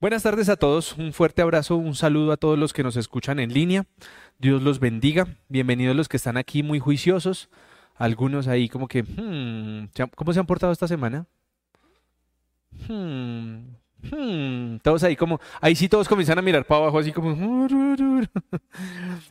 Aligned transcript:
Buenas 0.00 0.24
tardes 0.24 0.48
a 0.48 0.56
todos, 0.56 0.96
un 0.98 1.12
fuerte 1.12 1.40
abrazo, 1.40 1.76
un 1.76 1.94
saludo 1.94 2.32
a 2.32 2.36
todos 2.36 2.58
los 2.58 2.72
que 2.72 2.82
nos 2.82 2.96
escuchan 2.96 3.38
en 3.38 3.54
línea. 3.54 3.86
Dios 4.38 4.60
los 4.60 4.80
bendiga. 4.80 5.26
Bienvenidos 5.48 5.96
los 5.96 6.08
que 6.08 6.16
están 6.16 6.36
aquí 6.36 6.62
muy 6.62 6.78
juiciosos. 6.78 7.48
Algunos 7.94 8.48
ahí 8.48 8.68
como 8.68 8.88
que, 8.88 9.02
hmm, 9.02 9.88
¿cómo 10.14 10.32
se 10.32 10.40
han 10.40 10.46
portado 10.46 10.72
esta 10.72 10.88
semana? 10.88 11.26
Hmm, 12.88 13.76
hmm, 14.10 14.78
todos 14.82 15.04
ahí 15.04 15.14
como, 15.14 15.40
ahí 15.60 15.76
sí 15.76 15.88
todos 15.88 16.08
comienzan 16.08 16.38
a 16.38 16.42
mirar 16.42 16.66
para 16.66 16.82
abajo 16.82 16.98
así 16.98 17.12
como... 17.12 17.68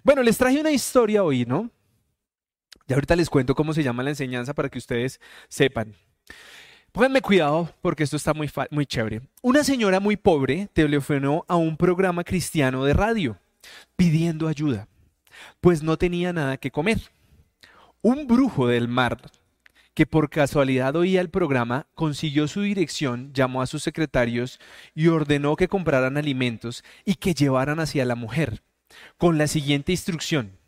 Bueno, 0.03 0.23
les 0.23 0.37
traje 0.37 0.59
una 0.59 0.71
historia 0.71 1.23
hoy, 1.23 1.45
¿no? 1.45 1.69
Y 2.87 2.93
ahorita 2.93 3.15
les 3.15 3.29
cuento 3.29 3.53
cómo 3.53 3.73
se 3.73 3.83
llama 3.83 4.01
la 4.01 4.11
enseñanza 4.11 4.53
para 4.53 4.69
que 4.69 4.77
ustedes 4.77 5.19
sepan. 5.49 5.93
Pónganme 6.93 7.21
cuidado 7.21 7.73
porque 7.81 8.03
esto 8.03 8.17
está 8.17 8.35
muy, 8.35 8.47
muy 8.69 8.85
chévere. 8.85 9.21
Una 9.41 9.63
señora 9.63 9.99
muy 9.99 10.15
pobre 10.15 10.69
telefonó 10.73 11.43
a 11.47 11.55
un 11.55 11.75
programa 11.75 12.23
cristiano 12.23 12.85
de 12.85 12.93
radio 12.93 13.39
pidiendo 13.95 14.47
ayuda, 14.47 14.87
pues 15.59 15.81
no 15.81 15.97
tenía 15.97 16.31
nada 16.33 16.57
que 16.57 16.69
comer. 16.69 16.99
Un 18.03 18.27
brujo 18.27 18.67
del 18.67 18.87
mar 18.87 19.17
que 19.95 20.05
por 20.05 20.29
casualidad 20.29 20.95
oía 20.95 21.19
el 21.19 21.31
programa, 21.31 21.87
consiguió 21.95 22.47
su 22.47 22.61
dirección, 22.61 23.31
llamó 23.33 23.63
a 23.63 23.67
sus 23.67 23.81
secretarios 23.81 24.59
y 24.93 25.07
ordenó 25.07 25.55
que 25.55 25.67
compraran 25.67 26.17
alimentos 26.17 26.83
y 27.05 27.15
que 27.15 27.33
llevaran 27.33 27.79
hacia 27.79 28.05
la 28.05 28.15
mujer, 28.15 28.61
con 29.17 29.39
la 29.39 29.47
siguiente 29.47 29.91
instrucción. 29.91 30.59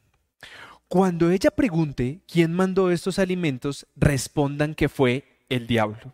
Cuando 0.88 1.30
ella 1.30 1.52
pregunte 1.52 2.22
quién 2.28 2.52
mandó 2.52 2.90
estos 2.90 3.20
alimentos, 3.20 3.86
respondan 3.96 4.74
que 4.74 4.90
fue 4.90 5.36
el 5.50 5.68
diablo. 5.68 6.14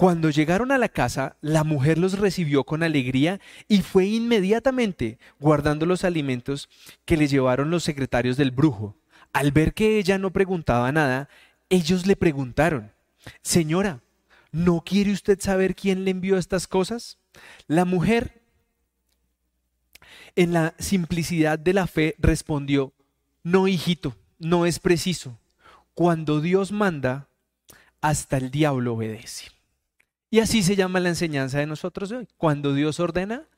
Cuando 0.00 0.30
llegaron 0.30 0.72
a 0.72 0.78
la 0.78 0.88
casa, 0.88 1.36
la 1.42 1.62
mujer 1.62 1.98
los 1.98 2.18
recibió 2.18 2.64
con 2.64 2.82
alegría 2.82 3.38
y 3.68 3.82
fue 3.82 4.06
inmediatamente 4.06 5.18
guardando 5.38 5.84
los 5.84 6.04
alimentos 6.04 6.70
que 7.04 7.18
le 7.18 7.28
llevaron 7.28 7.70
los 7.70 7.84
secretarios 7.84 8.38
del 8.38 8.50
brujo. 8.50 8.96
Al 9.34 9.52
ver 9.52 9.74
que 9.74 9.98
ella 9.98 10.16
no 10.16 10.32
preguntaba 10.32 10.90
nada, 10.90 11.28
ellos 11.68 12.06
le 12.06 12.16
preguntaron, 12.16 12.92
Señora, 13.42 14.00
¿no 14.52 14.80
quiere 14.86 15.12
usted 15.12 15.38
saber 15.38 15.74
quién 15.74 16.06
le 16.06 16.12
envió 16.12 16.38
estas 16.38 16.66
cosas? 16.66 17.18
La 17.66 17.84
mujer, 17.84 18.40
en 20.34 20.54
la 20.54 20.72
simplicidad 20.78 21.58
de 21.58 21.74
la 21.74 21.86
fe, 21.86 22.14
respondió, 22.18 22.94
No, 23.42 23.68
hijito, 23.68 24.16
no 24.38 24.64
es 24.64 24.78
preciso. 24.78 25.38
Cuando 25.92 26.40
Dios 26.40 26.72
manda, 26.72 27.28
hasta 28.00 28.38
el 28.38 28.50
diablo 28.50 28.94
obedece. 28.94 29.59
Y 30.30 30.38
así 30.38 30.62
se 30.62 30.76
llama 30.76 31.00
la 31.00 31.08
enseñanza 31.08 31.58
de 31.58 31.66
nosotros 31.66 32.12
hoy. 32.12 32.28
Cuando 32.36 32.72
Dios 32.72 33.00
ordena, 33.00 33.48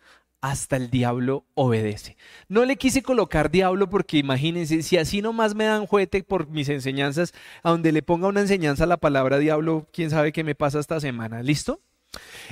hasta 0.40 0.76
el 0.76 0.90
diablo 0.90 1.44
obedece. 1.54 2.16
No 2.48 2.64
le 2.64 2.76
quise 2.76 3.02
colocar 3.02 3.50
diablo 3.50 3.90
porque 3.90 4.16
imagínense, 4.18 4.82
si 4.82 4.96
así 4.96 5.20
nomás 5.20 5.54
me 5.54 5.64
dan 5.64 5.86
juguete 5.86 6.24
por 6.24 6.48
mis 6.48 6.70
enseñanzas, 6.70 7.32
a 7.62 7.70
donde 7.70 7.92
le 7.92 8.02
ponga 8.02 8.26
una 8.26 8.40
enseñanza 8.40 8.86
la 8.86 8.96
palabra 8.96 9.38
diablo, 9.38 9.86
quién 9.92 10.10
sabe 10.10 10.32
qué 10.32 10.44
me 10.44 10.54
pasa 10.54 10.80
esta 10.80 10.98
semana. 10.98 11.42
¿Listo? 11.42 11.80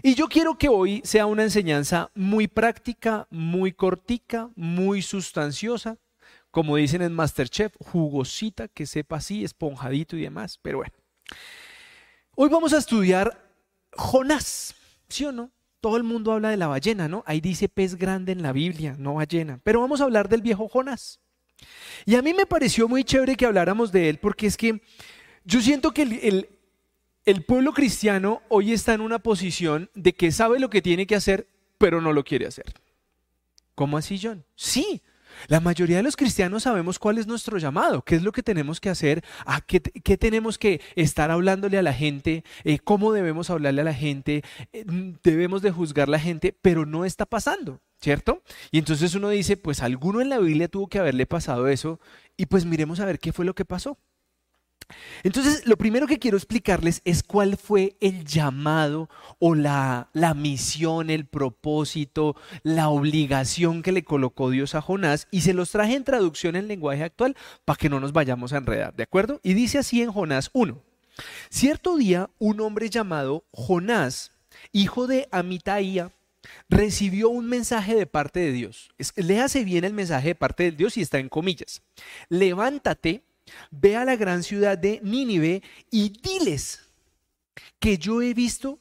Y 0.03 0.15
yo 0.15 0.29
quiero 0.29 0.57
que 0.57 0.69
hoy 0.69 1.01
sea 1.05 1.27
una 1.27 1.43
enseñanza 1.43 2.11
muy 2.15 2.47
práctica, 2.47 3.27
muy 3.31 3.73
cortica, 3.73 4.51
muy 4.55 5.03
sustanciosa, 5.03 5.99
como 6.51 6.77
dicen 6.77 7.03
en 7.03 7.13
Masterchef, 7.13 7.75
jugosita, 7.79 8.69
que 8.69 8.87
sepa 8.87 9.17
así, 9.17 9.45
esponjadito 9.45 10.17
y 10.17 10.23
demás. 10.23 10.59
Pero 10.63 10.79
bueno. 10.79 10.95
Hoy 12.37 12.49
vamos 12.49 12.73
a 12.73 12.79
estudiar 12.79 13.50
Jonás, 13.93 14.75
¿sí 15.09 15.25
o 15.25 15.33
no? 15.33 15.51
Todo 15.81 15.97
el 15.97 16.03
mundo 16.03 16.33
habla 16.33 16.51
de 16.51 16.57
la 16.57 16.67
ballena, 16.67 17.09
¿no? 17.09 17.23
Ahí 17.27 17.41
dice 17.41 17.69
pez 17.69 17.97
grande 17.97 18.33
en 18.33 18.43
la 18.43 18.53
Biblia, 18.53 18.97
no 18.99 19.15
ballena. 19.15 19.61
Pero 19.65 19.81
vamos 19.81 20.01
a 20.01 20.05
hablar 20.05 20.29
del 20.29 20.43
viejo 20.43 20.69
Jonás. 20.69 21.21
Y 22.07 22.15
a 22.17 22.23
mí 22.23 22.35
me 22.35 22.47
pareció 22.47 22.89
muy 22.89 23.05
chévere 23.05 23.37
que 23.37 23.47
habláramos 23.47 23.93
de 23.93 24.09
él 24.09 24.19
porque 24.19 24.47
es 24.47 24.57
que 24.57 24.83
yo 25.45 25.61
siento 25.61 25.93
que 25.93 26.03
el, 26.03 26.49
el 27.25 27.45
pueblo 27.45 27.73
cristiano 27.73 28.43
hoy 28.49 28.73
está 28.73 28.95
en 28.95 29.01
una 29.01 29.19
posición 29.19 29.91
de 29.95 30.15
que 30.15 30.33
sabe 30.33 30.59
lo 30.59 30.71
que 30.71 30.83
tiene 30.83 31.07
que 31.07 31.17
hacer, 31.17 31.49
pero 31.79 32.01
no 32.01 32.13
lo 32.13 32.25
quiere 32.25 32.47
hacer. 32.47 32.67
¿Cómo 33.75 33.97
así, 33.97 34.19
John? 34.23 34.45
Sí, 34.55 35.03
la 35.49 35.61
mayoría 35.61 35.99
de 35.99 36.03
los 36.03 36.17
cristianos 36.17 36.65
sabemos 36.65 36.99
cuál 36.99 37.19
es 37.19 37.27
nuestro 37.27 37.59
llamado, 37.59 38.03
qué 38.03 38.17
es 38.17 38.23
lo 38.23 38.33
que 38.33 38.43
tenemos 38.43 38.81
que 38.81 38.91
hacer, 38.91 39.25
a 39.47 39.61
qué, 39.61 39.81
tenemos 39.81 40.59
que 40.59 40.81
estar 40.97 41.31
hablándole 41.31 41.79
a 41.79 41.83
la 41.83 41.93
gente, 41.93 42.45
eh, 42.65 42.79
cómo 42.79 43.13
debemos 43.13 43.51
hablarle 43.51 43.83
a 43.83 43.85
la 43.85 43.95
gente, 43.95 44.43
eh, 44.73 44.85
debemos 45.23 45.63
de 45.63 45.71
juzgar 45.71 46.09
a 46.09 46.13
la 46.13 46.21
gente, 46.21 46.57
pero 46.61 46.87
no 46.87 47.05
está 47.05 47.27
pasando, 47.27 47.81
¿cierto? 48.01 48.43
Y 48.71 48.79
entonces 48.79 49.15
uno 49.15 49.29
dice, 49.29 49.57
pues 49.57 49.83
alguno 49.83 50.21
en 50.21 50.29
la 50.29 50.39
Biblia 50.39 50.69
tuvo 50.69 50.89
que 50.89 50.99
haberle 50.99 51.27
pasado 51.27 51.69
eso 51.69 52.01
y 52.37 52.47
pues 52.47 52.65
miremos 52.65 53.01
a 53.01 53.05
ver 53.05 53.19
qué 53.19 53.33
fue 53.33 53.45
lo 53.45 53.55
que 53.55 53.65
pasó. 53.65 53.99
Entonces, 55.23 55.67
lo 55.67 55.77
primero 55.77 56.07
que 56.07 56.19
quiero 56.19 56.37
explicarles 56.37 57.03
es 57.05 57.23
cuál 57.23 57.57
fue 57.57 57.97
el 58.01 58.25
llamado 58.25 59.09
o 59.39 59.55
la, 59.55 60.09
la, 60.13 60.35
misión, 60.35 61.11
el 61.11 61.27
propósito, 61.27 62.37
la 62.63 62.89
obligación 62.89 63.83
que 63.83 63.93
le 63.93 64.05
colocó 64.05 64.51
Dios 64.51 64.75
a 64.75 64.81
Jonás 64.81 65.29
y 65.31 65.43
se 65.43 65.55
los 65.55 65.71
traje 65.71 65.95
en 65.95 66.05
traducción 66.05 66.57
en 66.57 66.69
lenguaje 66.69 67.05
actual 67.05 67.37
para 67.65 67.77
que 67.77 67.89
no 67.89 68.01
nos 68.01 68.13
vayamos 68.13 68.53
a 68.53 68.59
enredar, 68.59 68.95
¿de 68.95 69.03
acuerdo? 69.03 69.41
Y 69.43 69.55
dice 69.55 69.79
así 69.79 70.03
en 70.03 70.13
Jonás 70.13 70.51
1. 70.53 70.81
Cierto 71.51 71.97
día, 71.97 72.31
un 72.39 72.61
hombre 72.61 72.89
llamado 72.89 73.45
Jonás, 73.53 74.33
hijo 74.73 75.07
de 75.07 75.29
Amitaía, 75.31 76.13
recibió 76.69 77.29
un 77.29 77.49
mensaje 77.49 77.95
de 77.95 78.07
parte 78.07 78.41
de 78.41 78.53
Dios. 78.53 78.91
Léase 79.17 79.65
bien 79.65 79.85
el 79.85 79.93
mensaje 79.93 80.29
de 80.29 80.35
parte 80.35 80.65
de 80.65 80.73
Dios 80.73 80.97
y 80.97 81.03
está 81.03 81.19
en 81.19 81.29
comillas. 81.29 81.83
Levántate 82.29 83.23
Ve 83.71 83.97
a 83.97 84.05
la 84.05 84.17
gran 84.17 84.43
ciudad 84.43 84.79
de 84.79 85.01
Nínive 85.03 85.63
y 85.91 86.11
diles 86.11 86.81
que 87.79 87.99
yo 87.99 88.23
he 88.23 88.35
visto 88.35 88.79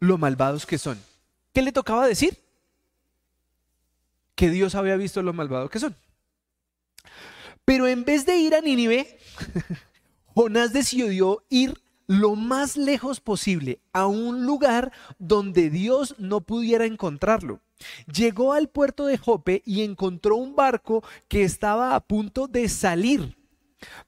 lo 0.00 0.18
malvados 0.18 0.66
que 0.66 0.78
son. 0.78 1.00
¿Qué 1.52 1.62
le 1.62 1.72
tocaba 1.72 2.06
decir? 2.06 2.38
Que 4.34 4.50
Dios 4.50 4.74
había 4.74 4.96
visto 4.96 5.22
lo 5.22 5.32
malvados 5.32 5.70
que 5.70 5.78
son. 5.78 5.94
Pero 7.64 7.86
en 7.86 8.04
vez 8.04 8.26
de 8.26 8.36
ir 8.36 8.54
a 8.54 8.60
Nínive, 8.60 9.18
Jonás 10.34 10.72
decidió 10.72 11.44
ir 11.48 11.80
lo 12.06 12.34
más 12.34 12.76
lejos 12.76 13.20
posible 13.20 13.80
a 13.92 14.06
un 14.06 14.44
lugar 14.44 14.92
donde 15.18 15.70
Dios 15.70 16.16
no 16.18 16.40
pudiera 16.40 16.84
encontrarlo. 16.84 17.60
Llegó 18.12 18.52
al 18.52 18.68
puerto 18.68 19.06
de 19.06 19.18
Jope 19.18 19.62
y 19.64 19.82
encontró 19.82 20.36
un 20.36 20.54
barco 20.54 21.04
que 21.28 21.44
estaba 21.44 21.94
a 21.94 22.00
punto 22.00 22.48
de 22.48 22.68
salir 22.68 23.36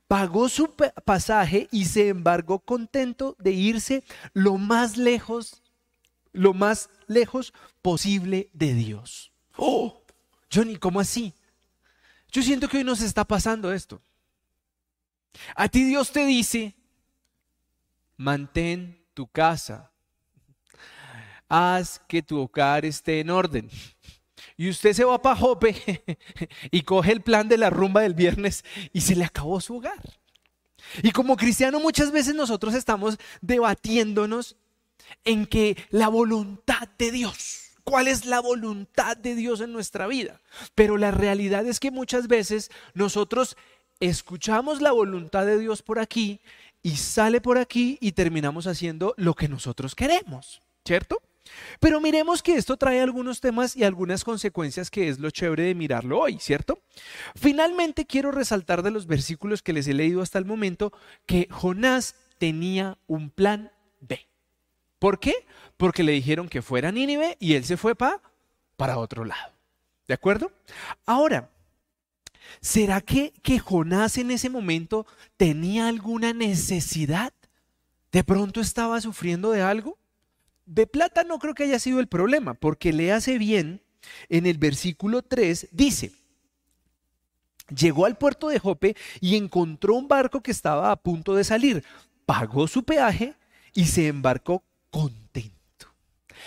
pagó 0.08 0.48
su 0.48 0.74
pasaje 1.04 1.68
y 1.70 1.86
se 1.86 2.08
embargó 2.08 2.60
contento 2.60 3.36
de 3.38 3.52
irse 3.52 4.04
lo 4.32 4.58
más 4.58 4.96
lejos, 4.96 5.62
lo 6.32 6.54
más 6.54 6.90
lejos 7.06 7.52
posible 7.82 8.50
de 8.52 8.74
Dios. 8.74 9.32
Oh, 9.56 10.02
Johnny, 10.52 10.76
¿cómo 10.76 11.00
así? 11.00 11.34
Yo 12.30 12.42
siento 12.42 12.68
que 12.68 12.78
hoy 12.78 12.84
nos 12.84 13.00
está 13.00 13.24
pasando 13.24 13.72
esto. 13.72 14.02
A 15.54 15.68
ti 15.68 15.84
Dios 15.84 16.12
te 16.12 16.24
dice, 16.26 16.74
mantén 18.16 19.04
tu 19.14 19.26
casa, 19.26 19.90
haz 21.48 22.00
que 22.08 22.22
tu 22.22 22.38
hogar 22.38 22.84
esté 22.84 23.20
en 23.20 23.30
orden. 23.30 23.70
Y 24.56 24.68
usted 24.68 24.92
se 24.92 25.04
va 25.04 25.20
para 25.20 25.36
Jope 25.36 26.18
y 26.70 26.82
coge 26.82 27.12
el 27.12 27.22
plan 27.22 27.48
de 27.48 27.58
la 27.58 27.70
rumba 27.70 28.02
del 28.02 28.14
viernes 28.14 28.64
y 28.92 29.00
se 29.00 29.16
le 29.16 29.24
acabó 29.24 29.60
su 29.60 29.76
hogar. 29.76 30.18
Y 31.02 31.10
como 31.10 31.36
cristiano 31.36 31.80
muchas 31.80 32.12
veces 32.12 32.34
nosotros 32.34 32.74
estamos 32.74 33.18
debatiéndonos 33.40 34.56
en 35.24 35.46
que 35.46 35.76
la 35.90 36.08
voluntad 36.08 36.88
de 36.98 37.10
Dios, 37.10 37.72
cuál 37.82 38.08
es 38.08 38.26
la 38.26 38.40
voluntad 38.40 39.16
de 39.16 39.34
Dios 39.34 39.60
en 39.60 39.72
nuestra 39.72 40.06
vida. 40.06 40.40
Pero 40.74 40.96
la 40.98 41.10
realidad 41.10 41.66
es 41.66 41.80
que 41.80 41.90
muchas 41.90 42.28
veces 42.28 42.70
nosotros 42.94 43.56
escuchamos 44.00 44.80
la 44.80 44.92
voluntad 44.92 45.46
de 45.46 45.58
Dios 45.58 45.82
por 45.82 45.98
aquí 45.98 46.40
y 46.82 46.96
sale 46.96 47.40
por 47.40 47.58
aquí 47.58 47.98
y 48.00 48.12
terminamos 48.12 48.66
haciendo 48.66 49.14
lo 49.16 49.34
que 49.34 49.48
nosotros 49.48 49.94
queremos, 49.94 50.60
¿cierto? 50.84 51.22
Pero 51.80 52.00
miremos 52.00 52.42
que 52.42 52.54
esto 52.54 52.76
trae 52.76 53.00
algunos 53.00 53.40
temas 53.40 53.76
y 53.76 53.84
algunas 53.84 54.24
consecuencias 54.24 54.90
que 54.90 55.08
es 55.08 55.18
lo 55.18 55.30
chévere 55.30 55.64
de 55.64 55.74
mirarlo 55.74 56.20
hoy, 56.20 56.38
¿cierto? 56.40 56.82
Finalmente 57.34 58.06
quiero 58.06 58.30
resaltar 58.32 58.82
de 58.82 58.90
los 58.90 59.06
versículos 59.06 59.62
que 59.62 59.72
les 59.72 59.86
he 59.86 59.94
leído 59.94 60.22
hasta 60.22 60.38
el 60.38 60.44
momento 60.44 60.92
que 61.26 61.48
Jonás 61.50 62.16
tenía 62.38 62.98
un 63.06 63.30
plan 63.30 63.72
B. 64.00 64.26
¿Por 64.98 65.18
qué? 65.18 65.34
Porque 65.76 66.02
le 66.02 66.12
dijeron 66.12 66.48
que 66.48 66.62
fuera 66.62 66.88
a 66.88 66.92
Nínive 66.92 67.36
y 67.40 67.54
él 67.54 67.64
se 67.64 67.76
fue 67.76 67.94
para 67.94 68.20
para 68.76 68.98
otro 68.98 69.24
lado. 69.24 69.52
¿De 70.06 70.14
acuerdo? 70.14 70.52
Ahora, 71.06 71.50
¿será 72.60 73.00
que, 73.00 73.32
que 73.42 73.58
Jonás 73.58 74.18
en 74.18 74.30
ese 74.30 74.50
momento 74.50 75.06
tenía 75.36 75.88
alguna 75.88 76.32
necesidad? 76.32 77.32
¿De 78.12 78.24
pronto 78.24 78.60
estaba 78.60 79.00
sufriendo 79.00 79.50
de 79.50 79.62
algo? 79.62 79.98
De 80.66 80.86
plata 80.86 81.24
no 81.24 81.38
creo 81.38 81.54
que 81.54 81.64
haya 81.64 81.78
sido 81.78 82.00
el 82.00 82.06
problema, 82.06 82.54
porque 82.54 82.92
le 82.92 83.12
hace 83.12 83.38
bien 83.38 83.82
en 84.28 84.46
el 84.46 84.58
versículo 84.58 85.22
3, 85.22 85.68
dice, 85.72 86.12
llegó 87.74 88.06
al 88.06 88.16
puerto 88.16 88.48
de 88.48 88.58
Jope 88.58 88.96
y 89.20 89.36
encontró 89.36 89.94
un 89.94 90.08
barco 90.08 90.42
que 90.42 90.50
estaba 90.50 90.90
a 90.90 90.96
punto 90.96 91.34
de 91.34 91.44
salir, 91.44 91.84
pagó 92.26 92.68
su 92.68 92.82
peaje 92.84 93.34
y 93.74 93.86
se 93.86 94.08
embarcó 94.08 94.62
contento. 94.90 95.54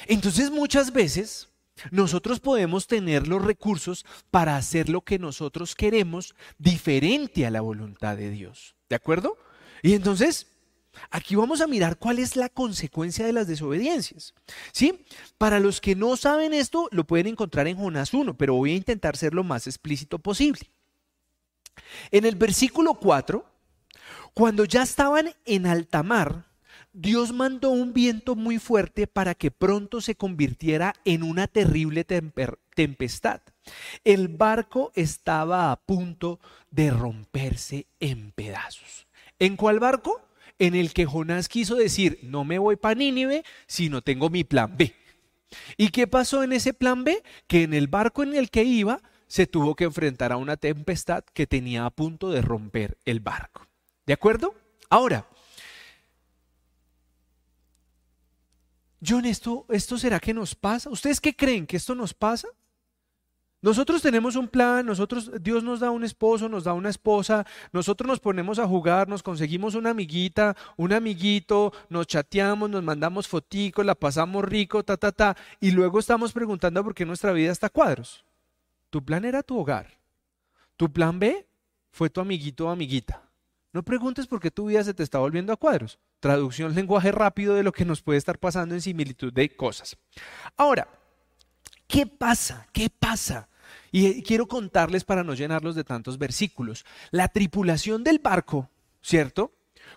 Entonces 0.07 0.51
muchas 0.51 0.91
veces 0.93 1.49
nosotros 1.91 2.39
podemos 2.39 2.87
tener 2.87 3.27
los 3.27 3.43
recursos 3.43 4.05
para 4.31 4.55
hacer 4.57 4.89
lo 4.89 5.01
que 5.01 5.19
nosotros 5.19 5.75
queremos 5.75 6.35
diferente 6.57 7.45
a 7.45 7.51
la 7.51 7.61
voluntad 7.61 8.17
de 8.17 8.29
Dios. 8.29 8.75
¿De 8.89 8.95
acuerdo? 8.95 9.37
Y 9.83 9.93
entonces, 9.93 10.47
aquí 11.09 11.35
vamos 11.35 11.61
a 11.61 11.67
mirar 11.67 11.97
cuál 11.97 12.19
es 12.19 12.35
la 12.35 12.49
consecuencia 12.49 13.25
de 13.25 13.33
las 13.33 13.47
desobediencias. 13.47 14.33
¿Sí? 14.71 15.05
Para 15.37 15.59
los 15.59 15.81
que 15.81 15.95
no 15.95 16.15
saben 16.17 16.53
esto, 16.53 16.87
lo 16.91 17.05
pueden 17.05 17.27
encontrar 17.27 17.67
en 17.67 17.77
Jonás 17.77 18.13
1, 18.13 18.37
pero 18.37 18.55
voy 18.55 18.71
a 18.71 18.77
intentar 18.77 19.17
ser 19.17 19.33
lo 19.33 19.43
más 19.43 19.67
explícito 19.67 20.19
posible. 20.19 20.61
En 22.11 22.25
el 22.25 22.35
versículo 22.35 22.95
4, 22.95 23.45
cuando 24.33 24.65
ya 24.65 24.83
estaban 24.83 25.33
en 25.45 25.65
alta 25.65 26.03
mar, 26.03 26.45
Dios 26.93 27.31
mandó 27.31 27.69
un 27.69 27.93
viento 27.93 28.35
muy 28.35 28.57
fuerte 28.57 29.05
para 29.05 29.35
que 29.35 29.51
pronto 29.51 30.01
se 30.01 30.15
convirtiera 30.15 30.93
en 31.05 31.21
una 31.21 31.47
terrible 31.47 32.03
tempestad. 32.03 33.41
El 34.03 34.29
barco 34.29 34.91
estaba 34.95 35.71
a 35.71 35.75
punto 35.75 36.39
de 36.71 36.89
romperse 36.89 37.85
en 37.99 38.31
pedazos. 38.31 39.07
¿En 39.37 39.57
cuál 39.57 39.79
barco? 39.79 40.26
En 40.59 40.75
el 40.75 40.93
que 40.93 41.05
Jonás 41.05 41.49
quiso 41.49 41.75
decir, 41.75 42.19
no 42.23 42.43
me 42.43 42.59
voy 42.59 42.75
para 42.75 42.95
Nínive 42.95 43.43
si 43.67 43.89
no 43.89 44.01
tengo 44.01 44.29
mi 44.29 44.43
plan 44.43 44.75
B. 44.77 44.93
¿Y 45.77 45.89
qué 45.89 46.07
pasó 46.07 46.43
en 46.43 46.51
ese 46.51 46.73
plan 46.73 47.03
B? 47.03 47.23
Que 47.47 47.63
en 47.63 47.73
el 47.73 47.87
barco 47.87 48.23
en 48.23 48.35
el 48.35 48.49
que 48.49 48.63
iba 48.63 49.01
se 49.27 49.45
tuvo 49.45 49.75
que 49.75 49.83
enfrentar 49.83 50.31
a 50.31 50.37
una 50.37 50.57
tempestad 50.57 51.23
que 51.33 51.47
tenía 51.47 51.85
a 51.85 51.89
punto 51.89 52.29
de 52.29 52.41
romper 52.41 52.97
el 53.05 53.19
barco. 53.19 53.67
¿De 54.05 54.13
acuerdo? 54.13 54.55
Ahora, 54.89 55.27
John, 59.05 59.25
¿esto, 59.25 59.65
¿esto 59.69 59.97
será 59.97 60.19
que 60.19 60.33
nos 60.33 60.55
pasa? 60.55 60.89
¿Ustedes 60.89 61.21
qué 61.21 61.35
creen 61.35 61.67
que 61.67 61.77
esto 61.77 61.93
nos 61.93 62.13
pasa? 62.13 62.47
Nosotros 63.61 64.03
tenemos 64.03 64.35
un 64.35 64.47
plan, 64.47 64.85
nosotros, 64.85 65.31
Dios 65.41 65.63
nos 65.63 65.79
da 65.79 65.89
un 65.89 66.03
esposo, 66.03 66.47
nos 66.47 66.63
da 66.63 66.73
una 66.73 66.89
esposa, 66.89 67.45
nosotros 67.71 68.07
nos 68.07 68.19
ponemos 68.19 68.59
a 68.59 68.67
jugar, 68.67 69.07
nos 69.07 69.23
conseguimos 69.23 69.73
una 69.73 69.89
amiguita, 69.89 70.55
un 70.75 70.93
amiguito, 70.93 71.73
nos 71.89 72.05
chateamos, 72.05 72.69
nos 72.69 72.83
mandamos 72.83 73.27
foticos, 73.27 73.83
la 73.83 73.95
pasamos 73.95 74.45
rico, 74.45 74.83
ta, 74.83 74.95
ta, 74.95 75.11
ta, 75.11 75.35
y 75.59 75.71
luego 75.71 75.97
estamos 75.97 76.33
preguntando 76.33 76.83
por 76.83 76.93
qué 76.93 77.05
nuestra 77.05 77.31
vida 77.31 77.51
está 77.51 77.67
a 77.67 77.71
cuadros. 77.71 78.23
Tu 78.91 79.03
plan 79.03 79.25
era 79.25 79.41
tu 79.41 79.57
hogar. 79.57 79.97
Tu 80.75 80.91
plan 80.91 81.17
B 81.17 81.47
fue 81.89 82.11
tu 82.11 82.21
amiguito 82.21 82.67
o 82.67 82.69
amiguita. 82.69 83.23
No 83.73 83.83
preguntes 83.83 84.27
por 84.27 84.39
qué 84.39 84.51
tu 84.51 84.67
vida 84.67 84.83
se 84.83 84.93
te 84.93 85.03
está 85.03 85.17
volviendo 85.17 85.51
a 85.51 85.57
cuadros. 85.57 85.99
Traducción, 86.19 86.75
lenguaje 86.75 87.11
rápido 87.11 87.55
de 87.55 87.63
lo 87.63 87.71
que 87.71 87.85
nos 87.85 88.01
puede 88.03 88.19
estar 88.19 88.37
pasando 88.37 88.75
en 88.75 88.81
similitud 88.81 89.33
de 89.33 89.55
cosas. 89.55 89.97
Ahora, 90.55 90.87
¿qué 91.87 92.05
pasa? 92.05 92.67
¿Qué 92.71 92.89
pasa? 92.89 93.49
Y 93.91 94.21
quiero 94.23 94.47
contarles 94.47 95.03
para 95.03 95.23
no 95.23 95.33
llenarlos 95.33 95.75
de 95.75 95.83
tantos 95.83 96.17
versículos. 96.17 96.85
La 97.11 97.27
tripulación 97.29 98.03
del 98.03 98.19
barco, 98.19 98.69
¿cierto? 99.01 99.53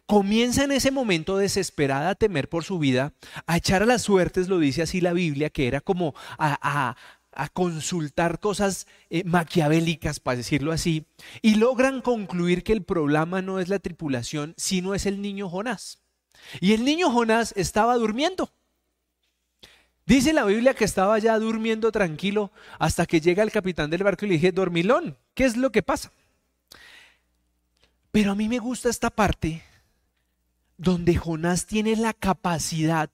Comienza 0.07 0.65
en 0.65 0.73
ese 0.73 0.91
momento 0.91 1.37
desesperada 1.37 2.11
a 2.11 2.15
temer 2.15 2.49
por 2.49 2.65
su 2.65 2.79
vida, 2.79 3.13
a 3.47 3.57
echar 3.57 3.83
a 3.83 3.87
las 3.87 4.03
suertes, 4.03 4.49
lo 4.49 4.59
dice 4.59 4.83
así 4.83 5.01
la 5.01 5.13
Biblia, 5.13 5.51
que 5.51 5.67
era 5.67 5.81
como 5.81 6.15
a, 6.39 6.97
a 7.33 7.49
consultar 7.49 8.41
cosas 8.41 8.87
eh, 9.09 9.25
maquiavélicas, 9.25 10.21
para 10.21 10.37
decirlo 10.37 10.73
así, 10.73 11.07
y 11.43 11.57
logran 11.57 12.01
concluir 12.01 12.63
que 12.63 12.73
el 12.73 12.83
problema 12.83 13.43
no 13.43 13.61
es 13.61 13.69
la 13.69 13.79
tripulación, 13.79 14.55
sino 14.57 14.95
es 14.95 15.07
el 15.07 15.23
niño 15.23 15.49
Jonás. 15.49 15.99
Y 16.61 16.73
el 16.73 16.85
niño 16.85 17.11
Jonás 17.11 17.53
estaba 17.57 17.97
durmiendo. 17.97 18.51
Dice 20.11 20.33
la 20.33 20.45
Biblia 20.45 20.75
que 20.75 20.85
estaba 20.85 21.17
ya 21.21 21.39
durmiendo 21.39 21.93
tranquilo 21.93 22.51
hasta 22.81 23.07
que 23.07 23.21
llega 23.21 23.45
el 23.45 23.53
capitán 23.53 23.91
del 23.91 24.03
barco 24.03 24.25
y 24.25 24.29
le 24.31 24.35
dije, 24.35 24.51
dormilón, 24.51 25.17
¿qué 25.35 25.45
es 25.45 25.57
lo 25.57 25.71
que 25.71 25.85
pasa? 25.85 26.11
Pero 28.11 28.33
a 28.33 28.35
mí 28.35 28.49
me 28.49 28.59
gusta 28.59 28.89
esta 28.89 29.11
parte 29.11 29.63
donde 30.77 31.15
Jonás 31.15 31.65
tiene 31.65 31.95
la 31.95 32.13
capacidad 32.13 33.09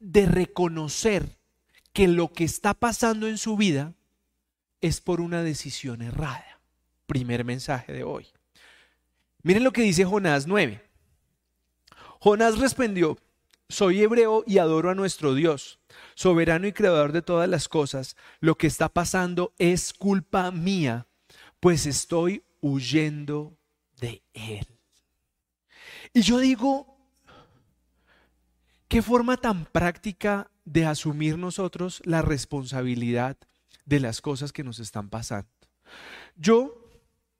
de 0.00 0.26
reconocer 0.26 1.38
que 1.92 2.08
lo 2.08 2.32
que 2.32 2.42
está 2.42 2.74
pasando 2.74 3.28
en 3.28 3.38
su 3.38 3.56
vida 3.56 3.92
es 4.80 5.00
por 5.00 5.20
una 5.20 5.44
decisión 5.44 6.02
errada. 6.02 6.58
Primer 7.06 7.44
mensaje 7.44 7.92
de 7.92 8.02
hoy. 8.02 8.26
Miren 9.44 9.62
lo 9.62 9.72
que 9.72 9.82
dice 9.82 10.04
Jonás 10.04 10.48
9. 10.48 10.82
Jonás 12.18 12.58
respondió, 12.58 13.16
soy 13.68 14.02
hebreo 14.02 14.44
y 14.46 14.58
adoro 14.58 14.90
a 14.90 14.94
nuestro 14.94 15.34
Dios, 15.34 15.78
soberano 16.14 16.66
y 16.66 16.72
creador 16.72 17.12
de 17.12 17.22
todas 17.22 17.48
las 17.48 17.68
cosas. 17.68 18.16
Lo 18.40 18.56
que 18.56 18.66
está 18.66 18.88
pasando 18.88 19.52
es 19.58 19.92
culpa 19.92 20.50
mía, 20.50 21.06
pues 21.60 21.86
estoy 21.86 22.44
huyendo 22.60 23.56
de 24.00 24.22
Él. 24.34 24.66
Y 26.12 26.22
yo 26.22 26.38
digo, 26.38 26.98
¿qué 28.88 29.02
forma 29.02 29.36
tan 29.36 29.66
práctica 29.66 30.50
de 30.66 30.84
asumir 30.84 31.38
nosotros 31.38 32.02
la 32.04 32.20
responsabilidad 32.22 33.38
de 33.86 34.00
las 34.00 34.20
cosas 34.20 34.52
que 34.52 34.64
nos 34.64 34.78
están 34.80 35.08
pasando. 35.08 35.48
Yo, 36.36 36.90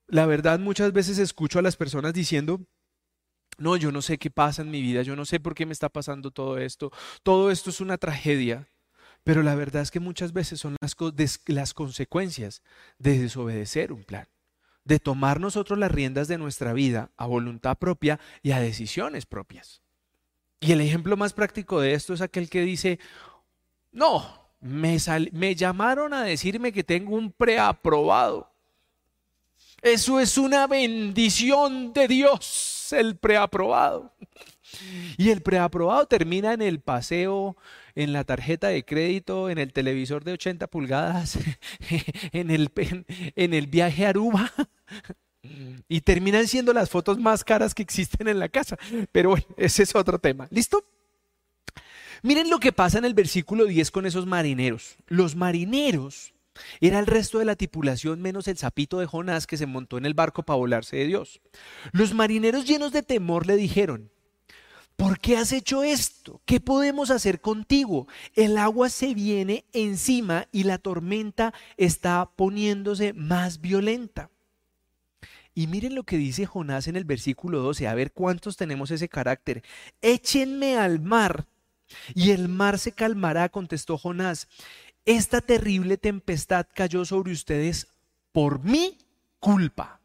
la 0.06 0.24
verdad, 0.24 0.58
muchas 0.58 0.92
veces 0.92 1.18
escucho 1.18 1.58
a 1.58 1.62
las 1.62 1.76
personas 1.76 2.14
diciendo, 2.14 2.60
no, 3.58 3.76
yo 3.76 3.92
no 3.92 4.02
sé 4.02 4.18
qué 4.18 4.30
pasa 4.30 4.62
en 4.62 4.70
mi 4.70 4.80
vida, 4.82 5.02
yo 5.02 5.16
no 5.16 5.24
sé 5.24 5.40
por 5.40 5.54
qué 5.54 5.66
me 5.66 5.72
está 5.72 5.88
pasando 5.88 6.30
todo 6.30 6.58
esto, 6.58 6.92
todo 7.22 7.50
esto 7.50 7.70
es 7.70 7.80
una 7.80 7.98
tragedia, 7.98 8.68
pero 9.24 9.42
la 9.42 9.54
verdad 9.54 9.82
es 9.82 9.90
que 9.90 10.00
muchas 10.00 10.32
veces 10.32 10.60
son 10.60 10.76
las, 10.80 10.96
las 11.46 11.74
consecuencias 11.74 12.62
de 12.98 13.18
desobedecer 13.18 13.92
un 13.92 14.04
plan, 14.04 14.28
de 14.84 14.98
tomar 14.98 15.40
nosotros 15.40 15.78
las 15.78 15.90
riendas 15.90 16.28
de 16.28 16.38
nuestra 16.38 16.72
vida 16.72 17.10
a 17.16 17.26
voluntad 17.26 17.76
propia 17.76 18.20
y 18.42 18.52
a 18.52 18.60
decisiones 18.60 19.26
propias. 19.26 19.82
Y 20.60 20.72
el 20.72 20.80
ejemplo 20.80 21.16
más 21.16 21.32
práctico 21.32 21.80
de 21.80 21.94
esto 21.94 22.14
es 22.14 22.20
aquel 22.20 22.48
que 22.48 22.62
dice, 22.62 22.98
no, 23.92 24.46
me, 24.60 24.96
me 25.32 25.54
llamaron 25.54 26.14
a 26.14 26.22
decirme 26.22 26.72
que 26.72 26.84
tengo 26.84 27.16
un 27.16 27.32
preaprobado. 27.32 28.50
Eso 29.82 30.18
es 30.18 30.38
una 30.38 30.66
bendición 30.66 31.92
de 31.92 32.08
Dios, 32.08 32.75
el 32.92 33.16
preaprobado. 33.16 34.14
Y 35.16 35.30
el 35.30 35.42
preaprobado 35.42 36.06
termina 36.06 36.52
en 36.52 36.62
el 36.62 36.80
paseo, 36.80 37.56
en 37.94 38.12
la 38.12 38.24
tarjeta 38.24 38.68
de 38.68 38.84
crédito, 38.84 39.48
en 39.48 39.58
el 39.58 39.72
televisor 39.72 40.24
de 40.24 40.32
80 40.32 40.66
pulgadas, 40.66 41.38
en 42.32 42.50
el, 42.50 42.70
en 43.36 43.54
el 43.54 43.66
viaje 43.66 44.06
a 44.06 44.10
Aruba. 44.10 44.52
Y 45.88 46.00
terminan 46.00 46.48
siendo 46.48 46.72
las 46.72 46.90
fotos 46.90 47.18
más 47.18 47.44
caras 47.44 47.74
que 47.74 47.82
existen 47.82 48.26
en 48.26 48.40
la 48.40 48.48
casa. 48.48 48.76
Pero 49.12 49.30
bueno, 49.30 49.46
ese 49.56 49.84
es 49.84 49.94
otro 49.94 50.18
tema. 50.18 50.48
¿Listo? 50.50 50.84
Miren 52.22 52.50
lo 52.50 52.58
que 52.58 52.72
pasa 52.72 52.98
en 52.98 53.04
el 53.04 53.14
versículo 53.14 53.66
10 53.66 53.90
con 53.92 54.06
esos 54.06 54.26
marineros. 54.26 54.96
Los 55.06 55.36
marineros 55.36 56.34
era 56.80 56.98
el 56.98 57.06
resto 57.06 57.38
de 57.38 57.44
la 57.44 57.56
tripulación 57.56 58.20
menos 58.20 58.48
el 58.48 58.56
sapito 58.56 58.98
de 58.98 59.06
Jonás 59.06 59.46
que 59.46 59.56
se 59.56 59.66
montó 59.66 59.98
en 59.98 60.06
el 60.06 60.14
barco 60.14 60.42
para 60.42 60.58
volarse 60.58 60.96
de 60.96 61.06
Dios. 61.06 61.40
Los 61.92 62.14
marineros 62.14 62.66
llenos 62.66 62.92
de 62.92 63.02
temor 63.02 63.46
le 63.46 63.56
dijeron, 63.56 64.10
¿por 64.96 65.18
qué 65.18 65.36
has 65.36 65.52
hecho 65.52 65.82
esto? 65.82 66.40
¿Qué 66.44 66.60
podemos 66.60 67.10
hacer 67.10 67.40
contigo? 67.40 68.08
El 68.34 68.58
agua 68.58 68.88
se 68.88 69.14
viene 69.14 69.64
encima 69.72 70.48
y 70.52 70.64
la 70.64 70.78
tormenta 70.78 71.54
está 71.76 72.30
poniéndose 72.36 73.12
más 73.12 73.60
violenta. 73.60 74.30
Y 75.54 75.68
miren 75.68 75.94
lo 75.94 76.04
que 76.04 76.18
dice 76.18 76.44
Jonás 76.44 76.86
en 76.86 76.96
el 76.96 77.04
versículo 77.04 77.60
12, 77.62 77.88
a 77.88 77.94
ver 77.94 78.12
cuántos 78.12 78.58
tenemos 78.58 78.90
ese 78.90 79.08
carácter. 79.08 79.62
Échenme 80.02 80.76
al 80.76 81.00
mar 81.00 81.46
y 82.14 82.30
el 82.32 82.48
mar 82.48 82.78
se 82.78 82.92
calmará, 82.92 83.48
contestó 83.48 83.96
Jonás. 83.96 84.48
Esta 85.06 85.40
terrible 85.40 85.96
tempestad 85.96 86.66
cayó 86.74 87.04
sobre 87.04 87.32
ustedes 87.32 87.86
por 88.32 88.62
mi 88.62 88.98
culpa. 89.38 90.00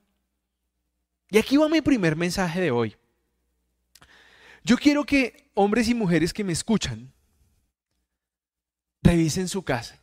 Y 1.32 1.40
aquí 1.40 1.58
va 1.58 1.68
mi 1.68 1.82
primer 1.82 2.16
mensaje 2.16 2.62
de 2.62 2.70
hoy. 2.70 2.96
Yo 4.64 4.78
quiero 4.78 5.04
que 5.04 5.50
hombres 5.56 5.90
y 5.90 5.96
mujeres 5.96 6.32
que 6.32 6.44
me 6.44 6.54
escuchan 6.54 7.12
revisen 9.02 9.48
su 9.48 9.64
casa. 9.64 10.00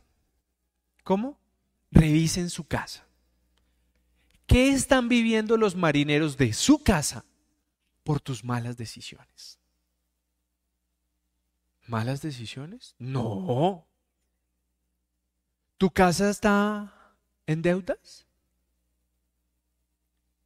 ¿Cómo? 1.05 1.39
Revisen 1.93 2.51
su 2.51 2.65
casa. 2.67 3.07
¿Qué 4.47 4.71
están 4.71 5.09
viviendo 5.09 5.57
los 5.57 5.77
marineros 5.77 6.37
de 6.37 6.53
su 6.53 6.83
casa 6.83 7.25
por 8.03 8.21
tus 8.21 8.43
malas 8.43 8.77
decisiones? 8.77 9.61
¿Malas 11.87 12.21
decisiones? 12.21 12.97
No. 12.99 13.88
¿Tu 15.79 15.91
casa 15.91 16.29
está 16.29 16.93
en 17.47 17.63
deudas? 17.63 18.27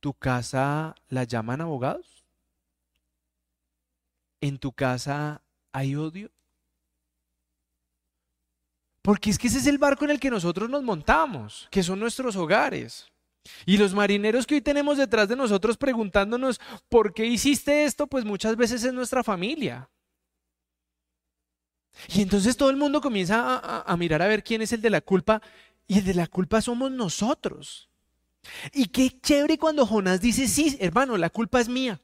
¿Tu 0.00 0.12
casa 0.12 0.94
la 1.08 1.24
llaman 1.24 1.62
abogados? 1.62 2.26
¿En 4.42 4.58
tu 4.58 4.72
casa 4.72 5.40
hay 5.72 5.96
odio? 5.96 6.30
Porque 9.00 9.30
es 9.30 9.38
que 9.38 9.48
ese 9.48 9.58
es 9.58 9.66
el 9.66 9.78
barco 9.78 10.04
en 10.04 10.10
el 10.10 10.20
que 10.20 10.30
nosotros 10.30 10.68
nos 10.68 10.82
montamos, 10.82 11.66
que 11.70 11.82
son 11.82 11.98
nuestros 11.98 12.36
hogares. 12.36 13.10
Y 13.64 13.78
los 13.78 13.94
marineros 13.94 14.46
que 14.46 14.56
hoy 14.56 14.60
tenemos 14.60 14.98
detrás 14.98 15.28
de 15.28 15.36
nosotros 15.36 15.78
preguntándonos, 15.78 16.60
¿por 16.90 17.14
qué 17.14 17.24
hiciste 17.24 17.84
esto? 17.84 18.06
Pues 18.06 18.24
muchas 18.24 18.56
veces 18.56 18.84
es 18.84 18.92
nuestra 18.92 19.24
familia. 19.24 19.88
Y 22.08 22.22
entonces 22.22 22.56
todo 22.56 22.70
el 22.70 22.76
mundo 22.76 23.00
comienza 23.00 23.58
a, 23.86 23.96
mirar 23.96 24.22
a 24.22 24.26
ver 24.26 24.42
quién 24.42 24.62
es 24.62 24.72
el 24.72 24.80
de 24.80 24.90
la 24.90 25.00
culpa. 25.00 25.42
Y 25.86 25.98
el 25.98 26.04
de 26.04 26.14
la 26.14 26.26
culpa 26.26 26.60
somos 26.60 26.90
nosotros. 26.90 27.88
Y 28.72 28.86
qué 28.86 29.20
chévere 29.20 29.58
cuando 29.58 29.86
Jonás 29.86 30.20
dice, 30.20 30.48
sí, 30.48 30.76
hermano, 30.80 31.16
la 31.16 31.30
culpa 31.30 31.60
es 31.60 31.68
mía. 31.68 32.00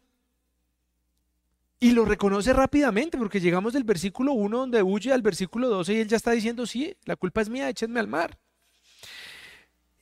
Y 1.80 1.92
lo 1.92 2.04
reconoce 2.04 2.52
rápidamente 2.52 3.16
porque 3.18 3.40
llegamos 3.40 3.72
del 3.72 3.84
versículo 3.84 4.32
1 4.32 4.58
donde 4.58 4.82
huye 4.82 5.12
al 5.12 5.22
versículo 5.22 5.68
12 5.68 5.94
y 5.94 6.00
él 6.00 6.08
ya 6.08 6.16
está 6.16 6.32
diciendo, 6.32 6.66
sí, 6.66 6.96
la 7.04 7.14
culpa 7.14 7.40
es 7.40 7.48
mía, 7.48 7.68
échenme 7.68 8.00
al 8.00 8.08
mar. 8.08 8.36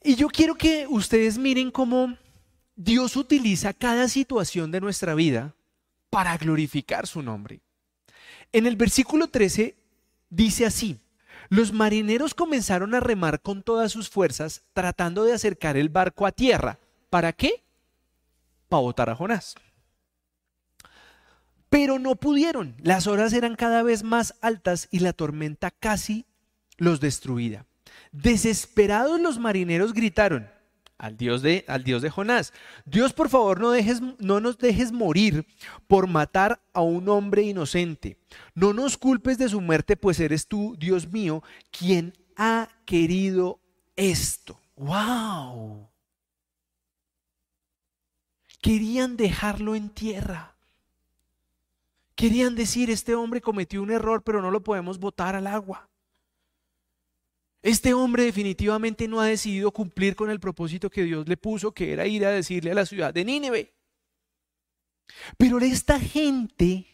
Y 0.03 0.15
yo 0.15 0.29
quiero 0.29 0.55
que 0.55 0.87
ustedes 0.89 1.37
miren 1.37 1.71
cómo 1.71 2.17
Dios 2.77 3.17
utiliza 3.17 3.75
cada 3.75 4.09
situación 4.09 4.71
de 4.71 4.81
nuestra 4.81 5.15
vida 5.15 5.55
para 6.11 6.37
glorificar 6.39 7.07
su 7.07 7.23
nombre. 7.23 7.61
En 8.57 8.65
el 8.65 8.77
versículo 8.77 9.29
13 9.29 9.77
dice 10.31 10.65
así, 10.65 10.99
los 11.51 11.75
marineros 11.75 12.33
comenzaron 12.33 12.95
a 12.95 13.01
remar 13.01 13.43
con 13.43 13.63
todas 13.63 13.93
sus 13.93 14.09
fuerzas 14.09 14.63
tratando 14.73 15.25
de 15.25 15.35
acercar 15.35 15.77
el 15.77 15.91
barco 15.91 16.25
a 16.25 16.33
tierra. 16.33 16.79
¿Para 17.11 17.35
qué? 17.35 17.63
Para 18.71 18.81
botar 18.81 19.11
a 19.11 19.15
Jonás. 19.15 19.57
Pero 21.69 21.99
no 21.99 22.17
pudieron. 22.17 22.77
Las 22.79 23.07
horas 23.07 23.35
eran 23.35 23.57
cada 23.57 23.83
vez 23.83 24.03
más 24.03 24.37
altas 24.41 24.89
y 24.91 25.01
la 25.01 25.13
tormenta 25.13 25.71
casi 25.71 26.25
los 26.79 26.99
destruía. 26.99 27.67
Desesperados 28.11 29.21
los 29.21 29.39
marineros 29.39 29.93
gritaron 29.93 30.49
al 30.99 31.17
Dios 31.17 31.43
de, 31.43 31.65
al 31.69 31.85
Dios 31.85 32.03
de 32.03 32.11
Jonás, 32.11 32.53
Dios 32.85 33.13
por 33.13 33.29
favor 33.29 33.61
no, 33.61 33.71
dejes, 33.71 34.01
no 34.19 34.41
nos 34.41 34.59
dejes 34.59 34.93
morir 34.93 35.47
por 35.87 36.07
matar 36.07 36.61
a 36.73 36.81
un 36.81 37.09
hombre 37.09 37.43
inocente. 37.43 38.19
No 38.55 38.73
nos 38.73 38.97
culpes 38.97 39.39
de 39.39 39.49
su 39.49 39.61
muerte, 39.61 39.97
pues 39.97 40.21
eres 40.21 40.47
tú, 40.47 40.77
Dios 40.79 41.13
mío, 41.13 41.43
quien 41.71 42.13
ha 42.37 42.69
querido 42.85 43.61
esto. 43.95 44.61
¡Wow! 44.77 45.89
Querían 48.61 49.17
dejarlo 49.17 49.75
en 49.75 49.91
tierra. 49.91 50.57
Querían 52.15 52.55
decir, 52.55 52.91
este 52.91 53.15
hombre 53.15 53.41
cometió 53.43 53.83
un 53.83 53.91
error, 53.91 54.23
pero 54.23 54.41
no 54.41 54.51
lo 54.51 54.63
podemos 54.63 54.99
botar 54.99 55.37
al 55.37 55.47
agua. 55.47 55.89
Este 57.67 57.95
hombre 57.95 58.23
definitivamente 58.23 59.09
no 59.09 59.21
ha 59.21 59.27
decidido 59.27 59.73
cumplir 59.73 60.15
con 60.15 60.31
el 60.31 60.39
propósito 60.39 60.89
que 60.89 61.03
Dios 61.03 61.27
le 61.27 61.37
puso, 61.37 61.73
que 61.73 61.93
era 61.93 62.07
ir 62.07 62.25
a 62.25 62.31
decirle 62.31 62.71
a 62.71 62.77
la 62.77 62.87
ciudad 62.87 63.13
de 63.13 63.25
Nínive. 63.25 63.75
Pero 65.37 65.59
esta 65.59 65.99
gente 65.99 66.87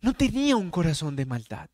no 0.00 0.14
tenía 0.14 0.56
un 0.56 0.70
corazón 0.70 1.16
de 1.16 1.26
maldad. 1.26 1.68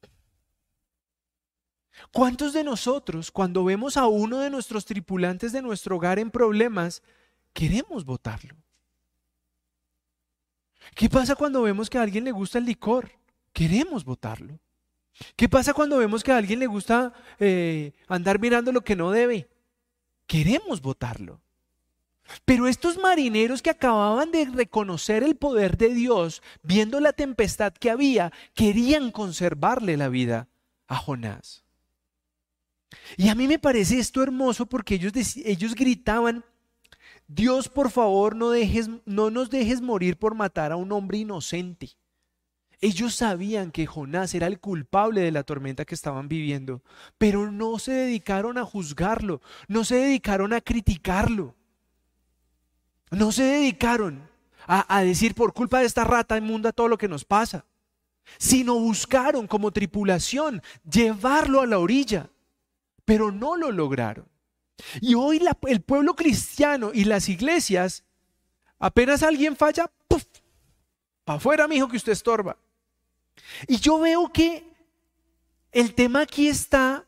¿Cuántos 2.10 2.52
de 2.52 2.64
nosotros, 2.64 3.30
cuando 3.30 3.62
vemos 3.62 3.96
a 3.96 4.08
uno 4.08 4.40
de 4.40 4.50
nuestros 4.50 4.84
tripulantes 4.84 5.52
de 5.52 5.62
nuestro 5.62 5.98
hogar 5.98 6.18
en 6.18 6.32
problemas, 6.32 7.00
queremos 7.52 8.04
votarlo? 8.04 8.56
¿Qué 10.96 11.08
pasa 11.08 11.36
cuando 11.36 11.62
vemos 11.62 11.88
que 11.88 11.98
a 11.98 12.02
alguien 12.02 12.24
le 12.24 12.32
gusta 12.32 12.58
el 12.58 12.64
licor? 12.64 13.12
Queremos 13.52 14.04
votarlo. 14.04 14.58
¿Qué 15.36 15.48
pasa 15.48 15.74
cuando 15.74 15.98
vemos 15.98 16.22
que 16.22 16.32
a 16.32 16.36
alguien 16.36 16.58
le 16.58 16.66
gusta 16.66 17.12
eh, 17.38 17.92
andar 18.08 18.38
mirando 18.38 18.72
lo 18.72 18.82
que 18.82 18.96
no 18.96 19.10
debe? 19.10 19.48
Queremos 20.26 20.80
votarlo. 20.80 21.40
Pero 22.44 22.68
estos 22.68 22.96
marineros 22.96 23.62
que 23.62 23.70
acababan 23.70 24.30
de 24.30 24.44
reconocer 24.46 25.22
el 25.22 25.36
poder 25.36 25.76
de 25.76 25.92
Dios, 25.92 26.42
viendo 26.62 27.00
la 27.00 27.12
tempestad 27.12 27.72
que 27.72 27.90
había, 27.90 28.32
querían 28.54 29.10
conservarle 29.10 29.96
la 29.96 30.08
vida 30.08 30.48
a 30.86 30.96
Jonás. 30.96 31.64
Y 33.16 33.28
a 33.28 33.34
mí 33.34 33.48
me 33.48 33.58
parece 33.58 33.98
esto 33.98 34.22
hermoso 34.22 34.66
porque 34.66 34.94
ellos, 34.94 35.12
ellos 35.44 35.74
gritaban, 35.74 36.44
Dios 37.28 37.68
por 37.68 37.90
favor 37.90 38.34
no, 38.34 38.50
dejes, 38.50 38.88
no 39.04 39.30
nos 39.30 39.50
dejes 39.50 39.80
morir 39.80 40.16
por 40.16 40.34
matar 40.34 40.72
a 40.72 40.76
un 40.76 40.90
hombre 40.92 41.18
inocente. 41.18 41.90
Ellos 42.82 43.14
sabían 43.14 43.72
que 43.72 43.86
Jonás 43.86 44.34
era 44.34 44.46
el 44.46 44.58
culpable 44.58 45.20
de 45.20 45.30
la 45.30 45.42
tormenta 45.42 45.84
que 45.84 45.94
estaban 45.94 46.28
viviendo, 46.28 46.82
pero 47.18 47.52
no 47.52 47.78
se 47.78 47.92
dedicaron 47.92 48.56
a 48.56 48.64
juzgarlo, 48.64 49.42
no 49.68 49.84
se 49.84 49.96
dedicaron 49.96 50.54
a 50.54 50.62
criticarlo, 50.62 51.54
no 53.10 53.32
se 53.32 53.42
dedicaron 53.42 54.30
a, 54.66 55.02
decir 55.02 55.34
por 55.34 55.52
culpa 55.52 55.80
de 55.80 55.86
esta 55.86 56.04
rata 56.04 56.38
inmunda 56.38 56.72
todo 56.72 56.88
lo 56.88 56.96
que 56.96 57.08
nos 57.08 57.24
pasa, 57.24 57.66
sino 58.38 58.78
buscaron 58.78 59.46
como 59.46 59.72
tripulación 59.72 60.62
llevarlo 60.90 61.60
a 61.60 61.66
la 61.66 61.78
orilla, 61.78 62.30
pero 63.04 63.30
no 63.30 63.56
lo 63.56 63.72
lograron. 63.72 64.26
Y 65.02 65.14
hoy 65.14 65.42
el 65.66 65.82
pueblo 65.82 66.14
cristiano 66.14 66.92
y 66.94 67.04
las 67.04 67.28
iglesias, 67.28 68.04
apenas 68.78 69.22
alguien 69.22 69.56
falla, 69.56 69.90
¡puf! 70.08 70.24
Para 71.24 71.36
afuera, 71.36 71.68
mijo, 71.68 71.88
que 71.88 71.96
usted 71.96 72.12
estorba. 72.12 72.56
Y 73.66 73.78
yo 73.78 73.98
veo 73.98 74.32
que 74.32 74.64
el 75.72 75.94
tema 75.94 76.22
aquí 76.22 76.48
está 76.48 77.06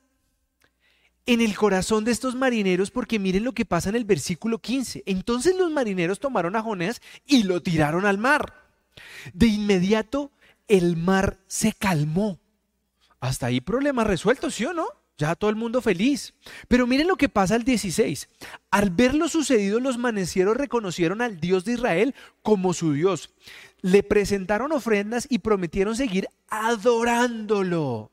en 1.27 1.41
el 1.41 1.57
corazón 1.57 2.05
de 2.05 2.11
estos 2.11 2.35
marineros 2.35 2.91
porque 2.91 3.19
miren 3.19 3.45
lo 3.45 3.53
que 3.53 3.65
pasa 3.65 3.89
en 3.89 3.97
el 3.97 4.05
versículo 4.05 4.59
15. 4.59 5.05
Entonces 5.07 5.57
los 5.57 5.71
marineros 5.71 6.19
tomaron 6.19 6.57
a 6.57 6.63
Jonás 6.63 7.01
y 7.27 7.45
lo 7.45 7.63
tiraron 7.63 8.07
al 8.07 8.19
mar. 8.19 8.55
De 9.33 9.47
inmediato 9.47 10.33
el 10.69 10.97
mar 10.97 11.39
se 11.47 11.73
calmó. 11.73 12.41
Hasta 13.21 13.47
ahí 13.47 13.61
problema 13.61 14.05
resuelto, 14.05 14.51
¿sí 14.51 14.65
o 14.65 14.73
no? 14.73 14.87
Ya 15.17 15.37
todo 15.37 15.51
el 15.51 15.57
mundo 15.57 15.81
feliz. 15.81 16.35
Pero 16.67 16.87
miren 16.87 17.07
lo 17.07 17.17
que 17.17 17.29
pasa 17.29 17.55
al 17.55 17.63
16. 17.63 18.29
Al 18.71 18.91
ver 18.91 19.15
lo 19.15 19.29
sucedido, 19.29 19.79
los 19.79 19.99
manecieros 19.99 20.57
reconocieron 20.57 21.21
al 21.21 21.39
Dios 21.39 21.65
de 21.65 21.75
Israel 21.75 22.15
como 22.43 22.75
su 22.75 22.93
Dios 22.93 23.31
le 23.83 24.03
presentaron 24.03 24.73
ofrendas 24.73 25.27
y 25.29 25.41
prometieron 25.41 25.97
seguir 25.97 26.29
adorándolo. 26.49 28.13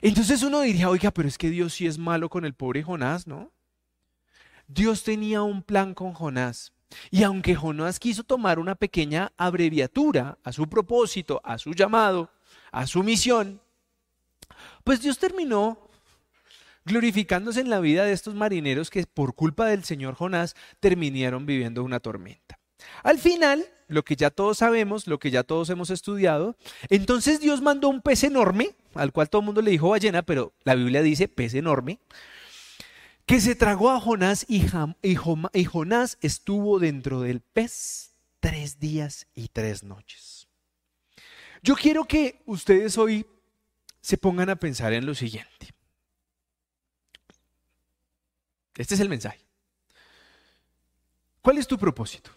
Entonces 0.00 0.42
uno 0.42 0.62
diría, 0.62 0.88
oiga, 0.88 1.10
pero 1.10 1.28
es 1.28 1.36
que 1.36 1.50
Dios 1.50 1.74
sí 1.74 1.86
es 1.86 1.98
malo 1.98 2.30
con 2.30 2.44
el 2.44 2.54
pobre 2.54 2.82
Jonás, 2.82 3.26
¿no? 3.26 3.52
Dios 4.68 5.02
tenía 5.02 5.42
un 5.42 5.62
plan 5.62 5.92
con 5.92 6.14
Jonás. 6.14 6.72
Y 7.10 7.24
aunque 7.24 7.54
Jonás 7.54 7.98
quiso 7.98 8.22
tomar 8.24 8.58
una 8.58 8.74
pequeña 8.74 9.32
abreviatura 9.36 10.38
a 10.44 10.52
su 10.52 10.68
propósito, 10.68 11.40
a 11.44 11.58
su 11.58 11.72
llamado, 11.72 12.30
a 12.70 12.86
su 12.86 13.02
misión, 13.02 13.60
pues 14.84 15.02
Dios 15.02 15.18
terminó 15.18 15.90
glorificándose 16.84 17.60
en 17.60 17.70
la 17.70 17.80
vida 17.80 18.04
de 18.04 18.12
estos 18.12 18.34
marineros 18.34 18.90
que 18.90 19.06
por 19.06 19.34
culpa 19.34 19.66
del 19.66 19.84
Señor 19.84 20.14
Jonás 20.14 20.54
terminaron 20.80 21.46
viviendo 21.46 21.84
una 21.84 22.00
tormenta. 22.00 22.58
Al 23.02 23.18
final, 23.18 23.66
lo 23.88 24.04
que 24.04 24.16
ya 24.16 24.30
todos 24.30 24.58
sabemos, 24.58 25.06
lo 25.06 25.18
que 25.18 25.30
ya 25.30 25.42
todos 25.42 25.70
hemos 25.70 25.90
estudiado, 25.90 26.56
entonces 26.88 27.40
Dios 27.40 27.62
mandó 27.62 27.88
un 27.88 28.00
pez 28.00 28.24
enorme, 28.24 28.74
al 28.94 29.12
cual 29.12 29.28
todo 29.28 29.40
el 29.40 29.46
mundo 29.46 29.62
le 29.62 29.70
dijo 29.70 29.90
ballena, 29.90 30.22
pero 30.22 30.52
la 30.64 30.74
Biblia 30.74 31.02
dice 31.02 31.28
pez 31.28 31.54
enorme, 31.54 31.98
que 33.26 33.40
se 33.40 33.54
tragó 33.54 33.90
a 33.90 34.00
Jonás 34.00 34.46
y, 34.48 34.66
Jonás 35.64 36.18
estuvo 36.20 36.78
dentro 36.78 37.20
del 37.20 37.40
pez 37.40 38.12
tres 38.40 38.80
días 38.80 39.26
y 39.34 39.48
tres 39.48 39.84
noches. 39.84 40.48
Yo 41.62 41.76
quiero 41.76 42.04
que 42.04 42.42
ustedes 42.46 42.98
hoy 42.98 43.24
se 44.00 44.18
pongan 44.18 44.50
a 44.50 44.56
pensar 44.56 44.92
en 44.92 45.06
lo 45.06 45.14
siguiente. 45.14 45.68
Este 48.76 48.94
es 48.94 49.00
el 49.00 49.08
mensaje. 49.08 49.38
¿Cuál 51.40 51.58
es 51.58 51.66
tu 51.66 51.78
propósito? 51.78 52.30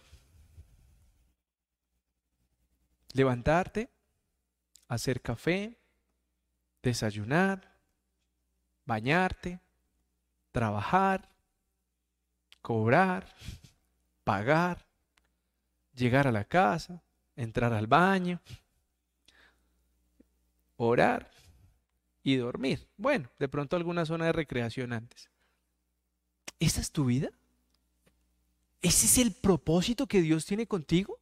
Levantarte, 3.16 3.88
hacer 4.88 5.22
café, 5.22 5.78
desayunar, 6.82 7.74
bañarte, 8.84 9.58
trabajar, 10.52 11.28
cobrar, 12.60 13.34
pagar, 14.24 14.86
llegar 15.94 16.28
a 16.28 16.32
la 16.32 16.44
casa, 16.44 17.02
entrar 17.36 17.72
al 17.72 17.86
baño, 17.86 18.40
orar 20.76 21.30
y 22.22 22.36
dormir. 22.36 22.86
Bueno, 22.98 23.30
de 23.38 23.48
pronto 23.48 23.76
alguna 23.76 24.04
zona 24.04 24.26
de 24.26 24.32
recreación 24.32 24.92
antes. 24.92 25.30
¿Esa 26.60 26.82
es 26.82 26.92
tu 26.92 27.06
vida? 27.06 27.30
¿Ese 28.82 29.06
es 29.06 29.18
el 29.18 29.32
propósito 29.32 30.06
que 30.06 30.20
Dios 30.20 30.44
tiene 30.44 30.66
contigo? 30.66 31.18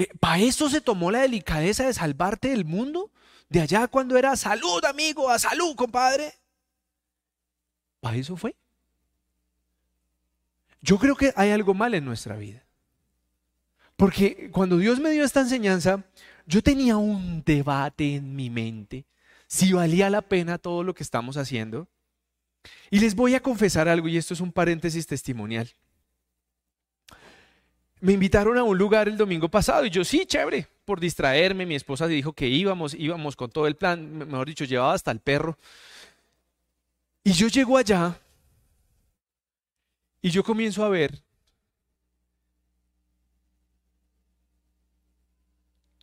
Eh, 0.00 0.08
¿Para 0.18 0.38
eso 0.38 0.70
se 0.70 0.80
tomó 0.80 1.10
la 1.10 1.20
delicadeza 1.20 1.84
de 1.84 1.92
salvarte 1.92 2.48
del 2.48 2.64
mundo? 2.64 3.10
De 3.50 3.60
allá 3.60 3.86
cuando 3.86 4.16
era 4.16 4.34
salud, 4.34 4.82
amigo, 4.86 5.28
a 5.28 5.38
salud, 5.38 5.76
compadre. 5.76 6.32
¿Para 8.00 8.16
eso 8.16 8.34
fue? 8.34 8.56
Yo 10.80 10.98
creo 10.98 11.14
que 11.16 11.34
hay 11.36 11.50
algo 11.50 11.74
mal 11.74 11.92
en 11.92 12.06
nuestra 12.06 12.36
vida. 12.36 12.64
Porque 13.96 14.50
cuando 14.50 14.78
Dios 14.78 14.98
me 15.00 15.10
dio 15.10 15.22
esta 15.22 15.40
enseñanza, 15.40 16.02
yo 16.46 16.62
tenía 16.62 16.96
un 16.96 17.42
debate 17.44 18.14
en 18.14 18.34
mi 18.34 18.48
mente 18.48 19.04
si 19.48 19.74
valía 19.74 20.08
la 20.08 20.22
pena 20.22 20.56
todo 20.56 20.82
lo 20.82 20.94
que 20.94 21.02
estamos 21.02 21.36
haciendo. 21.36 21.88
Y 22.90 23.00
les 23.00 23.14
voy 23.14 23.34
a 23.34 23.42
confesar 23.42 23.86
algo, 23.86 24.08
y 24.08 24.16
esto 24.16 24.32
es 24.32 24.40
un 24.40 24.52
paréntesis 24.52 25.06
testimonial. 25.06 25.68
Me 28.00 28.12
invitaron 28.12 28.56
a 28.56 28.62
un 28.62 28.78
lugar 28.78 29.08
el 29.08 29.16
domingo 29.16 29.48
pasado 29.48 29.84
y 29.84 29.90
yo, 29.90 30.04
sí, 30.04 30.24
chévere, 30.26 30.66
por 30.84 31.00
distraerme, 31.00 31.66
mi 31.66 31.74
esposa 31.74 32.06
dijo 32.06 32.32
que 32.32 32.48
íbamos, 32.48 32.94
íbamos 32.94 33.36
con 33.36 33.50
todo 33.50 33.66
el 33.66 33.76
plan, 33.76 34.16
mejor 34.26 34.48
dicho, 34.48 34.64
llevaba 34.64 34.94
hasta 34.94 35.10
el 35.10 35.20
perro. 35.20 35.58
Y 37.22 37.32
yo 37.32 37.48
llego 37.48 37.76
allá 37.76 38.18
y 40.22 40.30
yo 40.30 40.42
comienzo 40.42 40.84
a 40.84 40.88
ver 40.88 41.22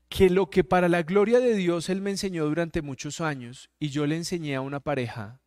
que 0.09 0.29
lo 0.29 0.49
que 0.49 0.63
para 0.63 0.89
la 0.89 1.03
gloria 1.03 1.39
de 1.39 1.53
Dios 1.55 1.89
Él 1.89 2.01
me 2.01 2.11
enseñó 2.11 2.45
durante 2.45 2.81
muchos 2.81 3.21
años 3.21 3.69
y 3.79 3.89
yo 3.89 4.07
le 4.07 4.15
enseñé 4.15 4.55
a 4.55 4.61
una 4.61 4.79
pareja, 4.79 5.41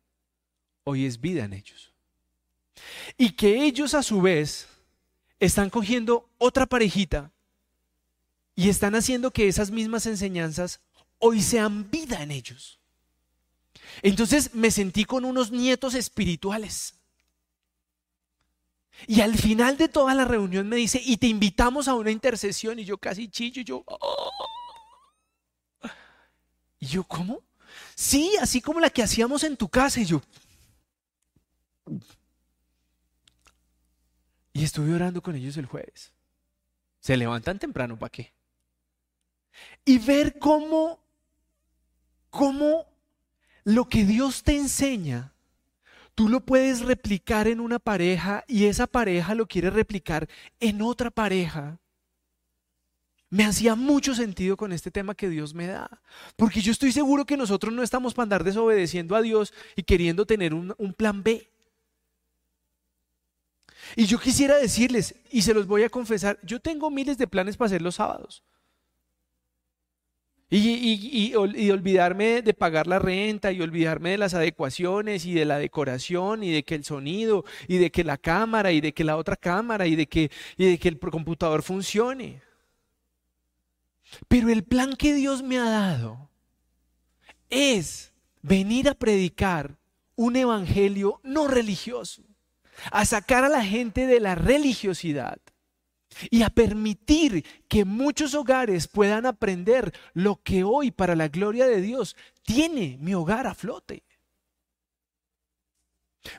hoy 0.83 1.05
es 1.05 1.19
vida 1.19 1.45
en 1.45 1.53
ellos. 1.53 1.93
Y 3.17 3.31
que 3.31 3.65
ellos 3.65 3.93
a 3.93 4.03
su 4.03 4.21
vez 4.21 4.67
están 5.41 5.71
cogiendo 5.71 6.29
otra 6.37 6.67
parejita 6.67 7.31
y 8.55 8.69
están 8.69 8.93
haciendo 8.95 9.31
que 9.31 9.47
esas 9.47 9.71
mismas 9.71 10.05
enseñanzas 10.05 10.79
hoy 11.17 11.41
sean 11.41 11.89
vida 11.89 12.21
en 12.21 12.29
ellos. 12.31 12.79
Entonces 14.03 14.53
me 14.53 14.69
sentí 14.69 15.03
con 15.03 15.25
unos 15.25 15.51
nietos 15.51 15.95
espirituales. 15.95 16.93
Y 19.07 19.21
al 19.21 19.35
final 19.35 19.77
de 19.77 19.89
toda 19.89 20.13
la 20.13 20.25
reunión 20.25 20.69
me 20.69 20.75
dice, 20.75 21.01
y 21.03 21.17
te 21.17 21.25
invitamos 21.25 21.87
a 21.87 21.95
una 21.95 22.11
intercesión. 22.11 22.77
Y 22.77 22.85
yo 22.85 22.99
casi 22.99 23.27
chillo, 23.27 23.61
y 23.61 23.65
yo... 23.65 23.83
Oh". 23.87 24.31
Y 26.79 26.85
yo, 26.85 27.03
¿cómo? 27.03 27.41
Sí, 27.95 28.31
así 28.39 28.61
como 28.61 28.79
la 28.79 28.91
que 28.91 29.01
hacíamos 29.01 29.43
en 29.43 29.57
tu 29.57 29.69
casa. 29.69 30.01
Y 30.01 30.05
yo... 30.05 30.21
Y 34.53 34.63
estuve 34.63 34.93
orando 34.93 35.21
con 35.21 35.35
ellos 35.35 35.57
el 35.57 35.65
jueves. 35.65 36.13
Se 36.99 37.17
levantan 37.17 37.59
temprano, 37.59 37.97
¿para 37.97 38.11
qué? 38.11 38.33
Y 39.85 39.97
ver 39.97 40.39
cómo, 40.39 40.99
cómo 42.29 42.85
lo 43.63 43.87
que 43.87 44.05
Dios 44.05 44.43
te 44.43 44.55
enseña 44.55 45.31
Tú 46.15 46.27
lo 46.29 46.41
puedes 46.41 46.81
replicar 46.81 47.47
en 47.47 47.59
una 47.59 47.79
pareja 47.79 48.43
y 48.47 48.65
esa 48.65 48.87
pareja 48.87 49.33
lo 49.33 49.47
quiere 49.47 49.69
replicar 49.69 50.27
en 50.59 50.81
otra 50.81 51.09
pareja. 51.09 51.79
Me 53.29 53.45
hacía 53.45 53.75
mucho 53.75 54.13
sentido 54.13 54.57
con 54.57 54.73
este 54.73 54.91
tema 54.91 55.15
que 55.15 55.29
Dios 55.29 55.53
me 55.53 55.67
da. 55.67 56.01
Porque 56.35 56.59
yo 56.59 56.73
estoy 56.73 56.91
seguro 56.91 57.25
que 57.25 57.37
nosotros 57.37 57.73
no 57.73 57.81
estamos 57.81 58.13
para 58.13 58.23
andar 58.23 58.43
desobedeciendo 58.43 59.15
a 59.15 59.21
Dios 59.21 59.53
y 59.75 59.83
queriendo 59.83 60.25
tener 60.25 60.53
un, 60.53 60.75
un 60.77 60.93
plan 60.93 61.23
B. 61.23 61.49
Y 63.95 64.05
yo 64.05 64.19
quisiera 64.19 64.57
decirles, 64.57 65.15
y 65.31 65.41
se 65.41 65.53
los 65.53 65.67
voy 65.67 65.83
a 65.83 65.89
confesar, 65.89 66.39
yo 66.43 66.59
tengo 66.59 66.89
miles 66.89 67.17
de 67.17 67.27
planes 67.27 67.57
para 67.57 67.67
hacer 67.67 67.81
los 67.81 67.95
sábados. 67.95 68.43
Y, 70.53 71.33
olvidarme 71.35 72.41
de 72.41 72.53
pagar 72.53 72.85
la 72.85 72.99
renta 72.99 73.53
y 73.53 73.61
olvidarme 73.61 74.11
de 74.11 74.17
las 74.17 74.33
adecuaciones 74.33 75.25
y 75.25 75.33
de 75.33 75.45
la 75.45 75.57
decoración 75.57 76.43
y 76.43 76.51
de 76.51 76.63
que 76.63 76.75
el 76.75 76.83
sonido 76.83 77.45
y 77.69 77.77
de 77.77 77.89
que 77.89 78.03
la 78.03 78.17
cámara 78.17 78.73
y 78.73 78.81
de 78.81 78.93
que 78.93 79.05
la 79.05 79.15
otra 79.15 79.37
cámara 79.37 79.87
y 79.87 79.95
de 79.95 80.07
que, 80.07 80.29
y 80.57 80.71
de 80.71 80.77
que 80.77 80.89
el 80.89 80.99
computador 80.99 81.63
funcione. 81.63 82.41
Pero 84.27 84.49
el 84.49 84.63
plan 84.63 84.97
que 84.97 85.13
Dios 85.13 85.41
me 85.41 85.57
ha 85.57 85.69
dado 85.69 86.29
es 87.49 88.11
venir 88.41 88.89
a 88.89 88.93
predicar 88.93 89.77
un 90.15 90.35
evangelio 90.35 91.21
no 91.23 91.47
religioso, 91.47 92.23
a 92.91 93.05
sacar 93.05 93.43
a 93.43 93.49
la 93.49 93.63
gente 93.63 94.07
de 94.07 94.19
la 94.19 94.35
religiosidad 94.35 95.39
y 96.29 96.41
a 96.43 96.49
permitir 96.49 97.45
que 97.67 97.85
muchos 97.85 98.33
hogares 98.33 98.87
puedan 98.87 99.25
aprender 99.25 99.93
lo 100.13 100.41
que 100.43 100.63
hoy 100.63 100.91
para 100.91 101.15
la 101.15 101.27
gloria 101.27 101.67
de 101.67 101.81
Dios 101.81 102.15
tiene 102.43 102.97
mi 102.99 103.13
hogar 103.13 103.47
a 103.47 103.53
flote. 103.53 104.03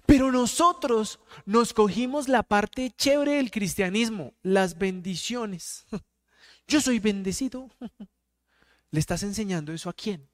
Pero 0.07 0.31
nosotros 0.31 1.19
nos 1.45 1.73
cogimos 1.73 2.29
la 2.29 2.43
parte 2.43 2.93
chévere 2.97 3.33
del 3.37 3.51
cristianismo, 3.51 4.35
las 4.43 4.79
bendiciones. 4.79 5.87
Yo 6.69 6.81
soy 6.81 7.01
bendecido. 7.01 7.69
¿Le 8.91 9.01
estás 9.01 9.23
enseñando 9.23 9.73
eso 9.73 9.89
a 9.89 9.95
quién? 9.95 10.29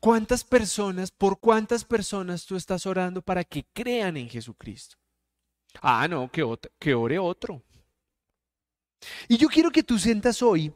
¿Cuántas 0.00 0.44
personas, 0.44 1.10
por 1.10 1.38
cuántas 1.38 1.84
personas 1.84 2.46
tú 2.46 2.56
estás 2.56 2.86
orando 2.86 3.22
para 3.22 3.44
que 3.44 3.66
crean 3.72 4.16
en 4.16 4.28
Jesucristo? 4.28 4.96
Ah, 5.82 6.08
no, 6.08 6.30
que, 6.30 6.42
que 6.78 6.94
ore 6.94 7.18
otro. 7.18 7.62
Y 9.28 9.36
yo 9.36 9.48
quiero 9.48 9.70
que 9.70 9.82
tú 9.82 9.98
sientas 9.98 10.42
hoy 10.42 10.72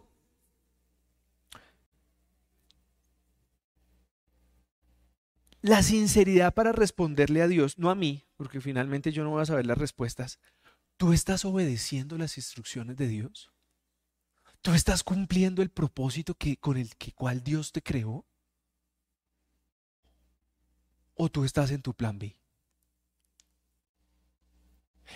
la 5.62 5.82
sinceridad 5.82 6.54
para 6.54 6.72
responderle 6.72 7.42
a 7.42 7.48
Dios, 7.48 7.78
no 7.78 7.90
a 7.90 7.94
mí, 7.94 8.26
porque 8.36 8.60
finalmente 8.60 9.12
yo 9.12 9.24
no 9.24 9.30
voy 9.30 9.42
a 9.42 9.46
saber 9.46 9.66
las 9.66 9.78
respuestas. 9.78 10.38
¿Tú 10.96 11.12
estás 11.12 11.44
obedeciendo 11.44 12.18
las 12.18 12.36
instrucciones 12.36 12.96
de 12.96 13.08
Dios? 13.08 13.50
¿Tú 14.62 14.72
estás 14.72 15.02
cumpliendo 15.02 15.62
el 15.62 15.70
propósito 15.70 16.34
que, 16.34 16.58
con 16.58 16.76
el 16.76 16.96
que, 16.96 17.12
cual 17.12 17.42
Dios 17.42 17.72
te 17.72 17.82
creó? 17.82 18.26
¿O 21.22 21.28
tú 21.28 21.44
estás 21.44 21.70
en 21.70 21.82
tu 21.82 21.92
plan 21.92 22.18
B? 22.18 22.34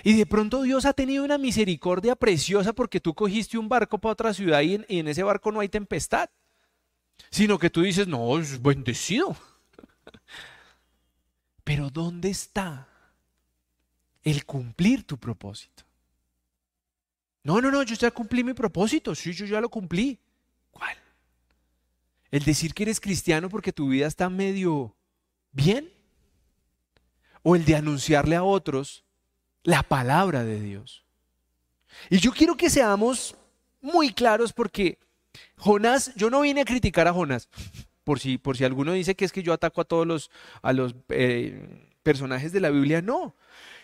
Y 0.02 0.14
de 0.18 0.26
pronto 0.26 0.60
Dios 0.60 0.84
ha 0.84 0.92
tenido 0.92 1.24
una 1.24 1.38
misericordia 1.38 2.14
preciosa 2.14 2.74
porque 2.74 3.00
tú 3.00 3.14
cogiste 3.14 3.56
un 3.56 3.70
barco 3.70 3.96
para 3.96 4.12
otra 4.12 4.34
ciudad 4.34 4.60
y 4.60 4.74
en, 4.86 5.08
ese 5.08 5.22
barco 5.22 5.50
no 5.50 5.60
hay 5.60 5.70
tempestad. 5.70 6.28
Sino 7.30 7.58
que 7.58 7.70
tú 7.70 7.80
dices, 7.80 8.06
no, 8.06 8.38
es 8.38 8.60
bendecido. 8.60 9.34
Pero 11.64 11.88
¿dónde 11.88 12.28
está 12.28 12.86
el 14.24 14.44
cumplir 14.44 15.06
tu 15.06 15.16
propósito? 15.16 15.84
No, 17.44 17.62
no, 17.62 17.70
no, 17.70 17.82
yo 17.82 17.94
ya 17.94 18.10
cumplí 18.10 18.44
mi 18.44 18.52
propósito. 18.52 19.14
Sí, 19.14 19.32
yo 19.32 19.46
ya 19.46 19.58
lo 19.58 19.70
cumplí. 19.70 20.20
¿Cuál? 20.70 20.98
El 22.30 22.44
decir 22.44 22.74
que 22.74 22.82
eres 22.82 23.00
cristiano 23.00 23.48
porque 23.48 23.72
tu 23.72 23.88
vida 23.88 24.06
está 24.06 24.28
medio 24.28 24.94
bien. 25.50 25.93
O 27.44 27.54
el 27.54 27.64
de 27.64 27.76
anunciarle 27.76 28.34
a 28.34 28.42
otros 28.42 29.04
la 29.62 29.84
palabra 29.84 30.42
de 30.42 30.60
Dios. 30.60 31.04
Y 32.10 32.18
yo 32.18 32.32
quiero 32.32 32.56
que 32.56 32.70
seamos 32.70 33.36
muy 33.80 34.12
claros 34.12 34.52
porque 34.52 34.98
Jonás, 35.56 36.12
yo 36.16 36.30
no 36.30 36.40
vine 36.40 36.62
a 36.62 36.64
criticar 36.64 37.06
a 37.08 37.12
Jonás, 37.12 37.48
por 38.04 38.20
si, 38.20 38.38
por 38.38 38.56
si 38.56 38.64
alguno 38.64 38.92
dice 38.92 39.14
que 39.14 39.24
es 39.24 39.32
que 39.32 39.42
yo 39.42 39.52
ataco 39.52 39.80
a 39.80 39.84
todos 39.84 40.06
los, 40.06 40.30
a 40.62 40.72
los 40.72 40.94
eh, 41.08 41.92
personajes 42.02 42.52
de 42.52 42.60
la 42.60 42.70
Biblia, 42.70 43.02
no. 43.02 43.34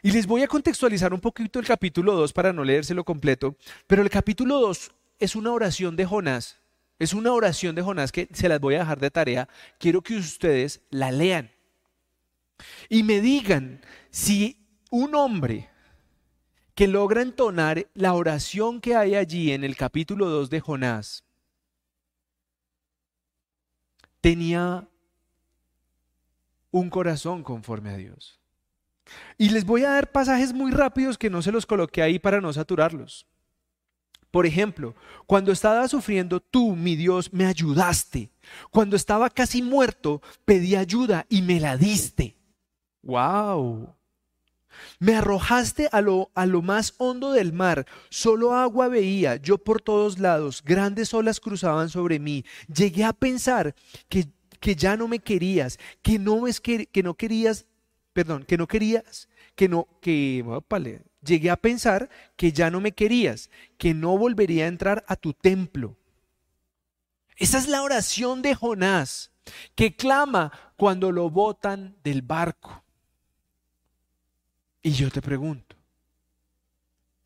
Y 0.02 0.12
les 0.12 0.26
voy 0.26 0.42
a 0.42 0.48
contextualizar 0.48 1.12
un 1.12 1.20
poquito 1.20 1.58
el 1.58 1.66
capítulo 1.66 2.14
2 2.14 2.32
para 2.32 2.52
no 2.52 2.64
leérselo 2.64 3.04
completo, 3.04 3.56
pero 3.86 4.02
el 4.02 4.10
capítulo 4.10 4.58
2 4.60 4.92
es 5.18 5.36
una 5.36 5.52
oración 5.52 5.96
de 5.96 6.06
Jonás, 6.06 6.58
es 6.98 7.14
una 7.14 7.32
oración 7.32 7.74
de 7.74 7.82
Jonás 7.82 8.12
que 8.12 8.28
se 8.32 8.48
las 8.48 8.60
voy 8.60 8.74
a 8.74 8.80
dejar 8.80 9.00
de 9.00 9.10
tarea, 9.10 9.48
quiero 9.78 10.02
que 10.02 10.16
ustedes 10.16 10.80
la 10.90 11.12
lean 11.12 11.50
y 12.88 13.02
me 13.02 13.20
digan 13.20 13.80
si 14.10 14.66
un 14.90 15.14
hombre 15.14 15.70
que 16.74 16.88
logra 16.88 17.22
entonar 17.22 17.88
la 17.94 18.14
oración 18.14 18.80
que 18.80 18.96
hay 18.96 19.14
allí 19.14 19.52
en 19.52 19.64
el 19.64 19.76
capítulo 19.76 20.28
2 20.28 20.50
de 20.50 20.60
Jonás, 20.60 21.24
tenía 24.20 24.88
un 26.70 26.90
corazón 26.90 27.42
conforme 27.42 27.90
a 27.90 27.96
Dios. 27.96 28.40
Y 29.36 29.50
les 29.50 29.64
voy 29.64 29.84
a 29.84 29.90
dar 29.90 30.12
pasajes 30.12 30.52
muy 30.52 30.70
rápidos 30.70 31.18
que 31.18 31.30
no 31.30 31.42
se 31.42 31.52
los 31.52 31.66
coloqué 31.66 32.02
ahí 32.02 32.18
para 32.18 32.40
no 32.40 32.52
saturarlos. 32.52 33.26
Por 34.30 34.46
ejemplo, 34.46 34.94
cuando 35.26 35.50
estaba 35.50 35.88
sufriendo, 35.88 36.40
tú, 36.40 36.76
mi 36.76 36.94
Dios, 36.94 37.32
me 37.32 37.46
ayudaste. 37.46 38.30
Cuando 38.70 38.94
estaba 38.94 39.28
casi 39.28 39.60
muerto, 39.60 40.22
pedí 40.44 40.76
ayuda 40.76 41.26
y 41.28 41.42
me 41.42 41.58
la 41.58 41.76
diste. 41.76 42.36
¡Wow! 43.02 43.94
Me 44.98 45.16
arrojaste 45.16 45.88
a 45.92 46.00
lo, 46.00 46.30
a 46.34 46.46
lo 46.46 46.62
más 46.62 46.94
hondo 46.98 47.32
del 47.32 47.52
mar, 47.52 47.86
solo 48.08 48.54
agua 48.54 48.88
veía, 48.88 49.36
yo 49.36 49.58
por 49.58 49.80
todos 49.80 50.18
lados, 50.18 50.62
grandes 50.64 51.12
olas 51.14 51.40
cruzaban 51.40 51.88
sobre 51.88 52.18
mí. 52.18 52.44
Llegué 52.72 53.04
a 53.04 53.12
pensar 53.12 53.74
que, 54.08 54.28
que 54.60 54.76
ya 54.76 54.96
no 54.96 55.08
me 55.08 55.18
querías, 55.18 55.78
que 56.02 56.18
no, 56.18 56.46
es 56.46 56.60
que, 56.60 56.88
no 57.02 57.14
querías, 57.14 57.66
perdón, 58.12 58.44
que 58.44 58.56
no 58.56 58.66
querías, 58.66 59.28
que 59.54 59.68
no, 59.68 59.88
que, 60.00 60.44
llegué 61.22 61.50
a 61.50 61.56
pensar 61.56 62.08
que 62.36 62.52
ya 62.52 62.70
no 62.70 62.80
me 62.80 62.92
querías, 62.92 63.50
que 63.78 63.94
no 63.94 64.16
volvería 64.16 64.64
a 64.64 64.68
entrar 64.68 65.04
a 65.08 65.16
tu 65.16 65.32
templo. 65.32 65.96
Esa 67.36 67.58
es 67.58 67.68
la 67.68 67.82
oración 67.82 68.42
de 68.42 68.54
Jonás, 68.54 69.30
que 69.74 69.96
clama 69.96 70.52
cuando 70.76 71.10
lo 71.10 71.30
botan 71.30 71.96
del 72.04 72.20
barco. 72.20 72.84
Y 74.82 74.92
yo 74.92 75.10
te 75.10 75.20
pregunto, 75.20 75.76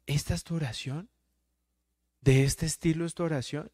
¿esta 0.07 0.35
es 0.35 0.43
tu 0.43 0.57
oración? 0.57 1.09
¿De 2.21 2.45
este 2.45 2.67
estilo 2.67 3.07
es 3.07 3.15
tu 3.15 3.23
oración? 3.23 3.71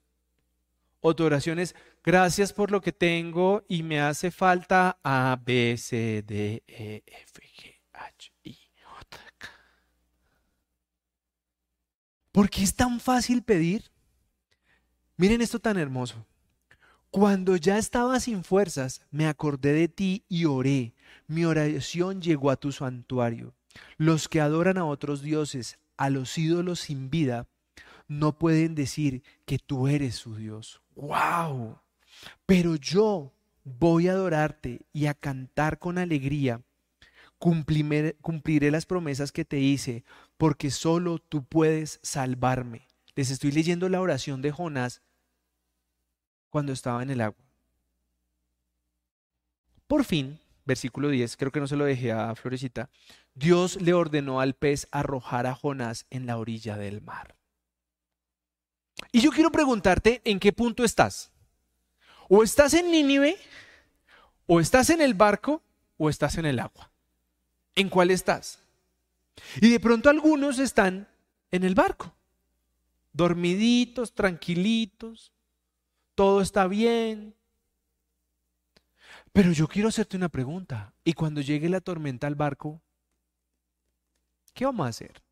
¿O 1.01 1.17
tu 1.17 1.25
oración 1.25 1.59
es, 1.59 1.75
gracias 2.05 2.53
por 2.53 2.71
lo 2.71 2.83
que 2.83 2.93
tengo 2.93 3.65
y 3.69 3.83
me 3.83 4.01
hace 4.01 4.31
falta 4.31 4.99
A, 5.03 5.41
B, 5.43 5.77
C, 5.79 6.23
D, 6.27 6.63
E, 6.67 7.03
F, 7.07 7.41
G, 7.41 7.81
H, 7.95 8.33
I, 8.43 8.59
J, 8.83 9.19
K? 9.39 9.49
¿Por 12.33 12.51
qué 12.51 12.63
es 12.63 12.75
tan 12.75 13.01
fácil 13.01 13.43
pedir? 13.43 13.91
Miren 15.17 15.41
esto 15.41 15.59
tan 15.59 15.79
hermoso. 15.79 16.27
Cuando 17.11 17.57
ya 17.57 17.79
estaba 17.79 18.21
sin 18.21 18.45
fuerzas, 18.45 19.01
me 19.11 19.27
acordé 19.27 19.73
de 19.73 19.89
ti 19.89 20.25
y 20.29 20.45
oré. 20.45 20.95
Mi 21.27 21.47
oración 21.47 22.21
llegó 22.21 22.51
a 22.51 22.57
tu 22.57 22.73
santuario. 22.73 23.55
Los 23.97 24.29
que 24.29 24.41
adoran 24.41 24.79
a 24.79 24.85
otros 24.85 25.23
dioses, 25.23 25.79
a 25.97 26.11
los 26.11 26.37
ídolos 26.39 26.81
sin 26.81 27.11
vida, 27.11 27.47
no 28.09 28.39
pueden 28.39 28.75
decir 28.75 29.23
que 29.47 29.59
tú 29.59 29.87
eres 29.87 30.17
su 30.17 30.35
Dios. 30.35 30.83
¡Wow! 30.97 31.79
Pero 32.47 32.77
yo 32.77 33.33
voy 33.65 34.09
a 34.09 34.13
adorarte 34.13 34.83
y 34.93 35.07
a 35.07 35.15
cantar 35.15 35.79
con 35.79 35.99
alegría. 35.99 36.63
Cumpliré, 37.39 38.17
cumpliré 38.21 38.71
las 38.71 38.87
promesas 38.87 39.33
que 39.33 39.45
te 39.45 39.61
hice, 39.61 40.05
porque 40.37 40.71
solo 40.71 41.19
tú 41.19 41.45
puedes 41.45 42.01
salvarme. 42.03 42.87
Les 43.15 43.31
estoy 43.31 43.53
leyendo 43.53 43.89
la 43.89 44.01
oración 44.01 44.43
de 44.43 44.51
Jonás 44.51 45.03
cuando 46.51 46.73
estaba 46.73 47.03
en 47.03 47.11
el 47.11 47.21
agua. 47.21 47.45
Por 49.87 50.05
fin, 50.05 50.39
versículo 50.65 51.09
10, 51.09 51.37
creo 51.37 51.51
que 51.51 51.61
no 51.61 51.67
se 51.67 51.77
lo 51.77 51.85
dejé 51.85 52.13
a 52.13 52.35
Florecita, 52.35 52.91
Dios 53.35 53.81
le 53.81 53.95
ordenó 53.95 54.41
al 54.41 54.55
pez 54.55 54.89
arrojar 54.91 55.47
a 55.47 55.55
Jonás 55.55 56.07
en 56.11 56.27
la 56.27 56.37
orilla 56.37 56.77
del 56.77 57.01
mar. 57.01 57.37
Y 59.13 59.21
yo 59.21 59.31
quiero 59.31 59.51
preguntarte 59.51 60.21
en 60.25 60.39
qué 60.39 60.53
punto 60.53 60.85
estás. 60.85 61.33
O 62.29 62.43
estás 62.43 62.75
en 62.75 62.91
Nínive, 62.91 63.37
o 64.47 64.61
estás 64.61 64.91
en 64.91 65.01
el 65.01 65.15
barco, 65.15 65.63
o 65.97 66.11
estás 66.11 66.39
en 66.39 66.47
el 66.47 66.59
agua. 66.59 66.91
¿En 67.75 67.89
cuál 67.89 68.11
estás? 68.11 68.61
Y 69.61 69.71
de 69.71 69.81
pronto 69.81 70.11
algunos 70.11 70.59
están 70.59 71.09
en 71.51 71.65
el 71.65 71.75
barco, 71.75 72.15
dormiditos, 73.13 74.15
tranquilitos, 74.15 75.33
todo 76.15 76.41
está 76.41 76.67
bien, 76.67 77.35
pero 79.33 79.53
yo 79.53 79.69
quiero 79.69 79.89
hacerte 79.89 80.17
una 80.17 80.29
pregunta. 80.29 80.95
¿Y 81.05 81.15
cuando 81.15 81.41
llegue 81.41 81.69
la 81.69 81.81
tormenta 81.81 82.27
al 82.27 82.35
barco, 82.35 82.83
qué 84.55 84.65
vamos 84.65 84.87
a 84.87 84.91
hacer? 84.91 85.23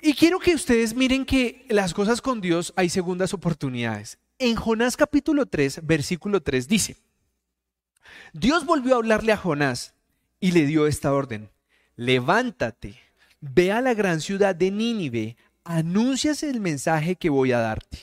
Y 0.00 0.12
quiero 0.12 0.38
que 0.38 0.54
ustedes 0.54 0.94
miren 0.94 1.24
que 1.24 1.64
las 1.70 1.94
cosas 1.94 2.20
con 2.20 2.40
Dios 2.42 2.74
hay 2.76 2.90
segundas 2.90 3.32
oportunidades. 3.32 4.18
En 4.38 4.54
Jonás 4.54 4.96
capítulo 4.96 5.46
3, 5.46 5.80
versículo 5.84 6.42
3 6.42 6.68
dice, 6.68 6.96
Dios 8.34 8.66
volvió 8.66 8.94
a 8.94 8.96
hablarle 8.98 9.32
a 9.32 9.38
Jonás 9.38 9.94
y 10.40 10.52
le 10.52 10.66
dio 10.66 10.86
esta 10.86 11.12
orden, 11.12 11.50
levántate, 11.96 12.98
ve 13.40 13.72
a 13.72 13.80
la 13.80 13.94
gran 13.94 14.20
ciudad 14.20 14.54
de 14.54 14.70
Nínive, 14.70 15.36
anuncias 15.64 16.42
el 16.42 16.60
mensaje 16.60 17.16
que 17.16 17.30
voy 17.30 17.52
a 17.52 17.58
darte. 17.58 17.98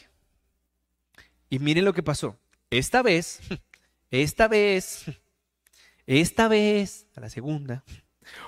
Y 1.49 1.59
miren 1.59 1.85
lo 1.85 1.93
que 1.93 2.01
pasó. 2.01 2.37
Esta 2.71 3.01
vez, 3.01 3.41
esta 4.09 4.47
vez, 4.47 5.05
esta 6.07 6.47
vez, 6.47 7.05
a 7.15 7.19
la 7.19 7.29
segunda, 7.29 7.83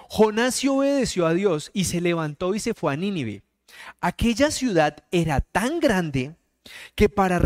Jonás 0.10 0.64
obedeció 0.66 1.26
a 1.26 1.34
Dios 1.34 1.72
y 1.74 1.86
se 1.86 2.02
levantó 2.02 2.56
y 2.56 2.60
se 2.60 2.74
fue 2.74 2.94
a 2.94 2.98
Nínive. 2.98 3.44
Aquella 4.02 4.52
ciudad 4.52 5.04
era 5.12 5.42
tan 5.42 5.80
grande 5.80 6.36
que 6.96 7.10
para, 7.10 7.42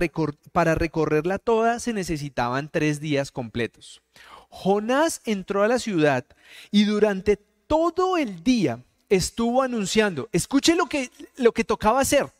para 0.52 0.76
recorrerla 0.76 1.40
toda 1.40 1.80
se 1.80 1.94
necesitaban 1.94 2.70
tres 2.70 3.00
días 3.00 3.32
completos. 3.32 4.02
Jonás 4.50 5.22
entró 5.26 5.64
a 5.64 5.68
la 5.68 5.80
ciudad 5.80 6.26
y 6.72 6.86
durante 6.86 7.38
todo 7.38 8.18
el 8.18 8.44
día 8.44 8.84
estuvo 9.10 9.62
anunciando. 9.62 10.30
Escuche 10.32 10.76
lo 10.76 10.88
que, 10.88 11.10
lo 11.38 11.52
que 11.54 11.64
tocaba 11.64 12.02
hacer 12.02 12.32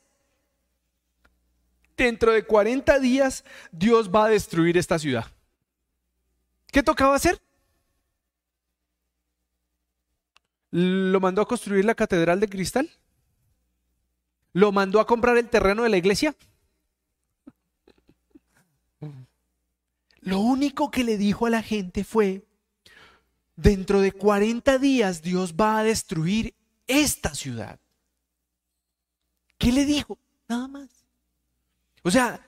dentro 1.98 2.32
de 2.32 2.44
40 2.44 3.00
días 3.00 3.44
Dios 3.72 4.10
va 4.10 4.26
a 4.26 4.30
destruir 4.30 4.78
esta 4.78 5.00
ciudad. 5.00 5.26
¿Qué 6.72 6.84
tocaba 6.84 7.16
hacer? 7.16 7.42
¿Lo 10.72 11.20
mandó 11.20 11.42
a 11.42 11.48
construir 11.48 11.86
la 11.86 11.96
catedral 11.96 12.40
de 12.40 12.50
cristal? 12.50 12.90
¿Lo 14.54 14.72
mandó 14.72 15.00
a 15.00 15.08
comprar 15.08 15.38
el 15.38 15.50
terreno 15.50 15.84
de 15.84 15.90
la 15.90 15.98
iglesia? 15.98 16.36
Lo 20.22 20.40
único 20.40 20.92
que 20.92 21.04
le 21.04 21.18
dijo 21.18 21.46
a 21.46 21.50
la 21.50 21.64
gente 21.64 22.04
fue, 22.04 22.46
dentro 23.56 24.02
de 24.02 24.12
40 24.12 24.78
días 24.78 25.22
Dios 25.22 25.54
va 25.54 25.80
a 25.80 25.84
destruir 25.84 26.54
esta 26.86 27.34
ciudad. 27.34 27.80
¿Qué 29.58 29.72
le 29.72 29.86
dijo? 29.86 30.18
Nada 30.48 30.68
más. 30.68 30.90
O 32.04 32.12
sea, 32.12 32.46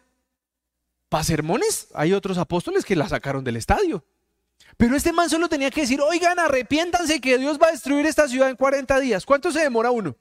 para 1.10 1.24
sermones 1.24 1.88
hay 1.94 2.14
otros 2.14 2.38
apóstoles 2.38 2.86
que 2.86 2.96
la 2.96 3.08
sacaron 3.10 3.44
del 3.44 3.56
estadio. 3.56 4.04
Pero 4.80 4.96
este 4.96 5.12
man 5.12 5.30
solo 5.30 5.50
tenía 5.50 5.70
que 5.72 5.82
decir, 5.82 6.00
oigan, 6.00 6.40
arrepiéntanse 6.40 7.20
que 7.20 7.38
Dios 7.38 7.60
va 7.62 7.68
a 7.68 7.72
destruir 7.72 8.06
esta 8.06 8.30
ciudad 8.30 8.50
en 8.50 8.56
40 8.56 8.98
días. 9.02 9.26
¿Cuánto 9.26 9.52
se 9.52 9.60
demora 9.60 9.92
uno? 9.92 10.16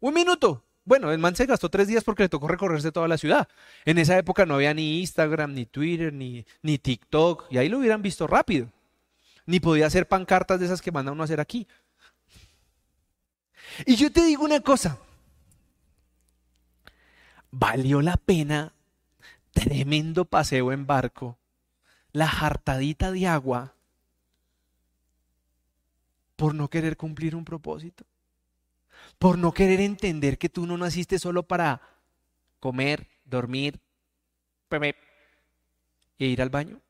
Un 0.00 0.14
minuto. 0.14 0.64
Bueno, 0.86 1.12
el 1.12 1.18
man 1.18 1.36
se 1.36 1.44
gastó 1.44 1.68
tres 1.68 1.86
días 1.86 2.02
porque 2.02 2.22
le 2.22 2.30
tocó 2.30 2.48
recorrerse 2.48 2.92
toda 2.92 3.08
la 3.08 3.18
ciudad. 3.18 3.46
En 3.84 3.98
esa 3.98 4.16
época 4.16 4.46
no 4.46 4.54
había 4.54 4.72
ni 4.72 5.00
Instagram, 5.00 5.52
ni 5.52 5.66
Twitter, 5.66 6.14
ni, 6.14 6.46
ni 6.62 6.78
TikTok, 6.78 7.44
y 7.50 7.58
ahí 7.58 7.68
lo 7.68 7.78
hubieran 7.78 8.00
visto 8.00 8.26
rápido. 8.26 8.72
Ni 9.44 9.60
podía 9.60 9.86
hacer 9.86 10.08
pancartas 10.08 10.58
de 10.58 10.64
esas 10.64 10.80
que 10.80 10.90
manda 10.90 11.12
uno 11.12 11.22
a 11.22 11.26
hacer 11.26 11.40
aquí. 11.40 11.68
Y 13.84 13.96
yo 13.96 14.10
te 14.10 14.24
digo 14.24 14.46
una 14.46 14.60
cosa, 14.60 14.96
valió 17.50 18.00
la 18.00 18.16
pena 18.16 18.72
tremendo 19.52 20.24
paseo 20.24 20.72
en 20.72 20.86
barco, 20.86 21.36
la 22.14 22.28
jartadita 22.28 23.10
de 23.10 23.26
agua 23.26 23.74
por 26.36 26.54
no 26.54 26.70
querer 26.70 26.96
cumplir 26.96 27.34
un 27.34 27.44
propósito, 27.44 28.04
por 29.18 29.36
no 29.36 29.52
querer 29.52 29.80
entender 29.80 30.38
que 30.38 30.48
tú 30.48 30.64
no 30.64 30.78
naciste 30.78 31.18
solo 31.18 31.42
para 31.42 31.82
comer, 32.60 33.08
dormir 33.24 33.80
e 36.18 36.26
ir 36.26 36.40
al 36.40 36.50
baño. 36.50 36.80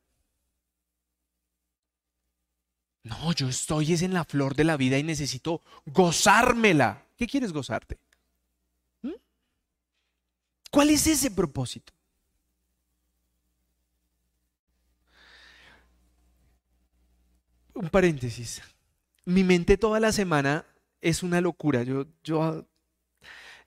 No, 3.01 3.33
yo 3.33 3.49
estoy 3.49 3.93
es 3.93 4.03
en 4.03 4.13
la 4.13 4.25
flor 4.25 4.55
de 4.55 4.63
la 4.63 4.77
vida 4.77 4.99
y 4.99 5.03
necesito 5.03 5.61
gozármela. 5.87 7.03
¿Qué 7.17 7.25
quieres 7.25 7.51
gozarte? 7.51 7.97
¿Cuál 10.69 10.91
es 10.91 11.07
ese 11.07 11.31
propósito? 11.31 11.94
Un 17.75 17.89
paréntesis. 17.89 18.61
Mi 19.25 19.43
mente 19.43 19.77
toda 19.77 19.99
la 19.99 20.11
semana 20.11 20.65
es 21.01 21.23
una 21.23 21.41
locura. 21.41 21.83
Yo, 21.83 22.65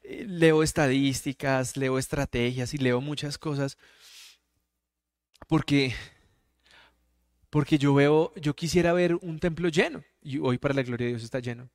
eh, 0.03 0.25
leo 0.27 0.63
estadísticas, 0.63 1.77
leo 1.77 1.99
estrategias 1.99 2.73
y 2.75 2.79
leo 2.79 3.01
muchas 3.01 3.39
cosas 3.39 3.77
porque 5.47 5.95
porque 7.51 7.79
yo 7.79 7.95
veo, 7.95 8.33
yo 8.37 8.55
quisiera 8.55 8.93
ver 8.93 9.15
un 9.15 9.39
templo 9.39 9.69
lleno 9.69 10.05
y 10.21 10.39
hoy 10.39 10.59
para 10.59 10.75
la 10.75 10.83
gloria 10.83 11.07
de 11.07 11.13
Dios 11.13 11.25
está 11.25 11.41
lleno. 11.41 11.71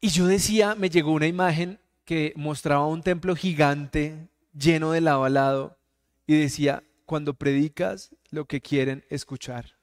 Y 0.00 0.08
yo 0.08 0.26
decía, 0.26 0.74
me 0.74 0.90
llegó 0.90 1.12
una 1.12 1.28
imagen 1.28 1.78
que 2.04 2.32
mostraba 2.34 2.86
un 2.86 3.02
templo 3.02 3.36
gigante 3.36 4.28
lleno 4.52 4.90
de 4.90 5.00
lado 5.00 5.24
a 5.24 5.30
lado 5.30 5.78
y 6.26 6.36
decía, 6.36 6.82
cuando 7.06 7.34
predicas 7.34 8.10
lo 8.30 8.46
que 8.46 8.60
quieren 8.60 9.04
escuchar. 9.10 9.76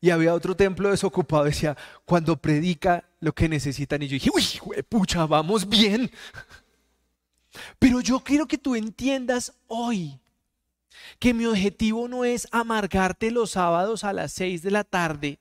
Y 0.00 0.10
había 0.10 0.34
otro 0.34 0.54
templo 0.54 0.90
desocupado, 0.90 1.44
decía, 1.44 1.76
cuando 2.04 2.36
predica 2.36 3.04
lo 3.20 3.32
que 3.34 3.48
necesitan. 3.48 4.02
Y 4.02 4.08
yo 4.08 4.14
dije, 4.14 4.30
uy, 4.32 4.82
pucha, 4.88 5.26
vamos 5.26 5.68
bien. 5.68 6.10
Pero 7.78 8.00
yo 8.00 8.20
quiero 8.20 8.46
que 8.46 8.58
tú 8.58 8.76
entiendas 8.76 9.52
hoy 9.66 10.20
que 11.18 11.34
mi 11.34 11.46
objetivo 11.46 12.06
no 12.06 12.24
es 12.24 12.46
amargarte 12.52 13.30
los 13.30 13.52
sábados 13.52 14.04
a 14.04 14.12
las 14.12 14.32
seis 14.32 14.62
de 14.62 14.70
la 14.70 14.84
tarde 14.84 15.40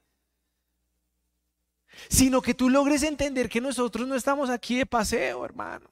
sino 2.09 2.41
que 2.41 2.53
tú 2.53 2.69
logres 2.69 3.03
entender 3.03 3.49
que 3.49 3.61
nosotros 3.61 4.07
no 4.07 4.15
estamos 4.15 4.49
aquí 4.49 4.77
de 4.77 4.85
paseo, 4.85 5.43
hermano. 5.43 5.89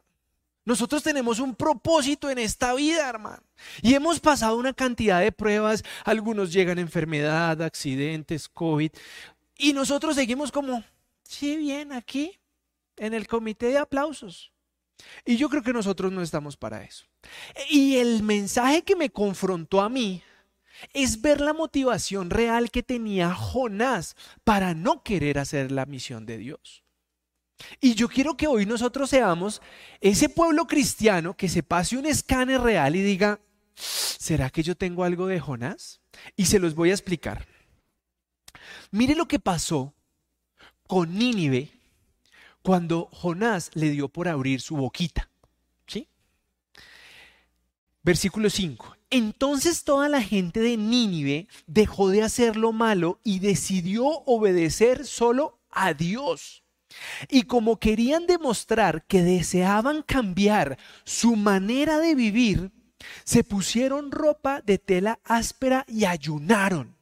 Nosotros 0.66 1.04
tenemos 1.04 1.40
un 1.40 1.56
propósito 1.56 2.30
en 2.30 2.40
esta 2.40 2.74
vida, 2.74 3.08
hermano. 3.08 3.44
Y 3.84 3.94
hemos 3.94 4.20
pasado 4.20 4.58
una 4.58 4.74
cantidad 4.74 5.22
de 5.22 5.32
pruebas. 5.32 5.84
Algunos 6.04 6.52
llegan 6.52 6.80
enfermedad, 6.80 7.62
accidentes, 7.62 8.50
COVID. 8.50 8.92
Y 9.58 9.74
nosotros 9.74 10.16
seguimos 10.16 10.52
como, 10.52 10.84
sí, 11.24 11.56
bien, 11.56 11.94
aquí, 11.94 12.38
en 12.98 13.14
el 13.14 13.28
comité 13.28 13.68
de 13.68 13.78
aplausos. 13.78 14.52
Y 15.24 15.38
yo 15.38 15.50
creo 15.50 15.62
que 15.62 15.74
nosotros 15.74 16.12
no 16.12 16.22
estamos 16.22 16.58
para 16.58 16.84
eso. 16.84 17.06
Y 17.70 17.98
el 17.98 18.24
mensaje 18.24 18.84
que 18.84 18.96
me 18.96 19.12
confrontó 19.12 19.82
a 19.82 19.90
mí 19.90 20.24
es 20.94 21.22
ver 21.22 21.42
la 21.42 21.54
motivación 21.54 22.30
real 22.30 22.72
que 22.72 22.84
tenía 22.84 23.34
Jonás 23.34 24.16
para 24.44 24.74
no 24.74 25.04
querer 25.04 25.38
hacer 25.38 25.72
la 25.72 25.86
misión 25.86 26.26
de 26.26 26.38
Dios. 26.38 26.85
Y 27.80 27.96
yo 27.96 28.08
quiero 28.08 28.36
que 28.36 28.48
hoy 28.48 28.66
nosotros 28.66 29.10
seamos 29.10 29.62
ese 30.02 30.30
pueblo 30.30 30.68
cristiano 30.68 31.36
que 31.36 31.50
se 31.50 31.64
pase 31.64 31.98
un 31.98 32.06
escáner 32.06 32.62
real 32.62 32.96
y 32.96 33.02
diga, 33.02 33.40
¿será 33.76 34.50
que 34.50 34.64
yo 34.64 34.76
tengo 34.76 35.04
algo 35.04 35.28
de 35.28 35.40
Jonás? 35.40 36.02
Y 36.36 36.46
se 36.46 36.60
los 36.60 36.76
voy 36.76 36.92
a 36.92 36.94
explicar. 36.94 37.48
Mire 38.92 39.16
lo 39.16 39.28
que 39.28 39.40
pasó 39.40 39.94
con 40.88 41.18
Nínive 41.18 41.72
cuando 42.62 43.10
Jonás 43.12 43.72
le 43.74 43.90
dio 43.92 44.10
por 44.10 44.28
abrir 44.28 44.62
su 44.62 44.76
boquita. 44.76 45.30
¿Sí? 45.88 46.08
Versículo 48.04 48.50
5. 48.50 48.98
Entonces 49.10 49.84
toda 49.84 50.10
la 50.10 50.22
gente 50.22 50.60
de 50.60 50.78
Nínive 50.78 51.48
dejó 51.68 52.10
de 52.10 52.24
hacer 52.24 52.58
lo 52.58 52.72
malo 52.72 53.20
y 53.24 53.40
decidió 53.40 54.06
obedecer 54.06 55.06
solo 55.06 55.60
a 55.70 55.94
Dios. 55.94 56.65
Y 57.30 57.44
como 57.44 57.80
querían 57.80 58.28
demostrar 58.28 59.06
que 59.06 59.22
deseaban 59.22 60.02
cambiar 60.02 60.78
su 61.04 61.36
manera 61.36 62.00
de 62.00 62.16
vivir, 62.16 62.72
se 63.24 63.44
pusieron 63.44 64.12
ropa 64.12 64.62
de 64.62 64.78
tela 64.78 65.20
áspera 65.24 65.86
y 65.88 66.06
ayunaron. 66.06 66.96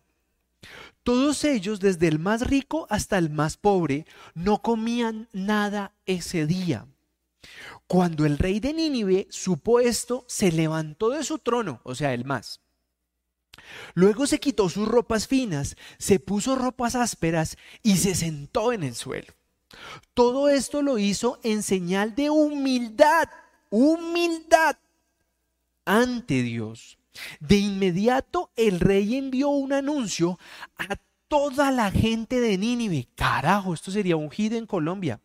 Todos 1.04 1.44
ellos, 1.44 1.80
desde 1.82 2.08
el 2.08 2.18
más 2.18 2.48
rico 2.48 2.88
hasta 2.90 3.18
el 3.18 3.30
más 3.30 3.58
pobre, 3.58 4.06
no 4.34 4.62
comían 4.62 5.28
nada 5.34 5.94
ese 6.06 6.46
día. 6.46 6.88
Cuando 7.88 8.26
el 8.26 8.38
rey 8.38 8.62
de 8.62 8.74
Nínive 8.74 9.28
supo 9.30 9.82
esto, 9.82 10.26
se 10.30 10.52
levantó 10.52 11.10
de 11.10 11.24
su 11.24 11.40
trono, 11.40 11.82
o 11.84 11.94
sea, 11.94 12.14
el 12.14 12.24
más. 12.24 12.62
Luego 13.94 14.26
se 14.28 14.40
quitó 14.40 14.70
sus 14.70 14.88
ropas 14.88 15.28
finas, 15.28 15.76
se 15.98 16.20
puso 16.20 16.56
ropas 16.56 16.96
ásperas 16.96 17.58
y 17.84 17.98
se 17.98 18.16
sentó 18.16 18.72
en 18.72 18.84
el 18.84 18.96
suelo. 18.96 19.34
Todo 20.14 20.50
esto 20.50 20.82
lo 20.82 20.98
hizo 20.98 21.40
en 21.44 21.64
señal 21.64 22.16
de 22.16 22.30
humildad, 22.30 23.30
humildad 23.70 24.78
ante 25.86 26.44
Dios. 26.44 26.98
De 27.40 27.58
inmediato 27.58 28.52
el 28.56 28.80
rey 28.80 29.16
envió 29.16 29.50
un 29.50 29.74
anuncio 29.74 30.40
a 30.78 30.96
toda 31.28 31.72
la 31.72 31.92
gente 31.92 32.40
de 32.40 32.58
Nínive. 32.58 33.08
Carajo, 33.16 33.74
esto 33.74 33.92
sería 33.92 34.16
un 34.16 34.32
hit 34.32 34.54
en 34.54 34.66
Colombia. 34.66 35.20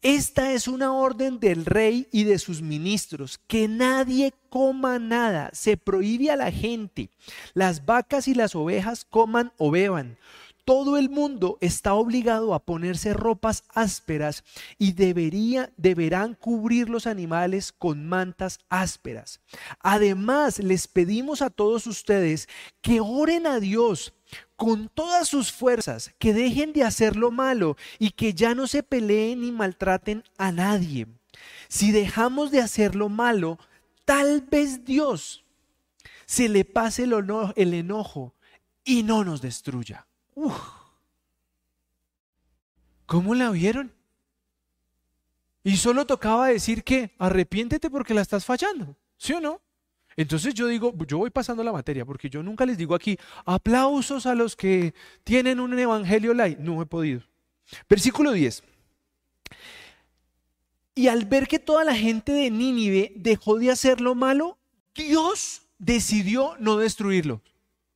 Esta 0.00 0.52
es 0.52 0.68
una 0.68 0.92
orden 0.92 1.40
del 1.40 1.64
rey 1.64 2.06
y 2.12 2.22
de 2.22 2.38
sus 2.38 2.62
ministros, 2.62 3.40
que 3.48 3.66
nadie 3.66 4.32
coma 4.48 5.00
nada, 5.00 5.50
se 5.52 5.76
prohíbe 5.76 6.30
a 6.30 6.36
la 6.36 6.52
gente, 6.52 7.10
las 7.52 7.84
vacas 7.84 8.28
y 8.28 8.34
las 8.34 8.54
ovejas 8.54 9.04
coman 9.04 9.52
o 9.58 9.72
beban. 9.72 10.16
Todo 10.68 10.98
el 10.98 11.08
mundo 11.08 11.56
está 11.62 11.94
obligado 11.94 12.52
a 12.52 12.62
ponerse 12.62 13.14
ropas 13.14 13.64
ásperas 13.70 14.44
y 14.76 14.92
debería, 14.92 15.72
deberán 15.78 16.34
cubrir 16.34 16.90
los 16.90 17.06
animales 17.06 17.72
con 17.72 18.06
mantas 18.06 18.58
ásperas. 18.68 19.40
Además, 19.80 20.58
les 20.58 20.86
pedimos 20.86 21.40
a 21.40 21.48
todos 21.48 21.86
ustedes 21.86 22.50
que 22.82 23.00
oren 23.00 23.46
a 23.46 23.60
Dios 23.60 24.12
con 24.56 24.90
todas 24.90 25.26
sus 25.26 25.50
fuerzas, 25.52 26.12
que 26.18 26.34
dejen 26.34 26.74
de 26.74 26.84
hacer 26.84 27.16
lo 27.16 27.30
malo 27.30 27.78
y 27.98 28.10
que 28.10 28.34
ya 28.34 28.54
no 28.54 28.66
se 28.66 28.82
peleen 28.82 29.40
ni 29.40 29.52
maltraten 29.52 30.22
a 30.36 30.52
nadie. 30.52 31.06
Si 31.68 31.92
dejamos 31.92 32.50
de 32.50 32.60
hacer 32.60 32.94
lo 32.94 33.08
malo, 33.08 33.58
tal 34.04 34.42
vez 34.42 34.84
Dios 34.84 35.46
se 36.26 36.50
le 36.50 36.66
pase 36.66 37.04
el, 37.04 37.72
enojo 37.72 38.34
y 38.84 39.02
no 39.02 39.24
nos 39.24 39.40
destruya. 39.40 40.07
¿Cómo 43.06 43.34
la 43.34 43.50
vieron? 43.50 43.92
Y 45.64 45.76
solo 45.76 46.06
tocaba 46.06 46.48
decir 46.48 46.84
que 46.84 47.14
arrepiéntete 47.18 47.90
porque 47.90 48.14
la 48.14 48.22
estás 48.22 48.44
fallando, 48.44 48.96
¿sí 49.16 49.32
o 49.32 49.40
no? 49.40 49.60
Entonces 50.16 50.52
yo 50.52 50.66
digo, 50.66 50.92
yo 51.06 51.18
voy 51.18 51.30
pasando 51.30 51.62
la 51.62 51.72
materia, 51.72 52.04
porque 52.04 52.28
yo 52.28 52.42
nunca 52.42 52.66
les 52.66 52.76
digo 52.76 52.94
aquí, 52.94 53.16
aplausos 53.44 54.26
a 54.26 54.34
los 54.34 54.56
que 54.56 54.92
tienen 55.22 55.60
un 55.60 55.78
evangelio 55.78 56.34
light. 56.34 56.58
No 56.58 56.82
he 56.82 56.86
podido. 56.86 57.22
Versículo 57.88 58.32
10. 58.32 58.64
Y 60.96 61.06
al 61.06 61.24
ver 61.26 61.46
que 61.46 61.60
toda 61.60 61.84
la 61.84 61.94
gente 61.94 62.32
de 62.32 62.50
Nínive 62.50 63.12
dejó 63.14 63.58
de 63.58 63.70
hacer 63.70 64.00
lo 64.00 64.16
malo, 64.16 64.58
Dios 64.94 65.62
decidió 65.78 66.56
no 66.58 66.78
destruirlo. 66.78 67.40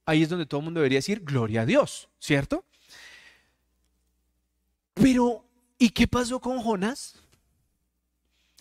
Ahí 0.05 0.23
es 0.23 0.29
donde 0.29 0.47
todo 0.47 0.61
el 0.61 0.65
mundo 0.65 0.81
debería 0.81 0.99
decir, 0.99 1.21
gloria 1.21 1.63
a 1.63 1.67
Dios, 1.67 2.09
¿cierto? 2.19 2.65
Pero, 4.95 5.45
¿y 5.79 5.91
qué 5.91 6.07
pasó 6.07 6.41
con 6.41 6.61
Jonás? 6.61 7.23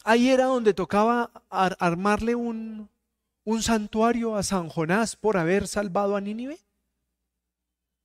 Ahí 0.03 0.29
era 0.29 0.45
donde 0.45 0.73
tocaba 0.73 1.31
armarle 1.49 2.35
un, 2.35 2.89
santuario 3.61 4.35
a 4.35 4.43
San 4.43 4.69
Jonás 4.69 5.15
por 5.15 5.37
haber 5.37 5.67
salvado 5.67 6.15
a 6.15 6.21
Nínive? 6.21 6.59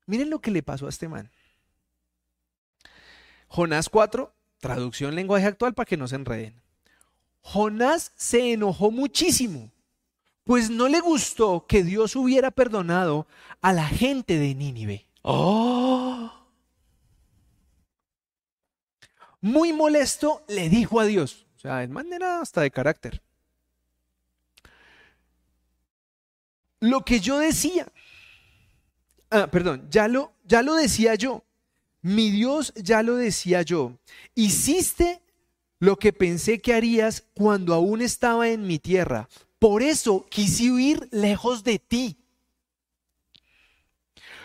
Miren 0.07 0.31
lo 0.31 0.41
que 0.41 0.51
le 0.51 0.63
pasó 0.63 0.87
a 0.87 0.91
este 0.91 1.09
man. 1.09 1.31
Jonás 3.49 3.89
4, 3.89 4.33
traducción 4.61 5.15
lenguaje 5.15 5.47
actual 5.47 5.75
para 5.75 5.87
que 5.87 5.97
no 5.97 6.09
se 6.09 6.17
enreden. 6.17 6.61
Jonás 7.41 8.13
se 8.17 8.53
enojó 8.53 8.91
muchísimo, 8.91 9.71
pues 10.47 10.71
no 10.71 10.87
le 10.87 11.01
gustó 11.01 11.67
que 11.67 11.83
Dios 11.83 12.15
hubiera 12.15 12.53
perdonado 12.53 13.27
a 13.61 13.73
la 13.73 13.89
gente 13.89 14.39
de 14.39 14.55
Nínive. 14.55 15.09
¡Oh! 15.23 16.33
Muy 19.41 19.73
molesto 19.73 20.45
le 20.47 20.69
dijo 20.69 21.01
a 21.01 21.05
Dios, 21.05 21.49
o 21.57 21.59
sea, 21.59 21.83
en 21.83 21.91
manera 21.91 22.41
hasta 22.41 22.61
de 22.61 22.71
carácter. 22.71 23.21
Lo 26.79 27.05
que 27.05 27.19
yo 27.19 27.41
decía, 27.41 27.89
ah, 29.31 29.49
perdón, 29.49 29.89
ya 29.91 30.07
lo, 30.07 30.33
ya 30.45 30.63
lo 30.63 30.77
decía 30.77 31.17
yo. 31.17 31.43
Mi 32.03 32.31
Dios 32.31 32.73
ya 32.77 33.03
lo 33.03 33.17
decía 33.17 33.63
yo. 33.63 33.99
Hiciste 34.37 35.21
lo 35.81 35.97
que 35.97 36.13
pensé 36.13 36.61
que 36.61 36.73
harías 36.73 37.25
cuando 37.35 37.75
aún 37.75 38.01
estaba 38.01 38.49
en 38.49 38.65
mi 38.65 38.79
tierra. 38.79 39.29
Por 39.67 39.83
eso 39.83 40.25
quise 40.31 40.71
huir 40.71 41.09
lejos 41.11 41.65
de 41.65 41.81
ti. 41.81 42.17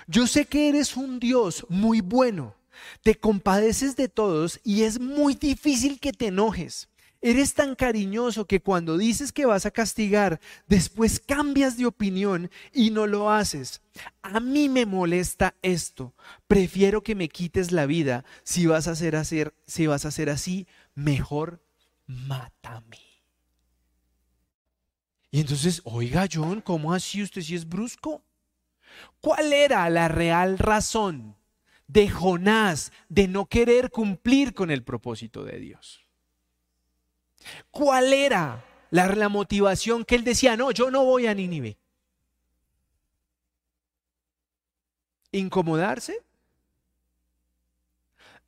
Yo 0.07 0.25
sé 0.25 0.45
que 0.45 0.67
eres 0.67 0.97
un 0.97 1.19
Dios 1.19 1.63
muy 1.69 2.01
bueno, 2.01 2.55
te 3.03 3.13
compadeces 3.13 3.95
de 3.95 4.09
todos 4.09 4.59
y 4.63 4.81
es 4.81 4.99
muy 4.99 5.35
difícil 5.35 5.99
que 5.99 6.11
te 6.11 6.29
enojes. 6.29 6.89
Eres 7.21 7.53
tan 7.53 7.75
cariñoso 7.75 8.47
que 8.47 8.61
cuando 8.61 8.97
dices 8.97 9.31
que 9.31 9.45
vas 9.45 9.67
a 9.67 9.71
castigar, 9.71 10.41
después 10.65 11.19
cambias 11.19 11.77
de 11.77 11.85
opinión 11.85 12.49
y 12.73 12.89
no 12.89 13.05
lo 13.05 13.29
haces. 13.29 13.83
A 14.23 14.39
mí 14.39 14.69
me 14.69 14.87
molesta 14.87 15.53
esto. 15.61 16.15
Prefiero 16.47 17.03
que 17.03 17.13
me 17.13 17.29
quites 17.29 17.71
la 17.71 17.85
vida. 17.85 18.25
Si 18.43 18.65
vas 18.65 18.87
a 18.87 18.93
hacer, 18.93 20.29
así, 20.31 20.65
mejor 20.95 21.63
mátame. 22.07 23.10
Y 25.31 25.39
entonces, 25.39 25.81
oiga 25.85 26.27
John, 26.31 26.59
¿cómo 26.59 26.93
así 26.93 27.23
usted 27.23 27.41
si 27.41 27.55
es 27.55 27.67
brusco? 27.67 28.21
¿Cuál 29.21 29.53
era 29.53 29.89
la 29.89 30.09
real 30.09 30.57
razón 30.57 31.37
de 31.87 32.09
Jonás 32.09 32.91
de 33.07 33.29
no 33.29 33.45
querer 33.45 33.89
cumplir 33.89 34.53
con 34.53 34.71
el 34.71 34.83
propósito 34.83 35.45
de 35.45 35.57
Dios? 35.57 36.05
¿Cuál 37.71 38.11
era 38.11 38.65
la, 38.89 39.07
la 39.07 39.29
motivación 39.29 40.03
que 40.03 40.15
él 40.15 40.25
decía, 40.25 40.57
no, 40.57 40.71
yo 40.71 40.91
no 40.91 41.05
voy 41.05 41.27
a 41.27 41.33
Nínive? 41.33 41.77
¿Incomodarse? 45.31 46.25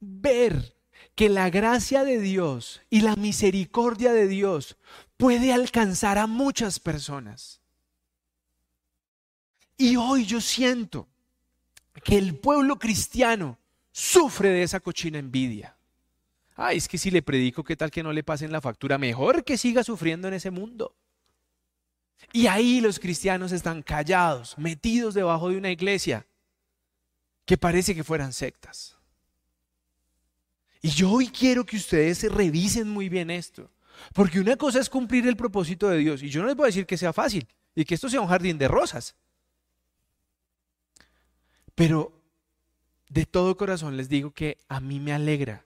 Ver 0.01 0.75
que 1.15 1.29
la 1.29 1.49
gracia 1.49 2.03
de 2.03 2.19
Dios 2.19 2.81
y 2.89 3.01
la 3.01 3.15
misericordia 3.15 4.11
de 4.11 4.27
Dios 4.27 4.77
puede 5.17 5.53
alcanzar 5.53 6.17
a 6.17 6.27
muchas 6.27 6.79
personas. 6.79 7.61
Y 9.77 9.95
hoy 9.95 10.25
yo 10.25 10.41
siento 10.41 11.07
que 12.03 12.17
el 12.17 12.35
pueblo 12.35 12.77
cristiano 12.77 13.57
sufre 13.91 14.49
de 14.49 14.63
esa 14.63 14.79
cochina 14.79 15.19
envidia. 15.19 15.75
Ay, 16.55 16.77
es 16.77 16.87
que 16.87 16.97
si 16.97 17.09
le 17.09 17.21
predico, 17.21 17.63
¿qué 17.63 17.75
tal 17.75 17.91
que 17.91 18.03
no 18.03 18.13
le 18.13 18.23
pasen 18.23 18.51
la 18.51 18.61
factura? 18.61 18.97
Mejor 18.97 19.43
que 19.43 19.57
siga 19.57 19.83
sufriendo 19.83 20.27
en 20.27 20.35
ese 20.35 20.51
mundo. 20.51 20.95
Y 22.31 22.47
ahí 22.47 22.79
los 22.79 22.99
cristianos 22.99 23.51
están 23.51 23.81
callados, 23.81 24.57
metidos 24.57 25.13
debajo 25.13 25.49
de 25.49 25.57
una 25.57 25.71
iglesia 25.71 26.25
que 27.45 27.57
parece 27.57 27.93
que 27.95 28.03
fueran 28.03 28.33
sectas. 28.33 28.97
Y 30.81 30.89
yo 30.89 31.11
hoy 31.11 31.27
quiero 31.27 31.65
que 31.65 31.77
ustedes 31.77 32.23
revisen 32.31 32.89
muy 32.89 33.09
bien 33.09 33.31
esto. 33.31 33.69
Porque 34.13 34.39
una 34.39 34.55
cosa 34.55 34.79
es 34.79 34.89
cumplir 34.89 35.27
el 35.27 35.35
propósito 35.35 35.89
de 35.89 35.97
Dios. 35.97 36.23
Y 36.23 36.29
yo 36.29 36.41
no 36.41 36.47
les 36.47 36.55
voy 36.55 36.65
a 36.65 36.67
decir 36.67 36.85
que 36.85 36.97
sea 36.97 37.13
fácil 37.13 37.47
y 37.75 37.85
que 37.85 37.95
esto 37.95 38.09
sea 38.09 38.21
un 38.21 38.27
jardín 38.27 38.57
de 38.57 38.67
rosas. 38.67 39.15
Pero 41.75 42.21
de 43.09 43.25
todo 43.25 43.57
corazón 43.57 43.97
les 43.97 44.09
digo 44.09 44.31
que 44.31 44.57
a 44.67 44.79
mí 44.79 44.99
me 44.99 45.13
alegra 45.13 45.65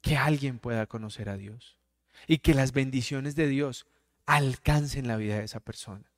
que 0.00 0.16
alguien 0.16 0.58
pueda 0.58 0.86
conocer 0.86 1.28
a 1.28 1.36
Dios 1.36 1.76
y 2.26 2.38
que 2.38 2.54
las 2.54 2.72
bendiciones 2.72 3.34
de 3.36 3.48
Dios 3.48 3.86
alcancen 4.24 5.08
la 5.08 5.16
vida 5.16 5.38
de 5.38 5.44
esa 5.44 5.60
persona. 5.60 6.10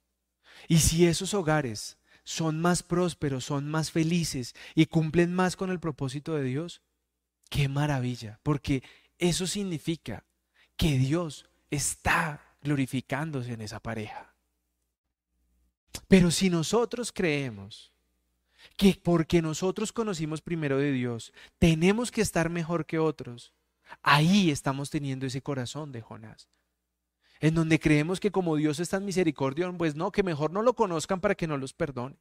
Y 0.66 0.78
si 0.78 1.06
esos 1.06 1.34
hogares 1.34 1.98
son 2.24 2.61
más 2.61 2.82
prósperos, 2.82 3.44
son 3.44 3.70
más 3.70 3.90
felices 3.90 4.54
y 4.74 4.87
cumplen 4.87 5.32
más 5.32 5.56
con 5.56 5.70
el 5.70 5.80
propósito 5.80 6.34
de 6.34 6.44
Dios, 6.44 6.82
qué 7.48 7.68
maravilla, 7.68 8.40
porque 8.42 8.82
eso 9.18 9.46
significa 9.46 10.24
que 10.78 10.96
Dios 10.96 11.44
está 11.70 12.54
glorificándose 12.62 13.52
en 13.52 13.60
esa 13.60 13.80
pareja. 13.80 14.32
Pero 16.06 16.30
si 16.30 16.48
nosotros 16.48 17.12
creemos 17.12 17.92
que 18.76 18.98
porque 19.02 19.42
nosotros 19.42 19.92
conocimos 19.92 20.40
primero 20.40 20.78
de 20.78 20.92
Dios, 20.92 21.32
tenemos 21.58 22.10
que 22.10 22.22
estar 22.22 22.48
mejor 22.48 22.86
que 22.86 22.98
otros, 22.98 23.52
ahí 24.02 24.50
estamos 24.50 24.88
teniendo 24.88 25.26
ese 25.26 25.42
corazón 25.42 25.92
de 25.92 26.00
Jonás. 26.00 26.48
En 27.40 27.54
donde 27.54 27.80
creemos 27.80 28.20
que 28.20 28.30
como 28.30 28.56
Dios 28.56 28.78
es 28.78 28.88
tan 28.88 29.04
misericordio, 29.04 29.72
pues 29.76 29.96
no, 29.96 30.12
que 30.12 30.22
mejor 30.22 30.52
no 30.52 30.62
lo 30.62 30.74
conozcan 30.74 31.20
para 31.20 31.34
que 31.34 31.46
no 31.46 31.56
los 31.56 31.72
perdone. 31.72 32.16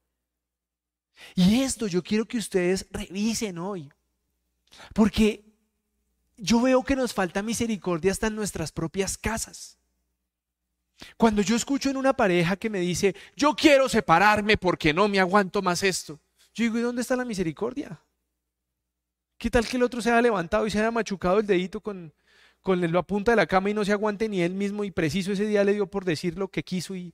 Y 1.36 1.62
esto 1.62 1.88
yo 1.88 2.04
quiero 2.04 2.26
que 2.26 2.38
ustedes 2.38 2.88
revisen 2.91 3.60
hoy. 3.60 3.91
Porque 4.93 5.47
yo 6.38 6.62
veo 6.62 6.84
que 6.84 6.95
nos 6.95 7.13
falta 7.13 7.41
misericordia 7.41 8.12
hasta 8.12 8.28
en 8.28 8.36
nuestras 8.36 8.71
propias 8.71 9.17
casas. 9.17 9.78
Cuando 11.15 11.41
yo 11.41 11.56
escucho 11.56 11.89
en 11.89 11.97
una 11.97 12.13
pareja 12.13 12.56
que 12.56 12.69
me 12.69 12.80
dice, 12.80 13.15
yo 13.36 13.56
quiero 13.56 13.89
separarme 13.89 14.58
porque 14.58 14.93
no 14.93 15.08
me 15.08 15.19
aguanto 15.19 15.62
más 15.62 15.84
esto. 15.84 16.19
Yo 16.54 16.63
digo, 16.63 16.78
¿y 16.80 16.82
dónde 16.82 17.02
está 17.02 17.15
la 17.15 17.26
misericordia? 17.26 18.02
¿Qué 19.38 19.52
tal 19.52 19.67
que 19.67 19.78
el 19.78 19.84
otro 19.84 20.02
se 20.02 20.10
haya 20.10 20.21
levantado 20.21 20.65
y 20.65 20.71
se 20.71 20.80
haya 20.80 20.89
machucado 20.89 21.39
el 21.39 21.45
dedito 21.45 21.82
con, 21.82 22.13
con 22.62 22.82
la 22.82 23.04
punta 23.04 23.32
de 23.32 23.36
la 23.36 23.45
cama 23.45 23.69
y 23.69 23.73
no 23.76 23.86
se 23.86 23.91
aguante 23.91 24.28
ni 24.28 24.41
él 24.41 24.54
mismo 24.54 24.84
y 24.84 24.91
preciso 24.91 25.32
ese 25.32 25.45
día 25.45 25.63
le 25.63 25.73
dio 25.73 25.88
por 25.88 26.04
decir 26.04 26.38
lo 26.38 26.47
que 26.47 26.63
quiso 26.63 26.95
y, 26.95 27.13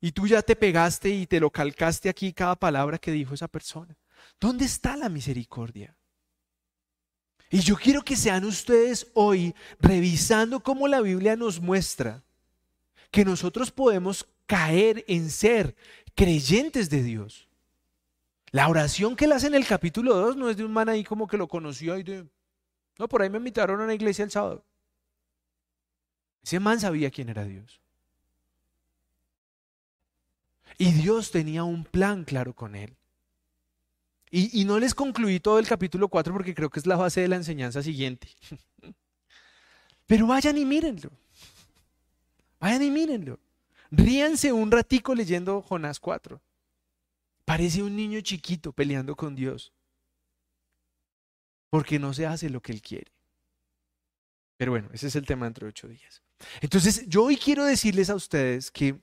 y 0.00 0.12
tú 0.12 0.26
ya 0.26 0.42
te 0.42 0.54
pegaste 0.54 1.08
y 1.08 1.26
te 1.26 1.40
lo 1.40 1.50
calcaste 1.50 2.10
aquí 2.10 2.34
cada 2.34 2.56
palabra 2.56 2.98
que 2.98 3.12
dijo 3.12 3.32
esa 3.32 3.48
persona? 3.48 3.96
¿Dónde 4.38 4.66
está 4.66 4.96
la 4.96 5.08
misericordia? 5.08 5.96
Y 7.50 7.60
yo 7.60 7.76
quiero 7.76 8.02
que 8.02 8.16
sean 8.16 8.44
ustedes 8.44 9.06
hoy 9.14 9.54
revisando 9.80 10.60
cómo 10.60 10.88
la 10.88 11.00
Biblia 11.00 11.36
nos 11.36 11.60
muestra 11.60 12.22
que 13.10 13.24
nosotros 13.24 13.70
podemos 13.70 14.26
caer 14.46 15.04
en 15.06 15.30
ser 15.30 15.76
creyentes 16.14 16.90
de 16.90 17.02
Dios. 17.02 17.48
La 18.50 18.68
oración 18.68 19.16
que 19.16 19.26
él 19.26 19.32
hace 19.32 19.46
en 19.46 19.54
el 19.54 19.66
capítulo 19.66 20.14
2 20.16 20.36
no 20.36 20.50
es 20.50 20.56
de 20.56 20.64
un 20.64 20.72
man 20.72 20.88
ahí 20.88 21.04
como 21.04 21.26
que 21.26 21.36
lo 21.36 21.48
conoció 21.48 21.98
y 21.98 22.02
de... 22.02 22.26
No, 22.98 23.08
por 23.08 23.22
ahí 23.22 23.30
me 23.30 23.38
invitaron 23.38 23.80
a 23.80 23.84
una 23.84 23.94
iglesia 23.94 24.24
el 24.24 24.30
sábado. 24.30 24.64
Ese 26.42 26.58
man 26.58 26.80
sabía 26.80 27.10
quién 27.10 27.28
era 27.28 27.44
Dios. 27.44 27.80
Y 30.78 30.92
Dios 30.92 31.30
tenía 31.30 31.64
un 31.64 31.84
plan 31.84 32.24
claro 32.24 32.54
con 32.54 32.74
él. 32.74 32.96
Y, 34.30 34.64
no 34.64 34.78
les 34.80 34.94
concluí 34.94 35.38
todo 35.38 35.58
el 35.58 35.68
capítulo 35.68 36.08
4 36.08 36.32
porque 36.32 36.54
creo 36.54 36.68
que 36.68 36.80
es 36.80 36.86
la 36.86 36.96
base 36.96 37.20
de 37.20 37.28
la 37.28 37.36
enseñanza 37.36 37.82
siguiente. 37.82 38.28
Pero 40.06 40.26
vayan 40.26 40.58
y 40.58 40.64
mírenlo. 40.64 41.10
Vayan 42.60 42.82
y 42.82 42.90
mírenlo. 42.90 43.38
Ríanse 43.90 44.52
un 44.52 44.70
ratico 44.70 45.14
leyendo 45.14 45.62
Jonás 45.62 46.00
4. 46.00 46.40
Parece 47.44 47.82
un 47.82 47.94
niño 47.94 48.20
chiquito 48.20 48.72
peleando 48.72 49.14
con 49.14 49.36
Dios. 49.36 49.72
Porque 51.70 51.98
no 51.98 52.12
se 52.12 52.26
hace 52.26 52.50
lo 52.50 52.60
que 52.60 52.72
Él 52.72 52.82
quiere. 52.82 53.12
Pero 54.56 54.72
bueno, 54.72 54.88
ese 54.92 55.06
es 55.06 55.16
el 55.16 55.26
tema 55.26 55.46
dentro 55.46 55.66
de 55.66 55.70
ocho 55.70 55.86
días. 55.86 56.22
Entonces, 56.60 57.04
yo 57.06 57.24
hoy 57.24 57.36
quiero 57.36 57.64
decirles 57.64 58.10
a 58.10 58.14
ustedes 58.14 58.70
que 58.70 58.98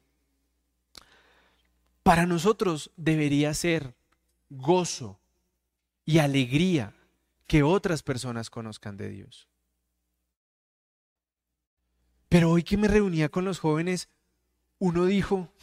para 2.04 2.26
nosotros 2.26 2.92
debería 2.98 3.54
ser 3.54 3.94
gozo 4.58 5.20
y 6.06 6.20
alegría 6.20 6.94
que 7.48 7.64
otras 7.64 8.04
personas 8.04 8.50
conozcan 8.50 8.98
de 8.98 9.10
Dios. 9.10 9.48
Pero 12.30 12.52
hoy 12.52 12.64
que 12.64 12.78
me 12.78 12.88
reunía 12.88 13.30
con 13.30 13.46
los 13.46 13.60
jóvenes, 13.60 14.10
uno 14.80 15.06
dijo, 15.06 15.54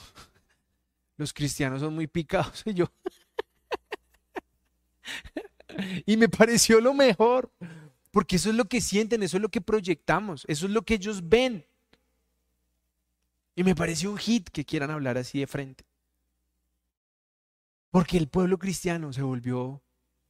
los 1.16 1.32
cristianos 1.32 1.80
son 1.80 1.94
muy 1.94 2.06
picados 2.06 2.62
y 2.66 2.74
yo. 2.74 2.92
y 6.06 6.16
me 6.16 6.28
pareció 6.28 6.80
lo 6.80 6.94
mejor, 6.94 7.52
porque 8.10 8.36
eso 8.36 8.50
es 8.50 8.56
lo 8.56 8.66
que 8.66 8.80
sienten, 8.80 9.22
eso 9.22 9.36
es 9.36 9.42
lo 9.42 9.48
que 9.48 9.60
proyectamos, 9.60 10.44
eso 10.48 10.66
es 10.66 10.72
lo 10.72 10.82
que 10.82 10.94
ellos 10.94 11.28
ven. 11.28 11.66
Y 13.56 13.64
me 13.64 13.74
pareció 13.74 14.10
un 14.10 14.18
hit 14.18 14.48
que 14.48 14.64
quieran 14.64 14.90
hablar 14.90 15.18
así 15.18 15.40
de 15.40 15.46
frente. 15.46 15.89
Porque 17.90 18.16
el 18.16 18.28
pueblo 18.28 18.58
cristiano 18.58 19.12
se 19.12 19.22
volvió 19.22 19.82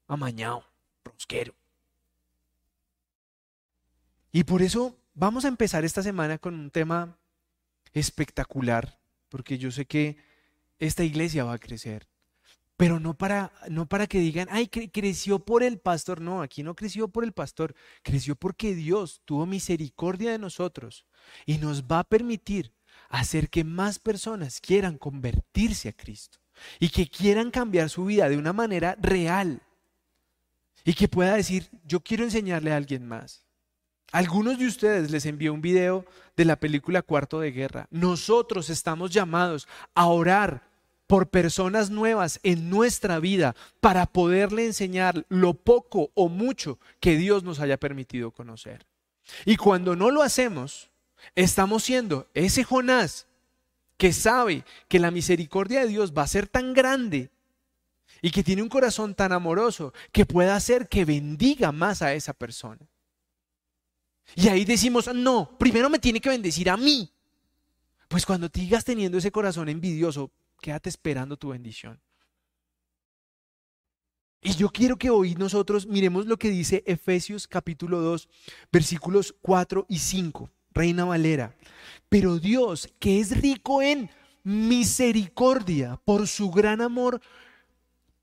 amañado, 0.07 0.65
rosquero. 1.05 1.55
Y 4.33 4.45
por 4.45 4.63
eso 4.63 4.97
vamos 5.15 5.45
a 5.45 5.49
empezar 5.49 5.85
esta 5.85 6.03
semana 6.03 6.39
con 6.39 6.55
un 6.55 6.71
tema 6.71 7.19
espectacular, 7.93 9.01
porque 9.29 9.59
yo 9.59 9.71
sé 9.71 9.87
que 9.87 10.17
esta 10.79 11.05
iglesia 11.05 11.45
va 11.45 11.55
a 11.55 11.59
crecer. 11.59 12.09
Pero 12.77 12.99
no 12.99 13.13
para, 13.13 13.53
no 13.69 13.87
para 13.87 14.07
que 14.07 14.21
digan, 14.21 14.49
ay, 14.51 14.69
creció 14.69 15.39
por 15.39 15.63
el 15.63 15.79
pastor. 15.79 16.23
No, 16.23 16.41
aquí 16.41 16.63
no 16.63 16.75
creció 16.75 17.09
por 17.09 17.25
el 17.25 17.33
pastor, 17.33 17.75
creció 18.03 18.37
porque 18.37 18.75
Dios 18.75 19.21
tuvo 19.27 19.45
misericordia 19.45 20.33
de 20.33 20.39
nosotros 20.39 21.05
y 21.45 21.59
nos 21.59 21.85
va 21.85 21.99
a 21.99 22.05
permitir 22.05 22.73
hacer 23.11 23.51
que 23.51 23.65
más 23.65 23.99
personas 23.99 24.63
quieran 24.63 24.97
convertirse 24.97 25.91
a 25.91 25.93
Cristo 25.93 26.40
y 26.79 26.89
que 26.89 27.09
quieran 27.09 27.51
cambiar 27.51 27.89
su 27.89 28.05
vida 28.05 28.29
de 28.29 28.37
una 28.37 28.53
manera 28.53 28.97
real 29.01 29.63
y 30.85 30.95
que 30.95 31.09
pueda 31.09 31.35
decir, 31.35 31.69
yo 31.85 32.01
quiero 32.01 32.25
enseñarle 32.25 32.73
a 32.73 32.77
alguien 32.77 33.07
más. 33.07 33.45
Algunos 34.13 34.59
de 34.59 34.67
ustedes 34.67 35.11
les 35.11 35.25
envió 35.27 35.53
un 35.55 35.61
video 35.61 36.05
de 36.37 36.45
la 36.45 36.57
película 36.57 37.03
Cuarto 37.03 37.39
de 37.41 37.53
Guerra. 37.53 37.87
Nosotros 37.91 38.69
estamos 38.69 39.13
llamados 39.13 39.69
a 39.95 40.07
orar 40.07 40.69
por 41.07 41.29
personas 41.29 41.91
nuevas 41.91 42.41
en 42.43 42.71
nuestra 42.71 43.21
vida 43.21 43.55
para 43.81 44.07
poderle 44.07 44.67
enseñar 44.67 45.27
lo 45.29 45.55
poco 45.55 46.11
o 46.15 46.29
mucho 46.29 46.79
que 46.99 47.17
Dios 47.17 47.45
nos 47.45 47.61
haya 47.61 47.79
permitido 47.79 48.31
conocer. 48.31 48.87
Y 49.45 49.57
cuando 49.57 49.97
no 49.97 50.11
lo 50.11 50.23
hacemos, 50.23 50.91
estamos 51.35 51.85
siendo 51.85 52.29
ese 52.35 52.65
Jonás 52.65 53.27
que 54.01 54.15
sabe 54.15 54.65
que 54.89 54.99
la 54.99 55.11
misericordia 55.11 55.83
de 55.83 55.89
Dios 55.89 56.15
va 56.17 56.23
a 56.23 56.27
ser 56.27 56.49
tan 56.49 56.73
grande 56.73 57.31
y 58.23 58.31
que 58.31 58.43
tiene 58.43 58.63
un 58.63 58.71
corazón 58.71 59.15
tan 59.15 59.31
amoroso 59.31 59.93
que 60.11 60.25
pueda 60.25 60.57
hacer 60.57 60.89
que 60.89 61.05
bendiga 61.05 61.71
más 61.71 62.01
a 62.01 62.15
esa 62.15 62.33
persona. 62.33 62.81
Y 64.35 64.49
ahí 64.49 64.65
decimos, 64.65 65.15
no, 65.15 65.55
primero 65.59 65.91
me 65.91 65.99
tiene 65.99 66.19
que 66.19 66.31
bendecir 66.31 66.71
a 66.71 66.79
mí. 66.79 67.13
Pues 68.09 68.25
cuando 68.25 68.49
te 68.49 68.61
digas 68.61 68.87
teniendo 68.87 69.19
ese 69.19 69.31
corazón 69.31 69.69
envidioso, 69.69 70.31
quédate 70.63 70.89
esperando 70.89 71.37
tu 71.37 71.51
bendición. 71.51 72.01
Y 74.41 74.55
yo 74.55 74.71
quiero 74.71 74.97
que 74.97 75.11
hoy 75.11 75.35
nosotros 75.35 75.87
miremos 75.87 76.25
lo 76.25 76.39
que 76.39 76.49
dice 76.49 76.83
Efesios 76.87 77.47
capítulo 77.47 78.01
2, 78.01 78.31
versículos 78.73 79.35
4 79.43 79.85
y 79.91 79.99
5. 79.99 80.49
Reina 80.73 81.05
Valera. 81.05 81.55
Pero 82.09 82.39
Dios, 82.39 82.89
que 82.99 83.21
es 83.21 83.41
rico 83.41 83.83
en 83.83 84.11
misericordia 84.43 86.01
por 86.05 86.27
su 86.27 86.51
gran 86.51 86.81
amor 86.81 87.21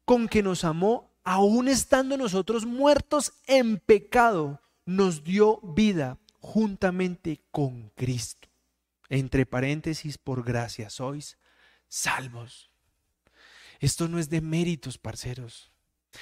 con 0.05 0.27
que 0.27 0.43
nos 0.43 0.63
amó, 0.63 1.11
aún 1.23 1.67
estando 1.67 2.17
nosotros 2.17 2.65
muertos 2.65 3.33
en 3.45 3.77
pecado, 3.77 4.61
nos 4.85 5.23
dio 5.23 5.59
vida 5.61 6.17
juntamente 6.39 7.41
con 7.51 7.89
Cristo. 7.95 8.47
Entre 9.09 9.45
paréntesis, 9.45 10.17
por 10.17 10.43
gracia 10.43 10.89
sois 10.89 11.37
salvos. 11.87 12.69
Esto 13.79 14.07
no 14.07 14.19
es 14.19 14.29
de 14.29 14.41
méritos, 14.41 14.97
parceros. 14.97 15.71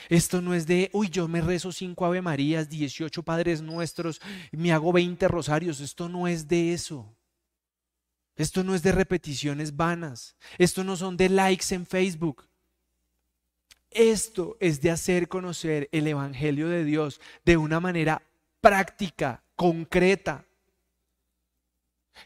Esto 0.09 0.41
no 0.41 0.53
es 0.53 0.67
de, 0.67 0.89
uy, 0.93 1.09
yo 1.09 1.27
me 1.27 1.41
rezo 1.41 1.71
cinco 1.71 2.05
Ave 2.05 2.21
Marías, 2.21 2.69
18 2.69 3.23
Padres 3.23 3.61
Nuestros, 3.61 4.21
me 4.51 4.71
hago 4.71 4.91
20 4.91 5.27
rosarios. 5.27 5.79
Esto 5.79 6.09
no 6.09 6.27
es 6.27 6.47
de 6.47 6.73
eso. 6.73 7.15
Esto 8.35 8.63
no 8.63 8.75
es 8.75 8.83
de 8.83 8.91
repeticiones 8.91 9.75
vanas. 9.75 10.35
Esto 10.57 10.83
no 10.83 10.97
son 10.97 11.15
de 11.15 11.29
likes 11.29 11.73
en 11.73 11.85
Facebook. 11.85 12.47
Esto 13.89 14.57
es 14.59 14.81
de 14.81 14.91
hacer 14.91 15.29
conocer 15.29 15.87
el 15.93 16.07
Evangelio 16.07 16.67
de 16.67 16.83
Dios 16.83 17.21
de 17.45 17.55
una 17.55 17.79
manera 17.79 18.21
práctica, 18.59 19.41
concreta. 19.55 20.45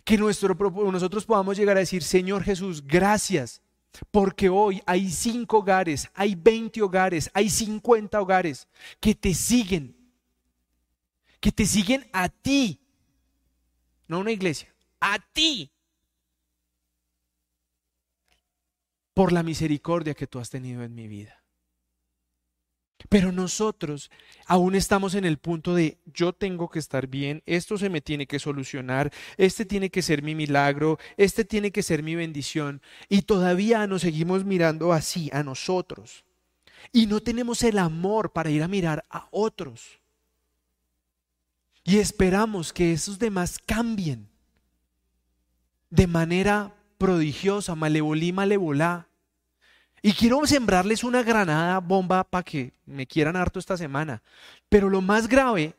Que 0.04 0.18
nosotros 0.18 1.26
podamos 1.26 1.58
llegar 1.58 1.78
a 1.78 1.82
decir, 1.82 2.02
Señor 2.04 2.44
Jesús, 2.44 2.86
gracias 2.86 3.62
porque 4.12 4.50
hoy 4.50 4.82
hay 4.86 5.10
cinco 5.10 5.60
hogares, 5.60 6.10
hay 6.14 6.36
20 6.36 6.82
hogares, 6.82 7.30
hay 7.34 7.50
50 7.50 8.22
hogares 8.22 8.68
que 9.00 9.16
te 9.16 9.34
siguen, 9.34 9.96
que 11.40 11.52
te 11.52 11.66
siguen 11.66 12.08
a 12.14 12.30
ti, 12.30 12.80
no 14.08 14.18
a 14.18 14.20
una 14.20 14.32
iglesia, 14.32 14.74
a 15.00 15.20
ti, 15.34 15.72
por 19.14 19.34
la 19.34 19.44
misericordia 19.44 20.14
que 20.14 20.28
tú 20.28 20.40
has 20.40 20.50
tenido 20.50 20.84
en 20.84 20.96
mi 20.96 21.08
vida. 21.08 21.39
Pero 23.08 23.32
nosotros 23.32 24.12
aún 24.46 24.76
estamos 24.76 25.16
en 25.16 25.24
el 25.24 25.38
punto 25.38 25.74
de 25.74 26.00
yo 26.06 26.34
tengo 26.34 26.70
que 26.70 26.80
estar 26.80 27.08
bien, 27.08 27.42
esto 27.46 27.78
se 27.78 27.90
me 27.90 28.02
tiene 28.02 28.28
que 28.28 28.40
solucionar, 28.40 29.12
este 29.38 29.66
tiene 29.66 29.90
que 29.90 30.02
ser 30.02 30.22
mi 30.22 30.36
milagro, 30.36 31.00
este 31.16 31.46
tiene 31.46 31.72
que 31.72 31.84
ser 31.84 32.04
mi 32.04 32.16
bendición. 32.16 32.82
Y 33.08 33.22
todavía 33.22 33.88
nos 33.88 34.02
seguimos 34.02 34.44
mirando 34.44 34.92
así 34.92 35.30
a 35.32 35.44
nosotros. 35.44 36.26
Y 36.92 37.06
no 37.08 37.22
tenemos 37.22 37.64
el 37.64 37.78
amor 37.78 38.32
para 38.32 38.50
ir 38.50 38.64
a 38.64 38.68
mirar 38.68 39.06
a 39.10 39.28
otros. 39.32 40.00
Y 41.84 41.98
esperamos 41.98 42.74
que 42.74 42.94
esos 42.94 43.18
demás 43.18 43.60
cambien 43.66 44.30
de 45.90 46.08
manera 46.08 46.76
prodigiosa, 46.98 47.76
malevolí, 47.76 48.32
malevolá. 48.32 49.09
Y 50.02 50.14
quiero 50.14 50.46
sembrarles 50.46 51.04
una 51.04 51.24
granada 51.24 51.80
bomba 51.80 52.24
para 52.24 52.44
que 52.44 52.74
me 52.86 53.06
quieran 53.06 53.36
harto 53.36 53.60
esta 53.60 53.78
semana. 53.78 54.22
Pero 54.70 54.90
lo 54.90 55.02
más 55.02 55.28
grave 55.28 55.76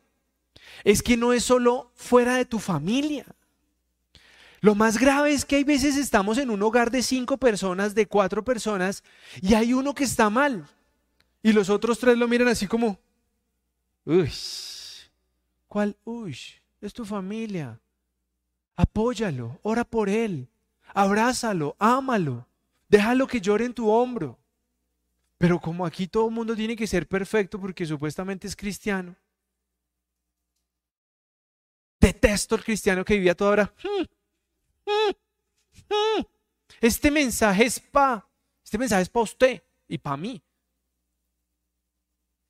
es 0.84 1.02
que 1.02 1.16
no 1.16 1.32
es 1.32 1.44
solo 1.44 1.90
fuera 1.94 2.36
de 2.36 2.44
tu 2.44 2.58
familia. 2.58 3.26
Lo 4.60 4.74
más 4.74 4.98
grave 4.98 5.32
es 5.32 5.44
que 5.44 5.56
hay 5.56 5.64
veces 5.64 5.96
estamos 5.96 6.36
en 6.36 6.50
un 6.50 6.62
hogar 6.62 6.90
de 6.90 7.02
cinco 7.02 7.38
personas, 7.38 7.94
de 7.94 8.06
cuatro 8.06 8.44
personas, 8.44 9.02
y 9.40 9.54
hay 9.54 9.72
uno 9.72 9.94
que 9.94 10.04
está 10.04 10.28
mal. 10.28 10.66
Y 11.42 11.52
los 11.52 11.70
otros 11.70 11.98
tres 11.98 12.18
lo 12.18 12.28
miran 12.28 12.48
así 12.48 12.66
como, 12.66 12.98
uy, 14.04 14.30
¿cuál? 15.66 15.96
Uy, 16.04 16.36
es 16.82 16.92
tu 16.92 17.06
familia. 17.06 17.80
Apóyalo, 18.76 19.58
ora 19.62 19.84
por 19.84 20.10
él, 20.10 20.48
abrázalo, 20.92 21.74
ámalo. 21.78 22.46
Déjalo 22.90 23.28
que 23.28 23.40
llore 23.40 23.64
en 23.64 23.72
tu 23.72 23.88
hombro. 23.88 24.36
Pero 25.38 25.60
como 25.60 25.86
aquí 25.86 26.08
todo 26.08 26.26
el 26.28 26.34
mundo 26.34 26.56
tiene 26.56 26.74
que 26.74 26.88
ser 26.88 27.06
perfecto 27.06 27.58
porque 27.60 27.86
supuestamente 27.86 28.48
es 28.48 28.56
cristiano. 28.56 29.14
Detesto 32.00 32.56
el 32.56 32.64
cristiano 32.64 33.04
que 33.04 33.14
vivía 33.14 33.36
toda 33.36 33.50
hora. 33.52 33.74
Hmm, 33.82 34.04
hmm, 34.86 35.12
hmm. 35.88 36.26
Este 36.80 37.10
mensaje 37.12 37.64
es 37.64 37.78
para, 37.78 38.26
este 38.64 38.76
mensaje 38.76 39.02
es 39.02 39.08
para 39.08 39.22
usted 39.22 39.62
y 39.86 39.96
para 39.96 40.16
mí. 40.16 40.42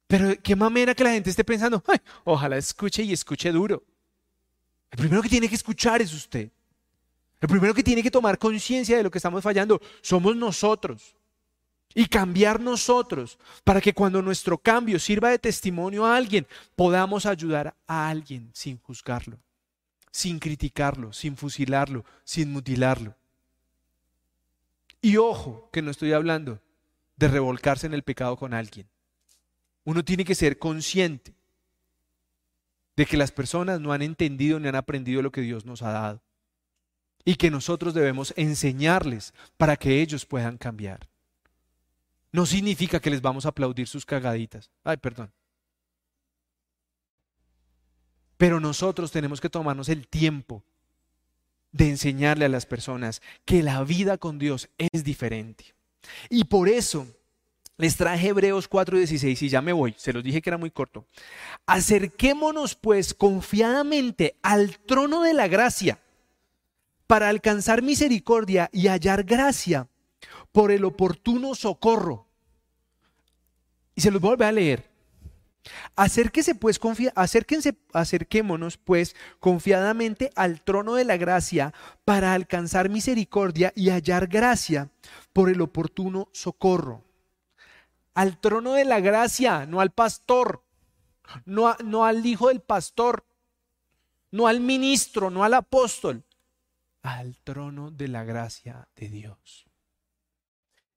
Pero 0.07 0.41
qué 0.43 0.57
mamera 0.57 0.95
que 0.95 1.05
la 1.05 1.13
gente 1.13 1.31
esté 1.31 1.45
pensando, 1.45 1.85
ojalá 2.25 2.57
escuche 2.57 3.03
y 3.03 3.13
escuche 3.13 3.53
duro. 3.53 3.85
El 4.91 4.99
primero 4.99 5.23
que 5.23 5.29
tiene 5.29 5.49
que 5.49 5.55
escuchar 5.55 6.01
es 6.01 6.13
usted. 6.15 6.51
El 7.41 7.49
primero 7.49 7.75
que 7.75 7.83
tiene 7.83 8.03
que 8.03 8.11
tomar 8.11 8.39
conciencia 8.39 8.97
de 8.97 9.03
lo 9.03 9.11
que 9.11 9.19
estamos 9.19 9.43
fallando 9.43 9.81
somos 10.03 10.37
nosotros. 10.37 11.17
Y 11.93 12.07
cambiar 12.07 12.61
nosotros 12.61 13.39
para 13.65 13.81
que 13.81 13.93
cuando 13.93 14.23
nuestro 14.23 14.59
cambio 14.59 15.01
sirva 15.01 15.31
de 15.31 15.41
testimonio 15.41 16.07
a 16.07 16.17
alguien, 16.17 16.47
podamos 16.77 17.27
ayudar 17.27 17.75
a 17.87 18.09
alguien 18.09 18.49
sin 18.53 18.79
juzgarlo, 18.79 19.39
sin 20.13 20.39
criticarlo, 20.39 21.13
sin 21.13 21.37
fusilarlo, 21.37 22.05
sin 22.23 22.53
mutilarlo. 22.53 23.17
Y 25.03 25.17
ojo, 25.17 25.69
que 25.73 25.83
no 25.83 25.91
estoy 25.91 26.13
hablando 26.13 26.61
de 27.17 27.27
revolcarse 27.27 27.87
en 27.87 27.95
el 27.95 28.05
pecado 28.05 28.37
con 28.37 28.55
alguien. 28.55 28.87
Uno 29.83 30.05
tiene 30.05 30.25
que 30.25 30.37
ser 30.37 30.59
consciente 30.59 31.35
de 32.95 33.07
que 33.07 33.17
las 33.17 33.33
personas 33.33 33.81
no 33.81 33.93
han 33.93 34.03
entendido 34.03 34.61
ni 34.61 34.69
han 34.69 34.77
aprendido 34.77 35.23
lo 35.23 35.33
que 35.33 35.41
Dios 35.41 35.65
nos 35.65 35.83
ha 35.83 35.91
dado 35.91 36.23
y 37.25 37.37
que 37.37 37.51
nosotros 37.51 37.95
debemos 37.95 38.33
enseñarles 38.37 39.35
para 39.57 39.77
que 39.77 40.01
ellos 40.01 40.27
puedan 40.27 40.59
cambiar. 40.59 41.09
No 42.33 42.47
significa 42.47 43.01
que 43.01 43.11
les 43.11 43.21
vamos 43.21 43.45
a 43.45 43.51
aplaudir 43.51 43.89
sus 43.89 44.07
cagaditas. 44.07 44.71
Ay, 44.85 44.97
perdón. 44.97 45.33
Pero 48.37 48.61
nosotros 48.61 49.11
tenemos 49.11 49.41
que 49.41 49.51
tomarnos 49.51 49.89
el 49.89 50.09
tiempo 50.09 50.63
de 51.73 51.91
enseñarle 51.91 52.47
a 52.47 52.49
las 52.49 52.67
personas 52.67 53.21
que 53.45 53.63
la 53.63 53.83
vida 53.85 54.17
con 54.17 54.39
Dios 54.39 54.69
es 54.79 55.05
diferente. 55.05 55.75
Y 56.31 56.45
por 56.45 56.69
eso 56.69 57.07
les 57.77 57.97
traje 57.97 58.29
Hebreos 58.29 58.69
4:16 58.69 59.43
y 59.43 59.49
ya 59.49 59.61
me 59.61 59.73
voy, 59.73 59.95
se 59.99 60.13
los 60.13 60.23
dije 60.23 60.41
que 60.41 60.51
era 60.51 60.59
muy 60.59 60.71
corto. 60.71 61.07
Acerquémonos 61.67 62.75
pues 62.75 63.15
confiadamente 63.15 64.37
al 64.43 64.79
trono 64.79 65.23
de 65.23 65.35
la 65.35 65.49
gracia 65.49 65.99
para 67.11 67.29
alcanzar 67.29 67.83
misericordia 67.83 68.71
y 68.73 68.87
hallar 68.87 69.25
gracia 69.25 69.89
por 70.53 70.71
el 70.71 70.85
oportuno 70.85 71.57
socorro. 71.57 72.29
Y 73.97 74.01
se 74.01 74.13
los 74.13 74.23
vuelve 74.23 74.45
a 74.45 74.53
leer. 74.53 74.89
Acérquese 75.97 76.55
pues, 76.55 76.79
acérquense, 77.17 77.77
acerquémonos 77.93 78.77
pues 78.77 79.17
confiadamente 79.41 80.31
al 80.37 80.63
trono 80.63 80.95
de 80.95 81.05
la 81.05 81.17
gracia 81.17 81.75
para 82.05 82.33
alcanzar 82.33 82.89
misericordia 82.89 83.73
y 83.75 83.91
hallar 83.91 84.29
gracia 84.29 84.89
por 85.33 85.51
el 85.51 85.61
oportuno 85.63 86.29
socorro. 86.31 87.03
Al 88.15 88.39
trono 88.39 88.75
de 88.75 88.85
la 88.85 89.01
gracia, 89.01 89.67
no 89.67 89.81
al 89.81 89.91
pastor, 89.91 90.63
no, 91.45 91.75
no 91.85 92.05
al 92.05 92.25
hijo 92.25 92.51
del 92.51 92.61
pastor, 92.61 93.25
no 94.31 94.47
al 94.47 94.61
ministro, 94.61 95.29
no 95.29 95.43
al 95.43 95.55
apóstol, 95.55 96.23
al 97.03 97.37
trono 97.39 97.91
de 97.91 98.09
la 98.09 98.25
gracia 98.25 98.89
de 98.97 99.09
Dios. 99.09 99.67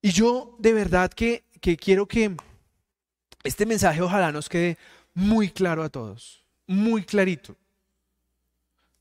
Y 0.01 0.11
yo 0.11 0.55
de 0.59 0.73
verdad 0.73 1.11
que, 1.11 1.45
quiero 1.79 2.07
que 2.07 2.35
este 3.43 3.65
mensaje 3.65 4.01
ojalá 4.01 4.31
nos 4.31 4.49
quede 4.49 4.77
muy 5.13 5.49
claro 5.49 5.83
a 5.83 5.89
todos, 5.89 6.45
muy 6.67 7.03
clarito. 7.03 7.55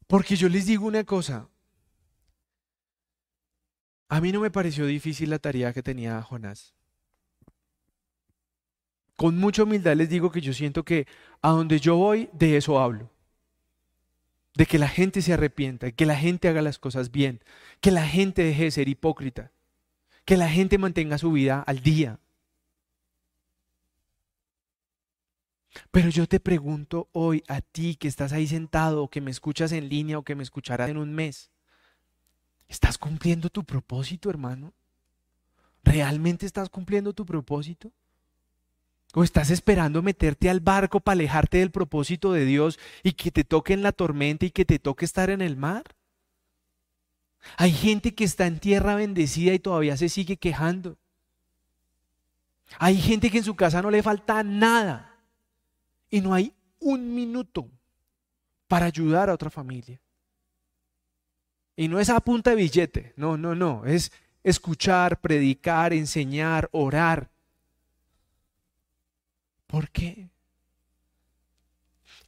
Porque 0.07 0.37
yo 0.37 0.49
les 0.49 0.67
digo 0.67 0.87
una 0.87 1.05
cosa, 1.05 1.49
a 4.09 4.21
mí 4.21 4.31
no 4.31 4.41
me 4.41 4.51
pareció 4.51 4.87
difícil 4.87 5.31
la 5.31 5.39
tarea 5.39 5.73
que 5.73 5.83
tenía 5.83 6.23
Jonás. 6.23 6.75
Con 9.17 9.39
mucha 9.39 9.63
humildad 9.63 9.97
les 9.97 10.09
digo 10.09 10.31
que 10.31 10.41
yo 10.41 10.53
siento 10.53 10.85
que 10.85 11.07
a 11.41 11.51
donde 11.51 11.81
yo 11.81 11.97
voy, 11.97 12.29
de 12.33 12.57
eso 12.57 12.79
hablo 12.79 13.12
de 14.55 14.67
que 14.67 14.79
la 14.79 14.89
gente 14.89 15.23
se 15.23 15.33
arrepienta, 15.33 15.93
que 15.93 16.07
la 16.07 16.17
gente 16.17 16.49
haga 16.49 16.63
las 16.63 16.79
cosas 16.79 17.11
bien, 17.11 17.43
que 17.81 17.91
la 17.91 18.07
gente 18.07 18.43
deje 18.43 18.65
de 18.65 18.71
ser 18.71 18.89
hipócrita, 18.89 19.53
que 20.25 20.37
la 20.37 20.49
gente 20.49 20.79
mantenga 20.79 21.19
su 21.19 21.33
vida 21.33 21.61
al 21.61 21.81
día. 21.81 22.19
Pero 25.91 26.11
yo 26.11 26.27
te 26.27 26.39
pregunto 26.39 27.09
hoy 27.13 27.43
a 27.49 27.63
ti 27.63 27.97
que 27.97 28.09
estás 28.09 28.33
ahí 28.33 28.47
sentado 28.47 29.03
o 29.03 29.09
que 29.09 29.23
me 29.23 29.31
escuchas 29.31 29.73
en 29.73 29.89
línea 29.89 30.19
o 30.19 30.23
que 30.23 30.35
me 30.35 30.43
escucharás 30.43 30.91
en 30.91 30.99
un 30.99 31.15
mes, 31.15 31.51
¿estás 32.69 32.99
cumpliendo 32.99 33.49
tu 33.49 33.65
propósito, 33.65 34.29
hermano? 34.29 34.75
¿Realmente 35.83 36.45
estás 36.45 36.69
cumpliendo 36.69 37.15
tu 37.15 37.25
propósito? 37.25 37.91
¿O 39.15 39.23
estás 39.23 39.51
esperando 39.51 40.03
meterte 40.03 40.49
al 40.49 40.61
barco 40.61 41.01
para 41.01 41.15
alejarte 41.15 41.59
del 41.59 41.71
propósito 41.71 42.33
de 42.33 42.47
Dios 42.47 42.79
y 43.03 43.13
que 43.13 43.31
te 43.31 43.45
toque 43.45 43.75
en 43.75 43.83
la 43.83 43.93
tormenta 43.93 44.47
y 44.47 44.51
que 44.51 44.65
te 44.65 44.79
toque 44.79 45.05
estar 45.05 45.29
en 45.29 45.43
el 45.43 45.57
mar? 45.57 45.85
Hay 47.57 47.73
gente 47.73 48.15
que 48.15 48.25
está 48.25 48.47
en 48.47 48.59
tierra 48.59 48.95
bendecida 48.95 49.53
y 49.53 49.59
todavía 49.59 49.97
se 49.97 50.09
sigue 50.09 50.37
quejando. 50.37 50.97
Hay 52.79 52.97
gente 53.01 53.31
que 53.31 53.39
en 53.39 53.45
su 53.45 53.55
casa 53.55 53.83
no 53.83 53.91
le 53.91 54.03
falta 54.03 54.43
nada 54.43 55.19
y 56.09 56.21
no 56.21 56.33
hay 56.33 56.55
un 56.79 57.15
minuto 57.15 57.69
para 58.67 58.87
ayudar 58.87 59.29
a 59.29 59.35
otra 59.35 59.51
familia. 59.51 60.01
Y 61.77 61.89
no 61.89 62.01
es 62.01 62.09
a 62.09 62.21
punta 62.21 62.51
de 62.51 62.57
billete, 62.57 63.13
no, 63.17 63.37
no, 63.37 63.55
no, 63.55 63.85
es 63.85 64.13
escuchar, 64.43 65.21
predicar, 65.21 65.93
enseñar, 65.93 66.69
orar. 66.73 67.32
¿Por 69.73 69.89
qué? 69.89 70.29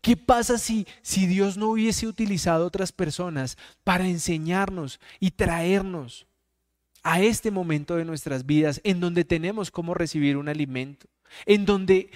¿Qué 0.01 0.17
pasa 0.17 0.57
si, 0.57 0.87
si 1.03 1.27
Dios 1.27 1.59
no 1.59 1.69
hubiese 1.69 2.07
utilizado 2.07 2.65
otras 2.65 2.91
personas 2.91 3.59
para 3.85 4.09
enseñarnos 4.09 4.99
y 5.21 5.33
traernos 5.33 6.27
a 7.03 7.21
este 7.21 7.51
momento 7.51 7.97
de 7.97 8.07
nuestras 8.07 8.47
vidas 8.47 8.81
en 8.83 8.99
donde 8.99 9.27
tenemos 9.27 9.71
cómo 9.71 9.93
recibir 9.93 10.39
un 10.39 10.49
alimento? 10.49 11.07
En 11.45 11.67
donde 11.67 12.11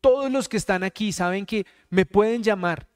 todos 0.00 0.30
los 0.30 0.48
que 0.48 0.58
están 0.58 0.84
aquí 0.84 1.10
saben 1.10 1.44
que 1.44 1.66
me 1.90 2.06
pueden 2.06 2.44
llamar 2.44 2.86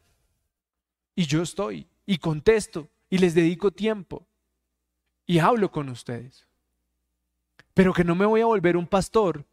y 1.17 1.27
yo 1.27 1.43
estoy 1.43 1.89
y 2.07 2.19
contesto 2.19 2.89
y 3.11 3.19
les 3.19 3.35
dedico 3.35 3.73
tiempo 3.73 4.25
y 5.27 5.41
hablo 5.41 5.73
con 5.73 5.89
ustedes. 5.89 6.47
Pero 7.75 7.93
que 7.93 8.05
no 8.05 8.15
me 8.15 8.25
voy 8.25 8.41
a 8.41 8.47
volver 8.47 8.77
un 8.77 8.87
pastor 8.87 9.45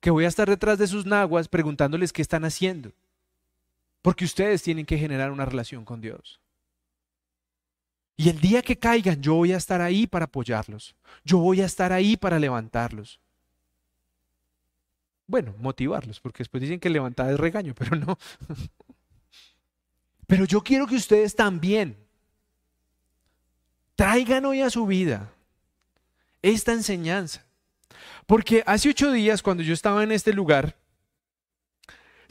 que 0.00 0.10
voy 0.10 0.24
a 0.24 0.28
estar 0.28 0.48
detrás 0.48 0.78
de 0.78 0.86
sus 0.86 1.06
naguas 1.06 1.48
preguntándoles 1.48 2.12
qué 2.12 2.22
están 2.22 2.44
haciendo. 2.44 2.92
Porque 4.02 4.24
ustedes 4.24 4.62
tienen 4.62 4.86
que 4.86 4.98
generar 4.98 5.30
una 5.32 5.44
relación 5.44 5.84
con 5.84 6.00
Dios. 6.00 6.40
Y 8.16 8.28
el 8.28 8.40
día 8.40 8.62
que 8.62 8.78
caigan, 8.78 9.22
yo 9.22 9.34
voy 9.34 9.52
a 9.52 9.56
estar 9.56 9.80
ahí 9.80 10.06
para 10.06 10.24
apoyarlos. 10.24 10.96
Yo 11.24 11.38
voy 11.38 11.60
a 11.60 11.66
estar 11.66 11.92
ahí 11.92 12.16
para 12.16 12.38
levantarlos. 12.38 13.20
Bueno, 15.26 15.54
motivarlos, 15.58 16.20
porque 16.20 16.38
después 16.38 16.60
dicen 16.60 16.80
que 16.80 16.90
levantar 16.90 17.30
es 17.30 17.38
regaño, 17.38 17.74
pero 17.74 17.96
no. 17.96 18.18
Pero 20.26 20.44
yo 20.44 20.60
quiero 20.60 20.86
que 20.86 20.96
ustedes 20.96 21.34
también 21.34 21.96
traigan 23.94 24.44
hoy 24.44 24.60
a 24.60 24.68
su 24.68 24.86
vida 24.86 25.32
esta 26.42 26.74
enseñanza. 26.74 27.47
Porque 28.26 28.62
hace 28.66 28.90
ocho 28.90 29.12
días, 29.12 29.42
cuando 29.42 29.62
yo 29.62 29.74
estaba 29.74 30.02
en 30.02 30.12
este 30.12 30.32
lugar, 30.32 30.76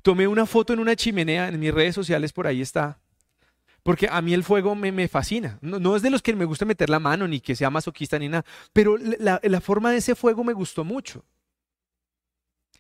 Tomé 0.07 0.26
una 0.26 0.45
foto 0.45 0.72
en 0.72 0.80
una 0.80 0.95
chimenea, 0.95 1.49
en 1.49 1.59
mis 1.59 1.74
redes 1.74 1.93
sociales 1.93 2.32
por 2.32 2.47
ahí 2.47 2.61
está. 2.61 2.97
Porque 3.84 4.07
a 4.09 4.22
mí 4.22 4.34
el 4.34 4.45
fuego 4.45 4.74
me, 4.74 4.89
me 4.91 5.09
fascina. 5.09 5.59
No, 5.61 5.97
es 5.97 6.01
de 6.01 6.09
los 6.09 6.22
que 6.22 6.34
me 6.34 6.45
gusta 6.45 6.63
meter 6.63 6.89
la 6.89 6.99
mano, 6.99 7.28
ni 7.28 7.41
que 7.41 7.57
sea 7.57 7.70
masoquista, 7.70 8.18
ni 8.18 8.30
nada. 8.30 8.45
Pero 8.72 8.97
la, 8.97 9.41
la 9.43 9.59
forma 9.59 9.91
de 9.91 9.97
ese 9.97 10.15
fuego 10.15 10.45
me 10.45 10.53
gustó 10.53 10.86
mucho. 10.86 11.26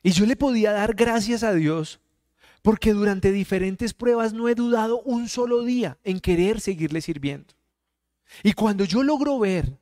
Y 0.03 0.11
yo 0.11 0.25
le 0.25 0.37
podía 0.37 0.71
dar 0.71 0.95
gracias 0.95 1.43
a 1.43 1.53
Dios 1.53 1.99
porque 2.61 2.93
durante 2.93 3.33
diferentes 3.33 3.93
pruebas 3.93 4.31
no 4.31 4.47
he 4.47 4.55
dudado 4.55 5.01
un 5.01 5.27
solo 5.27 5.63
día 5.63 5.97
en 6.05 6.21
querer 6.21 6.61
seguirle 6.61 7.01
sirviendo. 7.01 7.53
Y 8.41 8.53
cuando 8.53 8.85
yo 8.85 9.03
logro 9.03 9.37
ver 9.37 9.77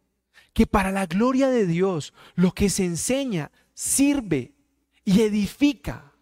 que 0.55 0.65
para 0.65 0.91
la 0.91 1.05
gloria 1.05 1.49
de 1.49 1.67
Dios 1.67 2.13
lo 2.33 2.53
que 2.53 2.69
se 2.69 2.85
enseña 2.85 3.51
sirve 3.73 4.53
y 5.03 5.21
edifica 5.21 6.13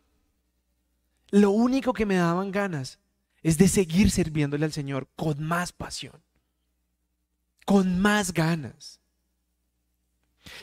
lo 1.29 1.51
único 1.51 1.93
que 1.93 2.07
me 2.07 2.15
daban 2.15 2.51
ganas 2.51 2.99
es 3.43 3.57
de 3.59 3.67
seguir 3.67 4.09
sirviéndole 4.09 4.65
al 4.65 4.73
Señor 4.73 5.07
con 5.15 5.43
más 5.43 5.71
pasión, 5.71 6.19
con 7.65 7.99
más 8.01 8.33
ganas. 8.33 8.99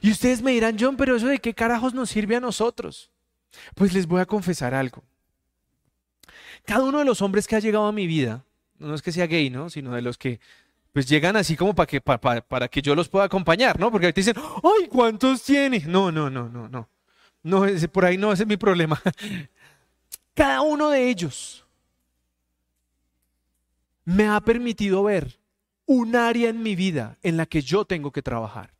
Y 0.00 0.10
ustedes 0.10 0.42
me 0.42 0.50
dirán, 0.50 0.76
John, 0.78 0.96
pero 0.96 1.14
eso 1.14 1.28
de 1.28 1.38
qué 1.38 1.54
carajos 1.54 1.94
nos 1.94 2.10
sirve 2.10 2.36
a 2.36 2.40
nosotros. 2.40 3.12
Pues 3.76 3.92
les 3.92 4.06
voy 4.06 4.20
a 4.20 4.26
confesar 4.26 4.74
algo. 4.74 5.04
Cada 6.64 6.84
uno 6.84 6.98
de 6.98 7.04
los 7.04 7.22
hombres 7.22 7.46
que 7.46 7.54
ha 7.54 7.60
llegado 7.60 7.86
a 7.86 7.92
mi 7.92 8.06
vida, 8.06 8.44
no 8.78 8.94
es 8.94 9.02
que 9.02 9.12
sea 9.12 9.26
gay, 9.26 9.48
¿no? 9.48 9.70
Sino 9.70 9.94
de 9.94 10.02
los 10.02 10.18
que 10.18 10.40
pues 10.92 11.06
llegan 11.06 11.36
así 11.36 11.56
como 11.56 11.74
para 11.74 11.86
que, 11.86 12.00
para, 12.00 12.40
para 12.40 12.68
que 12.68 12.82
yo 12.82 12.94
los 12.94 13.08
pueda 13.08 13.26
acompañar, 13.26 13.78
¿no? 13.78 13.90
Porque 13.90 14.06
ahorita 14.06 14.20
dicen, 14.20 14.36
¡ay, 14.36 14.88
cuántos 14.88 15.42
tiene! 15.42 15.80
No, 15.86 16.10
no, 16.10 16.28
no, 16.28 16.48
no, 16.48 16.68
no. 16.68 16.88
No, 17.42 17.64
por 17.92 18.04
ahí 18.04 18.18
no, 18.18 18.32
ese 18.32 18.42
es 18.42 18.48
mi 18.48 18.56
problema. 18.56 19.00
Cada 20.34 20.60
uno 20.62 20.90
de 20.90 21.08
ellos 21.08 21.64
me 24.04 24.28
ha 24.28 24.40
permitido 24.40 25.04
ver 25.04 25.38
un 25.86 26.16
área 26.16 26.50
en 26.50 26.62
mi 26.62 26.76
vida 26.76 27.18
en 27.22 27.36
la 27.36 27.46
que 27.46 27.62
yo 27.62 27.84
tengo 27.84 28.10
que 28.10 28.22
trabajar. 28.22 28.74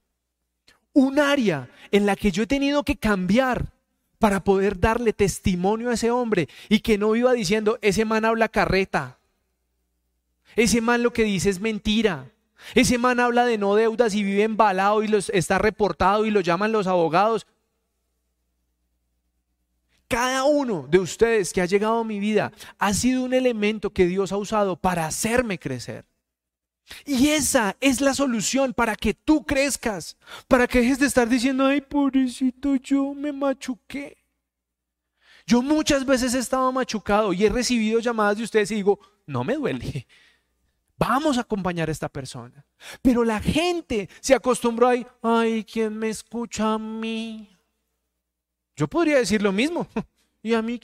Un 0.93 1.19
área 1.19 1.71
en 1.93 2.07
la 2.07 2.17
que 2.17 2.33
yo 2.33 2.43
he 2.43 2.47
tenido 2.47 2.85
que 2.85 2.97
cambiar 2.97 3.73
para 4.19 4.45
poder 4.45 4.79
darle 4.79 5.13
testimonio 5.13 5.91
a 5.91 5.95
ese 5.95 6.11
hombre 6.11 6.49
y 6.69 6.81
que 6.81 6.99
no 6.99 7.13
viva 7.13 7.33
diciendo, 7.33 7.79
ese 7.81 8.05
man 8.05 8.25
habla 8.25 8.49
carreta, 8.49 9.20
ese 10.57 10.81
man 10.81 11.03
lo 11.03 11.13
que 11.13 11.25
dice 11.25 11.51
es 11.51 11.61
mentira, 11.61 12.31
ese 12.75 12.99
man 12.99 13.21
habla 13.21 13.45
de 13.45 13.59
no 13.59 13.75
deudas 13.75 14.15
y 14.15 14.23
vive 14.23 14.43
embalado 14.43 15.03
y 15.03 15.09
los, 15.09 15.31
está 15.31 15.59
reportado 15.59 16.27
y 16.27 16.31
lo 16.31 16.41
llaman 16.41 16.73
los 16.73 16.87
abogados. 16.87 17.47
Cada 20.09 20.45
uno 20.45 20.87
de 20.91 20.99
ustedes 20.99 21.53
que 21.53 21.61
ha 21.61 21.67
llegado 21.67 22.01
a 22.01 22.05
mi 22.05 22.19
vida 22.19 22.53
ha 22.79 22.93
sido 22.95 23.23
un 23.23 23.33
elemento 23.33 23.91
que 23.91 24.07
Dios 24.07 24.33
ha 24.33 24.37
usado 24.37 24.77
para 24.77 25.07
hacerme 25.07 25.59
crecer. 25.59 26.05
Y 27.05 27.29
esa 27.29 27.77
es 27.81 28.01
la 28.01 28.15
solución 28.15 28.75
para 28.75 28.97
que 28.97 29.15
tú 29.15 29.45
crezcas, 29.45 30.17
para 30.49 30.67
que 30.67 30.81
dejes 30.81 30.99
de 30.99 31.07
estar 31.07 31.29
diciendo, 31.29 31.67
ay, 31.67 31.81
pobrecito, 31.81 32.75
yo 32.77 33.15
me 33.15 33.33
machuqué. 33.33 34.19
Yo 35.47 35.63
muchas 35.63 36.05
veces 36.05 36.35
he 36.35 36.39
estado 36.39 36.71
machucado 36.73 37.33
y 37.33 37.45
he 37.45 37.49
recibido 37.49 38.01
llamadas 38.01 38.37
de 38.37 38.45
ustedes 38.45 38.71
y 38.73 38.77
digo, 38.77 38.99
no 39.27 39.45
me 39.45 39.55
duele. 39.55 40.07
Vamos 41.01 41.39
a 41.39 41.41
acompañar 41.41 41.89
a 41.89 41.93
esta 41.93 42.11
persona. 42.11 42.67
Pero 43.01 43.25
la 43.25 43.41
gente 43.41 44.11
se 44.21 44.35
acostumbró 44.35 44.91
a, 44.91 44.95
ay, 45.23 45.65
¿quién 45.65 45.99
me 45.99 46.11
escucha 46.11 46.75
a 46.75 46.79
mí? 46.79 47.57
Yo 48.77 48.87
podría 48.87 49.17
decir 49.17 49.41
lo 49.41 49.51
mismo. 49.51 49.89
¿Y 50.43 50.53
a 50.53 50.61
mí 50.61 50.79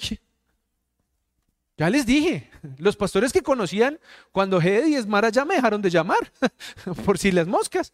Ya 1.76 1.90
les 1.90 2.06
dije, 2.06 2.50
los 2.78 2.96
pastores 2.96 3.30
que 3.30 3.42
conocían 3.42 4.00
cuando 4.32 4.58
Gede 4.58 4.88
y 4.88 4.94
Esmara 4.94 5.28
ya 5.28 5.44
me 5.44 5.56
dejaron 5.56 5.82
de 5.82 5.90
llamar, 5.90 6.32
por 7.04 7.18
si 7.18 7.30
las 7.30 7.46
moscas. 7.46 7.92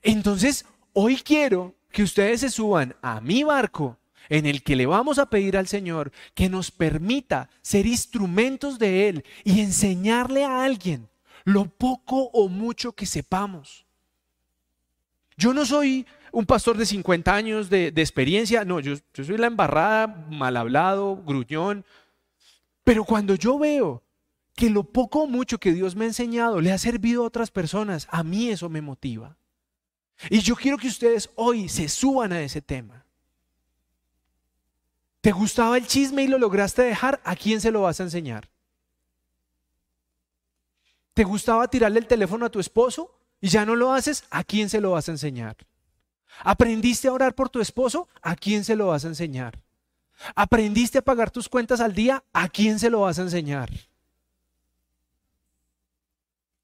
Entonces, 0.00 0.64
hoy 0.94 1.16
quiero 1.16 1.74
que 1.92 2.02
ustedes 2.02 2.40
se 2.40 2.48
suban 2.48 2.96
a 3.02 3.20
mi 3.20 3.44
barco 3.44 3.98
en 4.28 4.46
el 4.46 4.62
que 4.62 4.76
le 4.76 4.86
vamos 4.86 5.18
a 5.18 5.30
pedir 5.30 5.56
al 5.56 5.68
Señor 5.68 6.12
que 6.34 6.48
nos 6.48 6.70
permita 6.70 7.48
ser 7.62 7.86
instrumentos 7.86 8.78
de 8.78 9.08
Él 9.08 9.24
y 9.44 9.60
enseñarle 9.60 10.44
a 10.44 10.64
alguien 10.64 11.08
lo 11.44 11.66
poco 11.66 12.24
o 12.32 12.48
mucho 12.48 12.92
que 12.92 13.06
sepamos. 13.06 13.86
Yo 15.36 15.54
no 15.54 15.64
soy 15.64 16.06
un 16.32 16.44
pastor 16.44 16.76
de 16.76 16.84
50 16.84 17.34
años 17.34 17.70
de, 17.70 17.86
experiencia. 17.96 18.64
No, 18.64 18.80
yo, 18.80 18.94
yo 19.14 19.24
soy 19.24 19.38
la 19.38 19.46
embarrada, 19.46 20.06
mal 20.28 20.56
hablado, 20.56 21.16
gruñón. 21.16 21.84
Pero 22.84 23.04
cuando 23.04 23.36
yo 23.36 23.58
veo 23.58 24.02
que 24.54 24.70
lo 24.70 24.84
poco 24.84 25.22
o 25.22 25.26
mucho 25.26 25.58
que 25.58 25.72
Dios 25.72 25.94
me 25.94 26.04
ha 26.04 26.08
enseñado 26.08 26.60
le 26.60 26.72
ha 26.72 26.78
servido 26.78 27.22
a 27.22 27.26
otras 27.26 27.50
personas, 27.50 28.08
a 28.10 28.22
mí 28.22 28.50
eso 28.50 28.68
me 28.68 28.82
motiva. 28.82 29.38
Y 30.28 30.40
yo 30.40 30.56
quiero 30.56 30.78
que 30.78 30.88
ustedes 30.88 31.30
hoy 31.36 31.68
se 31.68 31.88
suban 31.88 32.32
a 32.32 32.42
ese 32.42 32.60
tema. 32.60 33.05
¿Te 35.26 35.32
gustaba 35.32 35.76
el 35.76 35.88
chisme 35.88 36.22
y 36.22 36.28
lo 36.28 36.38
lograste 36.38 36.82
dejar? 36.82 37.20
¿A 37.24 37.34
quién 37.34 37.60
se 37.60 37.72
lo 37.72 37.82
vas 37.82 37.98
a 37.98 38.04
enseñar? 38.04 38.48
¿Te 41.14 41.24
gustaba 41.24 41.66
tirarle 41.66 41.98
el 41.98 42.06
teléfono 42.06 42.46
a 42.46 42.48
tu 42.48 42.60
esposo 42.60 43.10
y 43.40 43.48
ya 43.48 43.66
no 43.66 43.74
lo 43.74 43.92
haces? 43.92 44.22
¿A 44.30 44.44
quién 44.44 44.70
se 44.70 44.80
lo 44.80 44.92
vas 44.92 45.08
a 45.08 45.10
enseñar? 45.10 45.56
¿Aprendiste 46.44 47.08
a 47.08 47.12
orar 47.12 47.34
por 47.34 47.48
tu 47.48 47.60
esposo? 47.60 48.06
¿A 48.22 48.36
quién 48.36 48.62
se 48.62 48.76
lo 48.76 48.86
vas 48.86 49.04
a 49.04 49.08
enseñar? 49.08 49.58
¿Aprendiste 50.36 50.98
a 50.98 51.02
pagar 51.02 51.32
tus 51.32 51.48
cuentas 51.48 51.80
al 51.80 51.92
día? 51.92 52.22
¿A 52.32 52.48
quién 52.48 52.78
se 52.78 52.88
lo 52.88 53.00
vas 53.00 53.18
a 53.18 53.22
enseñar? 53.22 53.68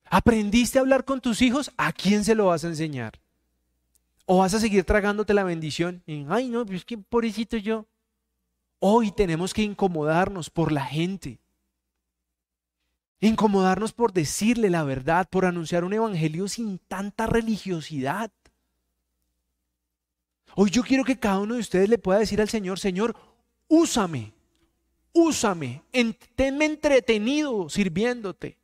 ¿Aprendiste 0.04 0.78
a 0.78 0.82
hablar 0.82 1.04
con 1.04 1.20
tus 1.20 1.42
hijos? 1.42 1.72
¿A 1.76 1.92
quién 1.92 2.24
se 2.24 2.36
lo 2.36 2.46
vas 2.46 2.62
a 2.62 2.68
enseñar? 2.68 3.18
¿O 4.24 4.38
vas 4.38 4.54
a 4.54 4.60
seguir 4.60 4.84
tragándote 4.84 5.34
la 5.34 5.42
bendición? 5.42 6.04
Ay, 6.28 6.48
no, 6.48 6.64
pues 6.64 6.86
pobrecito 7.08 7.56
yo. 7.56 7.86
Hoy 8.84 9.12
tenemos 9.12 9.54
que 9.54 9.62
incomodarnos 9.62 10.50
por 10.50 10.72
la 10.72 10.84
gente. 10.84 11.38
Incomodarnos 13.20 13.92
por 13.92 14.12
decirle 14.12 14.70
la 14.70 14.82
verdad, 14.82 15.28
por 15.30 15.44
anunciar 15.44 15.84
un 15.84 15.92
evangelio 15.92 16.48
sin 16.48 16.80
tanta 16.80 17.28
religiosidad. 17.28 18.32
Hoy 20.56 20.70
yo 20.70 20.82
quiero 20.82 21.04
que 21.04 21.16
cada 21.16 21.38
uno 21.38 21.54
de 21.54 21.60
ustedes 21.60 21.88
le 21.88 21.98
pueda 21.98 22.18
decir 22.18 22.40
al 22.40 22.48
Señor, 22.48 22.80
Señor, 22.80 23.14
úsame, 23.68 24.32
úsame, 25.12 25.84
tenme 26.34 26.64
entretenido 26.64 27.68
sirviéndote. 27.68 28.58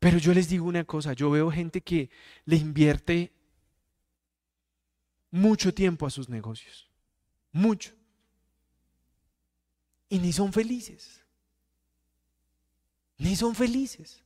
Pero 0.00 0.16
yo 0.16 0.32
les 0.32 0.48
digo 0.48 0.64
una 0.64 0.84
cosa, 0.84 1.12
yo 1.12 1.28
veo 1.28 1.50
gente 1.50 1.82
que 1.82 2.08
le 2.46 2.56
invierte 2.56 3.30
mucho 5.30 5.74
tiempo 5.74 6.06
a 6.06 6.10
sus 6.10 6.30
negocios, 6.30 6.90
mucho. 7.52 7.94
Y 10.08 10.18
ni 10.18 10.32
son 10.32 10.52
felices, 10.52 11.20
ni 13.18 13.34
son 13.34 13.54
felices. 13.54 14.22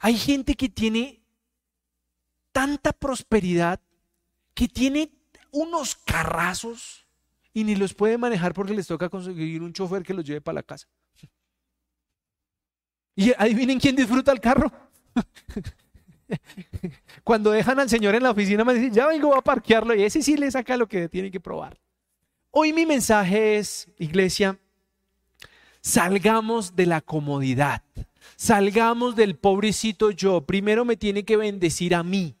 Hay 0.00 0.16
gente 0.16 0.54
que 0.54 0.68
tiene 0.68 1.20
tanta 2.52 2.92
prosperidad, 2.92 3.80
que 4.54 4.68
tiene 4.68 5.12
unos 5.50 5.96
carrazos 5.96 7.06
y 7.52 7.64
ni 7.64 7.74
los 7.74 7.94
puede 7.94 8.16
manejar 8.16 8.54
porque 8.54 8.74
les 8.74 8.86
toca 8.86 9.08
conseguir 9.08 9.62
un 9.62 9.72
chofer 9.72 10.02
que 10.02 10.14
los 10.14 10.24
lleve 10.24 10.40
para 10.40 10.56
la 10.56 10.62
casa. 10.62 10.86
Y 13.16 13.32
adivinen 13.36 13.78
quién 13.78 13.96
disfruta 13.96 14.32
el 14.32 14.40
carro. 14.40 14.72
Cuando 17.30 17.52
dejan 17.52 17.78
al 17.78 17.88
señor 17.88 18.16
en 18.16 18.24
la 18.24 18.32
oficina 18.32 18.64
me 18.64 18.74
dicen, 18.74 18.92
ya 18.92 19.06
vengo 19.06 19.36
a 19.36 19.40
parquearlo 19.40 19.94
y 19.94 20.02
ese 20.02 20.20
sí 20.20 20.36
le 20.36 20.50
saca 20.50 20.76
lo 20.76 20.88
que 20.88 21.08
tiene 21.08 21.30
que 21.30 21.38
probar. 21.38 21.78
Hoy 22.50 22.72
mi 22.72 22.86
mensaje 22.86 23.56
es, 23.56 23.86
iglesia, 24.00 24.58
salgamos 25.80 26.74
de 26.74 26.86
la 26.86 27.00
comodidad, 27.00 27.84
salgamos 28.34 29.14
del 29.14 29.36
pobrecito 29.36 30.10
yo, 30.10 30.40
primero 30.40 30.84
me 30.84 30.96
tiene 30.96 31.24
que 31.24 31.36
bendecir 31.36 31.94
a 31.94 32.02
mí. 32.02 32.34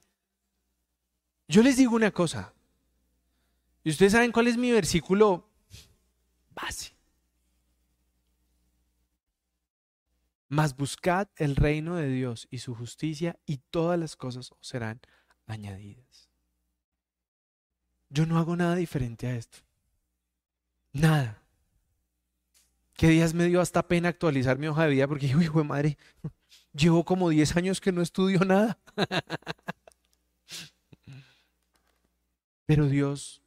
Yo 1.46 1.62
les 1.62 1.76
digo 1.76 1.94
una 1.94 2.10
cosa, 2.10 2.52
y 3.84 3.90
ustedes 3.90 4.10
saben 4.10 4.32
cuál 4.32 4.48
es 4.48 4.56
mi 4.56 4.72
versículo 4.72 5.48
base. 6.52 6.96
Mas 10.50 10.76
buscad 10.76 11.28
el 11.36 11.54
reino 11.54 11.94
de 11.94 12.08
Dios 12.08 12.48
y 12.50 12.58
su 12.58 12.74
justicia 12.74 13.38
y 13.46 13.58
todas 13.70 13.96
las 13.96 14.16
cosas 14.16 14.50
os 14.50 14.66
serán 14.66 15.00
añadidas. 15.46 16.28
Yo 18.08 18.26
no 18.26 18.36
hago 18.36 18.56
nada 18.56 18.74
diferente 18.74 19.28
a 19.28 19.36
esto. 19.36 19.58
Nada. 20.92 21.40
¿Qué 22.94 23.10
días 23.10 23.32
me 23.32 23.44
dio 23.44 23.60
hasta 23.60 23.86
pena 23.86 24.08
actualizar 24.08 24.58
mi 24.58 24.66
hoja 24.66 24.86
de 24.86 24.90
vida 24.90 25.06
porque 25.06 25.26
hijo 25.40 25.60
de 25.60 25.64
madre, 25.64 25.98
llevo 26.72 27.04
como 27.04 27.28
10 27.28 27.56
años 27.56 27.80
que 27.80 27.92
no 27.92 28.02
estudio 28.02 28.40
nada. 28.40 28.76
Pero 32.66 32.88
Dios 32.88 33.40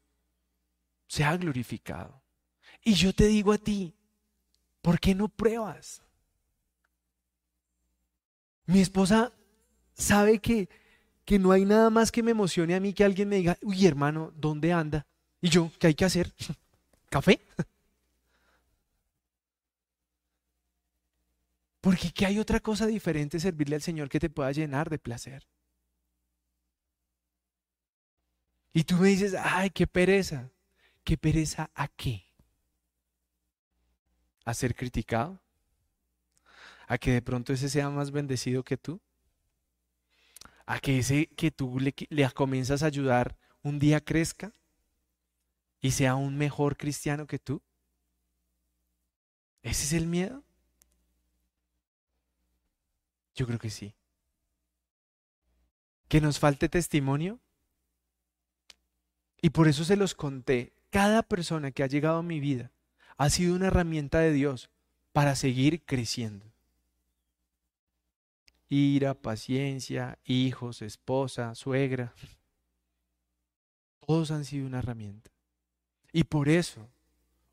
se 1.08 1.26
ha 1.26 1.36
glorificado. 1.36 2.24
Y 2.82 2.94
yo 2.94 3.12
te 3.12 3.28
digo 3.28 3.52
a 3.52 3.58
ti, 3.58 3.94
¿por 4.82 5.02
qué 5.02 5.14
no 5.14 5.28
pruebas? 5.28 6.03
Mi 8.66 8.80
esposa 8.82 9.34
sabe 9.94 10.40
que, 10.40 10.70
que 11.26 11.40
no 11.40 11.52
hay 11.52 11.66
nada 11.66 11.90
más 11.90 12.12
que 12.12 12.24
me 12.24 12.32
emocione 12.32 12.76
a 12.76 12.80
mí 12.80 12.94
que 12.94 13.04
alguien 13.04 13.30
me 13.30 13.38
diga, 13.38 13.58
uy 13.62 13.86
hermano, 13.86 14.32
¿dónde 14.36 14.72
anda? 14.74 15.06
Y 15.42 15.50
yo, 15.50 15.72
¿qué 15.80 15.88
hay 15.88 15.96
que 15.96 16.06
hacer? 16.06 16.34
¿Café? 17.10 17.42
Porque 21.82 22.12
¿qué 22.12 22.26
hay 22.26 22.40
otra 22.40 22.62
cosa 22.62 22.88
diferente 22.88 23.40
servirle 23.40 23.76
al 23.76 23.82
Señor 23.82 24.08
que 24.08 24.20
te 24.20 24.30
pueda 24.30 24.52
llenar 24.54 24.90
de 24.90 25.00
placer? 25.00 25.46
Y 28.74 28.86
tú 28.86 28.96
me 28.96 29.10
dices, 29.10 29.36
ay, 29.38 29.70
qué 29.70 29.86
pereza. 29.86 30.50
¿Qué 31.04 31.18
pereza 31.18 31.70
a 31.76 31.88
qué? 31.90 32.26
¿A 34.46 34.54
ser 34.54 34.74
criticado? 34.76 35.40
A 36.94 37.00
que 37.00 37.12
de 37.12 37.24
pronto 37.24 37.54
ese 37.54 37.70
sea 37.70 37.90
más 37.90 38.12
bendecido 38.12 38.64
que 38.64 38.78
tú, 38.78 39.02
a 40.68 40.78
que 40.78 41.00
ese 41.00 41.26
que 41.26 41.50
tú 41.50 41.80
le, 41.80 41.96
le 42.10 42.30
comienzas 42.32 42.84
a 42.84 42.86
ayudar 42.86 43.36
un 43.64 43.80
día 43.80 44.00
crezca 44.00 44.54
y 45.82 45.90
sea 45.90 46.14
un 46.14 46.38
mejor 46.38 46.78
cristiano 46.78 47.26
que 47.26 47.40
tú. 47.40 47.64
¿Ese 49.64 49.86
es 49.86 49.94
el 49.94 50.06
miedo? 50.06 50.44
Yo 53.34 53.48
creo 53.48 53.58
que 53.58 53.72
sí. 53.72 53.96
¿Que 56.08 56.22
nos 56.22 56.38
falte 56.38 56.70
testimonio? 56.70 57.40
Y 59.42 59.50
por 59.50 59.68
eso 59.68 59.84
se 59.84 59.96
los 59.96 60.14
conté. 60.14 60.74
Cada 60.92 61.24
persona 61.24 61.72
que 61.72 61.82
ha 61.82 61.88
llegado 61.88 62.20
a 62.20 62.24
mi 62.24 62.40
vida 62.40 62.72
ha 63.18 63.32
sido 63.32 63.56
una 63.56 63.68
herramienta 63.68 64.20
de 64.20 64.32
Dios 64.32 64.70
para 65.12 65.36
seguir 65.36 65.84
creciendo 65.86 66.53
ira, 68.74 69.14
paciencia, 69.14 70.18
hijos, 70.26 70.82
esposa, 70.82 71.54
suegra. 71.54 72.14
Todos 74.00 74.32
han 74.32 74.46
sido 74.46 74.66
una 74.66 74.80
herramienta. 74.80 75.30
Y 76.12 76.24
por 76.24 76.50
eso, 76.50 76.90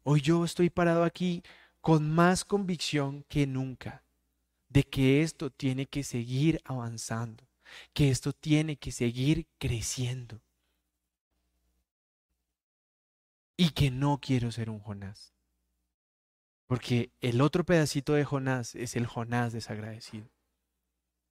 hoy 0.03 0.23
yo 0.23 0.45
estoy 0.45 0.71
parado 0.71 1.05
aquí 1.05 1.43
con 1.83 2.11
más 2.11 2.45
convicción 2.45 3.25
que 3.29 3.47
nunca 3.47 4.03
de 4.69 4.85
que 4.85 5.23
esto 5.23 5.51
tiene 5.51 5.87
que 5.87 6.05
seguir 6.05 6.61
avanzando, 6.65 7.45
que 7.93 8.11
esto 8.11 8.33
tiene 8.33 8.77
que 8.77 8.91
seguir 8.91 9.47
creciendo. 9.59 10.41
Y 13.59 13.71
que 13.71 13.91
no 13.91 14.19
quiero 14.23 14.51
ser 14.51 14.71
un 14.71 14.81
Jonás. 14.81 15.35
Porque 16.67 17.11
el 17.21 17.43
otro 17.43 17.65
pedacito 17.65 18.15
de 18.15 18.25
Jonás 18.25 18.75
es 18.75 18.97
el 18.97 19.07
Jonás 19.07 19.53
desagradecido. 19.53 20.31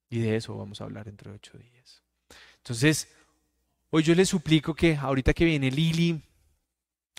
Y 0.10 0.20
de 0.20 0.36
eso 0.36 0.58
vamos 0.58 0.82
a 0.82 0.86
hablar 0.86 1.06
dentro 1.06 1.32
de 1.32 1.38
ocho 1.38 1.58
días. 1.58 2.02
Entonces, 2.58 3.08
hoy 3.90 4.04
yo 4.04 4.16
les 4.16 4.30
suplico 4.30 4.74
que 4.74 4.96
ahorita 4.96 5.34
que 5.34 5.46
viene 5.46 5.72
Lili, 5.72 6.22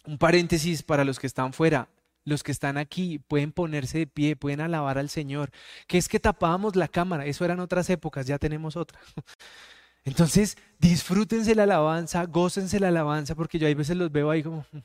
un 0.05 0.18
paréntesis 0.18 0.82
para 0.82 1.05
los 1.05 1.18
que 1.18 1.26
están 1.26 1.53
fuera, 1.53 1.88
los 2.24 2.43
que 2.43 2.53
están 2.53 2.76
aquí 2.76 3.18
pueden 3.18 3.53
ponerse 3.53 3.99
de 3.99 4.07
pie, 4.07 4.36
pueden 4.36 4.61
alabar 4.61 4.99
al 4.99 5.09
Señor. 5.09 5.51
Que 5.86 5.99
es 5.99 6.09
que 6.09 6.20
tapábamos 6.20 6.76
la 6.76 6.88
cámara, 6.88 7.26
eso 7.26 7.45
eran 7.45 7.61
otras 7.61 7.88
épocas, 7.91 8.26
ya 8.26 8.38
tenemos 8.38 8.76
otra. 8.76 8.99
Entonces, 10.05 10.57
disfrútense 10.78 11.55
la 11.55 11.64
alabanza, 11.64 12.24
gócense 12.24 12.80
la 12.80 12.88
alabanza, 12.88 13.34
porque 13.34 13.59
yo 13.59 13.68
a 13.68 13.74
veces 13.74 13.97
los 13.97 14.11
veo 14.11 14.30
ahí 14.30 14.43
como... 14.43 14.64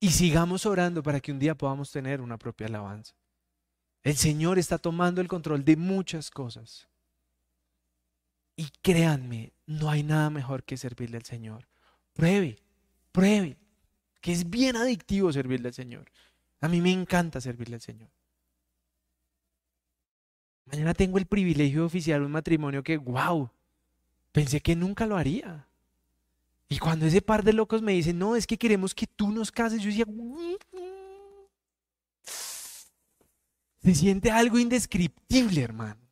Y 0.00 0.10
sigamos 0.10 0.64
orando 0.64 1.02
para 1.02 1.18
que 1.18 1.32
un 1.32 1.40
día 1.40 1.56
podamos 1.56 1.90
tener 1.90 2.20
una 2.20 2.38
propia 2.38 2.68
alabanza. 2.68 3.14
El 4.02 4.16
Señor 4.16 4.58
está 4.58 4.78
tomando 4.78 5.20
el 5.20 5.28
control 5.28 5.64
de 5.64 5.76
muchas 5.76 6.30
cosas. 6.30 6.88
Y 8.56 8.68
créanme, 8.82 9.52
no 9.66 9.90
hay 9.90 10.02
nada 10.02 10.30
mejor 10.30 10.64
que 10.64 10.76
servirle 10.76 11.16
al 11.16 11.24
Señor. 11.24 11.68
Pruebe, 12.12 12.58
pruebe, 13.12 13.56
que 14.20 14.32
es 14.32 14.48
bien 14.48 14.76
adictivo 14.76 15.32
servirle 15.32 15.68
al 15.68 15.74
Señor. 15.74 16.10
A 16.60 16.68
mí 16.68 16.80
me 16.80 16.90
encanta 16.90 17.40
servirle 17.40 17.76
al 17.76 17.80
Señor. 17.80 18.10
Mañana 20.64 20.92
tengo 20.92 21.18
el 21.18 21.26
privilegio 21.26 21.80
de 21.80 21.86
oficiar 21.86 22.20
un 22.20 22.32
matrimonio 22.32 22.82
que, 22.82 22.96
wow, 22.96 23.48
pensé 24.32 24.60
que 24.60 24.76
nunca 24.76 25.06
lo 25.06 25.16
haría. 25.16 25.66
Y 26.68 26.78
cuando 26.78 27.06
ese 27.06 27.22
par 27.22 27.42
de 27.42 27.54
locos 27.54 27.80
me 27.80 27.92
dicen, 27.92 28.18
no, 28.18 28.36
es 28.36 28.46
que 28.46 28.58
queremos 28.58 28.94
que 28.94 29.06
tú 29.06 29.30
nos 29.30 29.50
cases, 29.50 29.80
yo 29.80 29.88
decía, 29.88 30.04
Se 33.82 33.94
siente 33.94 34.30
algo 34.30 34.58
indescriptible, 34.58 35.62
hermano. 35.62 36.08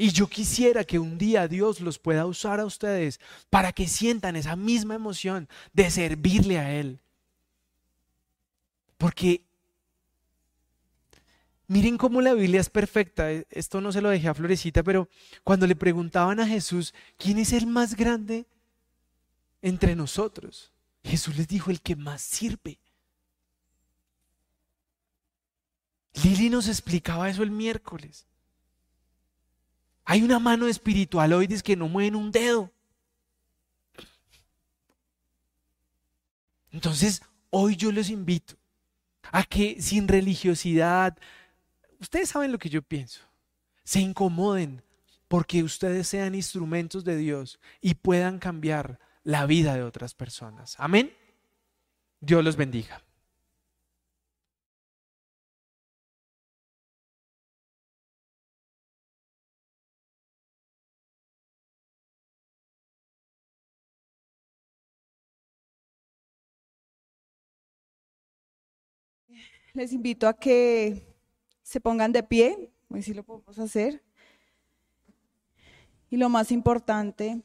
Y 0.00 0.10
yo 0.10 0.28
quisiera 0.28 0.84
que 0.84 1.00
un 1.00 1.18
día 1.18 1.48
Dios 1.48 1.80
los 1.80 1.98
pueda 1.98 2.24
usar 2.24 2.60
a 2.60 2.64
ustedes 2.64 3.18
para 3.50 3.72
que 3.72 3.88
sientan 3.88 4.36
esa 4.36 4.54
misma 4.54 4.94
emoción 4.94 5.48
de 5.72 5.90
servirle 5.90 6.58
a 6.58 6.72
Él. 6.72 7.00
Porque 8.96 9.42
miren 11.66 11.98
cómo 11.98 12.20
la 12.20 12.34
Biblia 12.34 12.60
es 12.60 12.70
perfecta. 12.70 13.28
Esto 13.50 13.80
no 13.80 13.90
se 13.90 14.00
lo 14.00 14.10
dejé 14.10 14.28
a 14.28 14.34
Florecita, 14.34 14.84
pero 14.84 15.08
cuando 15.42 15.66
le 15.66 15.74
preguntaban 15.74 16.38
a 16.38 16.46
Jesús, 16.46 16.94
¿quién 17.16 17.38
es 17.38 17.52
el 17.52 17.66
más 17.66 17.96
grande 17.96 18.46
entre 19.62 19.96
nosotros? 19.96 20.72
Jesús 21.02 21.36
les 21.36 21.48
dijo, 21.48 21.72
el 21.72 21.80
que 21.80 21.96
más 21.96 22.22
sirve. 22.22 22.78
Lili 26.24 26.50
nos 26.50 26.68
explicaba 26.68 27.28
eso 27.28 27.42
el 27.42 27.50
miércoles. 27.50 28.26
Hay 30.04 30.22
una 30.22 30.38
mano 30.38 30.66
espiritualoides 30.66 31.62
que 31.62 31.76
no 31.76 31.88
mueven 31.88 32.16
un 32.16 32.30
dedo. 32.30 32.72
Entonces, 36.70 37.22
hoy 37.50 37.76
yo 37.76 37.92
los 37.92 38.10
invito 38.10 38.54
a 39.30 39.44
que 39.44 39.80
sin 39.80 40.08
religiosidad, 40.08 41.18
ustedes 42.00 42.30
saben 42.30 42.52
lo 42.52 42.58
que 42.58 42.70
yo 42.70 42.82
pienso, 42.82 43.20
se 43.84 44.00
incomoden 44.00 44.82
porque 45.28 45.62
ustedes 45.62 46.08
sean 46.08 46.34
instrumentos 46.34 47.04
de 47.04 47.16
Dios 47.16 47.60
y 47.80 47.94
puedan 47.94 48.38
cambiar 48.38 48.98
la 49.24 49.44
vida 49.44 49.74
de 49.74 49.82
otras 49.82 50.14
personas. 50.14 50.74
Amén. 50.78 51.12
Dios 52.20 52.42
los 52.42 52.56
bendiga. 52.56 53.02
Les 69.78 69.92
invito 69.92 70.26
a 70.26 70.32
que 70.32 71.06
se 71.62 71.80
pongan 71.80 72.10
de 72.10 72.24
pie, 72.24 72.72
hoy 72.88 73.00
sí 73.00 73.14
lo 73.14 73.22
podemos 73.22 73.60
hacer. 73.60 74.02
Y 76.10 76.16
lo 76.16 76.28
más 76.28 76.50
importante, 76.50 77.42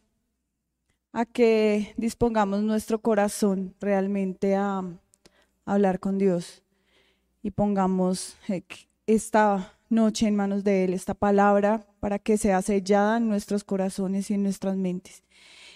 a 1.11 1.25
que 1.25 1.93
dispongamos 1.95 2.63
nuestro 2.63 2.99
corazón 2.99 3.75
realmente 3.79 4.55
a, 4.55 4.81
hablar 5.65 5.99
con 5.99 6.17
Dios 6.17 6.63
y 7.43 7.51
pongamos 7.51 8.35
eh, 8.47 8.63
esta 9.05 9.77
noche 9.89 10.25
en 10.25 10.35
manos 10.35 10.63
de 10.63 10.85
Él, 10.85 10.95
esta 10.95 11.13
palabra, 11.13 11.85
para 11.99 12.17
que 12.17 12.39
sea 12.39 12.63
sellada 12.63 13.17
en 13.17 13.29
nuestros 13.29 13.63
corazones 13.63 14.31
y 14.31 14.33
en 14.33 14.41
nuestras 14.41 14.75
mentes. 14.75 15.21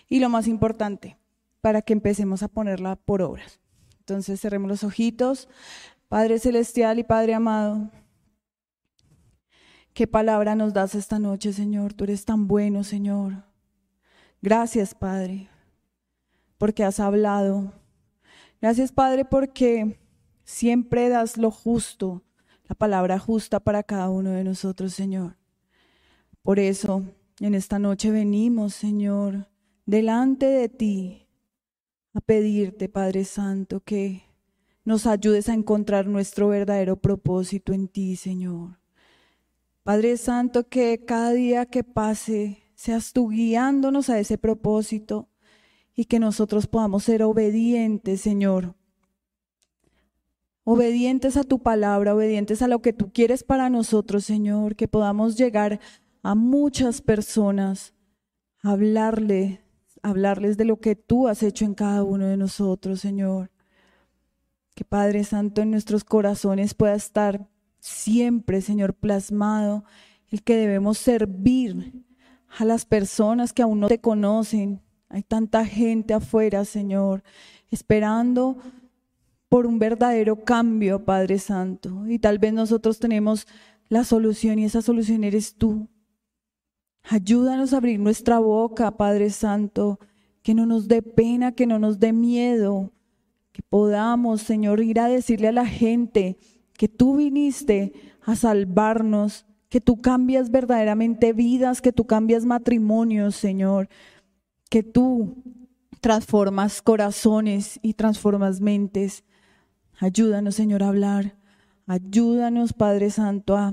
Y 0.10 0.20
lo 0.22 0.30
más 0.30 0.47
importante, 0.47 1.18
para 1.62 1.84
que 1.84 1.93
empecemos 1.93 2.41
a 2.41 2.47
ponerla 2.47 2.95
por 2.95 3.22
obras. 3.22 3.60
Entonces 3.99 4.39
cerremos 4.39 4.70
los 4.70 4.84
ojitos. 4.84 5.49
Padre 6.08 6.39
Celestial 6.39 6.99
y 6.99 7.03
Padre 7.03 7.34
amado, 7.34 7.91
qué 9.93 10.08
palabra 10.08 10.55
nos 10.55 10.74
das 10.74 10.95
esta 10.95 11.20
noche, 11.20 11.51
Señor. 11.51 11.93
Tú 11.93 12.05
eres 12.05 12.24
tan 12.24 12.47
bueno, 12.47 12.86
Señor. 12.86 13.43
Gracias, 14.41 14.95
Padre, 14.95 15.49
porque 16.58 16.86
has 16.86 17.01
hablado. 17.01 17.74
Gracias, 18.62 18.93
Padre, 18.93 19.26
porque 19.26 19.99
siempre 20.45 21.10
das 21.10 21.36
lo 21.38 21.51
justo, 21.51 22.24
la 22.70 22.76
palabra 22.76 23.20
justa 23.20 23.60
para 23.60 23.84
cada 23.84 24.10
uno 24.10 24.32
de 24.32 24.45
nosotros, 24.45 24.93
Señor. 24.93 25.36
Por 26.41 26.60
eso, 26.60 27.03
en 27.41 27.53
esta 27.53 27.80
noche 27.80 28.12
venimos, 28.12 28.74
Señor, 28.74 29.49
delante 29.86 30.45
de 30.45 30.70
ti 30.70 31.28
a 32.14 32.22
pedirte, 32.22 32.88
Padre 32.88 33.26
Santo, 33.26 33.82
que 33.82 34.27
nos 34.88 35.06
ayudes 35.06 35.50
a 35.50 35.54
encontrar 35.54 36.08
nuestro 36.08 36.48
verdadero 36.48 36.96
propósito 36.96 37.74
en 37.74 37.90
ti, 37.90 38.16
Señor. 38.16 38.80
Padre 39.84 40.16
Santo, 40.16 40.70
que 40.70 41.04
cada 41.04 41.34
día 41.34 41.66
que 41.66 41.84
pase 41.84 42.64
seas 42.74 43.12
tú 43.12 43.28
guiándonos 43.28 44.10
a 44.10 44.18
ese 44.18 44.38
propósito 44.38 45.28
y 45.94 46.06
que 46.06 46.20
nosotros 46.20 46.68
podamos 46.68 47.04
ser 47.04 47.22
obedientes, 47.24 48.22
Señor. 48.22 48.76
Obedientes 50.64 51.36
a 51.36 51.44
tu 51.44 51.60
palabra, 51.60 52.16
obedientes 52.16 52.62
a 52.62 52.70
lo 52.70 52.82
que 52.82 52.94
tú 52.94 53.12
quieres 53.12 53.44
para 53.44 53.70
nosotros, 53.70 54.24
Señor, 54.24 54.78
que 54.78 54.88
podamos 54.88 55.36
llegar 55.36 55.82
a 56.24 56.34
muchas 56.34 57.02
personas, 57.02 57.94
hablarle, 58.64 59.60
hablarles 60.02 60.56
de 60.56 60.64
lo 60.64 60.80
que 60.80 60.96
tú 60.96 61.28
has 61.28 61.44
hecho 61.44 61.66
en 61.66 61.74
cada 61.74 62.06
uno 62.06 62.26
de 62.26 62.38
nosotros, 62.38 63.02
Señor. 63.02 63.52
Que 64.78 64.86
Padre 64.86 65.24
Santo 65.24 65.64
en 65.64 65.72
nuestros 65.72 66.04
corazones 66.04 66.76
pueda 66.76 66.94
estar 66.94 67.50
siempre, 67.80 68.62
Señor, 68.62 68.94
plasmado 68.94 69.84
el 70.30 70.44
que 70.44 70.56
debemos 70.56 71.00
servir 71.00 72.06
a 72.60 72.64
las 72.64 72.86
personas 72.86 73.54
que 73.54 73.64
aún 73.64 73.80
no 73.80 73.88
te 73.88 74.00
conocen. 74.00 74.80
Hay 75.10 75.24
tanta 75.24 75.66
gente 75.66 76.14
afuera, 76.14 76.64
Señor, 76.64 77.24
esperando 77.72 78.60
por 79.50 79.66
un 79.66 79.80
verdadero 79.80 80.44
cambio, 80.44 81.04
Padre 81.04 81.40
Santo. 81.40 82.06
Y 82.08 82.20
tal 82.20 82.38
vez 82.38 82.54
nosotros 82.54 83.00
tenemos 83.00 83.48
la 83.90 84.04
solución 84.04 84.60
y 84.60 84.66
esa 84.66 84.84
solución 84.84 85.24
eres 85.24 85.56
tú. 85.56 85.88
Ayúdanos 87.02 87.74
a 87.74 87.78
abrir 87.78 88.00
nuestra 88.00 88.38
boca, 88.38 88.96
Padre 88.96 89.32
Santo, 89.32 90.00
que 90.44 90.54
no 90.54 90.68
nos 90.68 90.88
dé 90.88 91.02
pena, 91.02 91.54
que 91.54 91.66
no 91.66 91.80
nos 91.80 91.98
dé 91.98 92.14
miedo, 92.14 92.92
que 93.58 93.64
podamos, 93.64 94.43
Señor, 94.43 94.82
ir 94.84 94.99
a 94.99 95.08
decirle 95.08 95.47
a 95.47 95.51
la 95.51 95.66
gente 95.66 96.38
que 96.74 96.88
tú 96.88 97.16
viniste 97.16 97.91
a 98.22 98.36
salvarnos, 98.36 99.47
que 99.68 99.82
tú 99.82 99.99
cambias 99.99 100.51
verdaderamente 100.51 101.34
vidas, 101.34 101.82
que 101.82 101.91
tú 101.91 102.05
cambias 102.05 102.45
matrimonios, 102.45 103.36
Señor, 103.36 103.89
que 104.70 104.84
tú 104.84 105.41
transformas 106.01 106.84
corazones 106.84 107.80
y 107.82 107.95
transformas 107.95 108.62
mentes. 108.62 109.24
Ayúdanos, 109.99 110.53
Señor, 110.53 110.84
a 110.84 110.89
hablar. 110.89 111.36
Ayúdanos, 111.88 112.74
Padre 112.74 113.10
Santo, 113.10 113.58
a, 113.58 113.70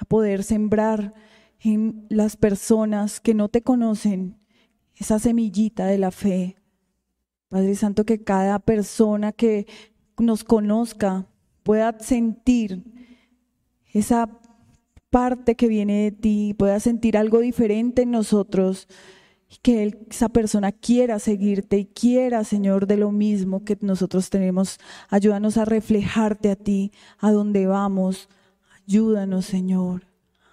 a 0.00 0.04
poder 0.08 0.42
sembrar 0.42 1.14
en 1.60 2.06
las 2.08 2.36
personas 2.36 3.20
que 3.20 3.34
no 3.34 3.48
te 3.48 3.62
conocen 3.62 4.36
esa 4.96 5.20
semillita 5.20 5.86
de 5.86 5.98
la 5.98 6.10
fe. 6.10 6.57
Padre 7.48 7.74
Santo, 7.74 8.04
que 8.04 8.22
cada 8.22 8.58
persona 8.58 9.32
que 9.32 9.66
nos 10.18 10.44
conozca 10.44 11.26
pueda 11.62 11.98
sentir 11.98 12.84
esa 13.92 14.28
parte 15.10 15.54
que 15.54 15.68
viene 15.68 16.04
de 16.04 16.12
ti, 16.12 16.54
pueda 16.54 16.78
sentir 16.80 17.16
algo 17.16 17.40
diferente 17.40 18.02
en 18.02 18.10
nosotros, 18.10 18.86
y 19.50 19.56
que 19.62 20.06
esa 20.10 20.28
persona 20.28 20.72
quiera 20.72 21.18
seguirte 21.18 21.78
y 21.78 21.86
quiera, 21.86 22.44
Señor, 22.44 22.86
de 22.86 22.98
lo 22.98 23.10
mismo 23.10 23.64
que 23.64 23.78
nosotros 23.80 24.28
tenemos. 24.28 24.78
Ayúdanos 25.08 25.56
a 25.56 25.64
reflejarte 25.64 26.50
a 26.50 26.56
ti, 26.56 26.92
a 27.18 27.32
donde 27.32 27.66
vamos. 27.66 28.28
Ayúdanos, 28.86 29.46
Señor, 29.46 30.04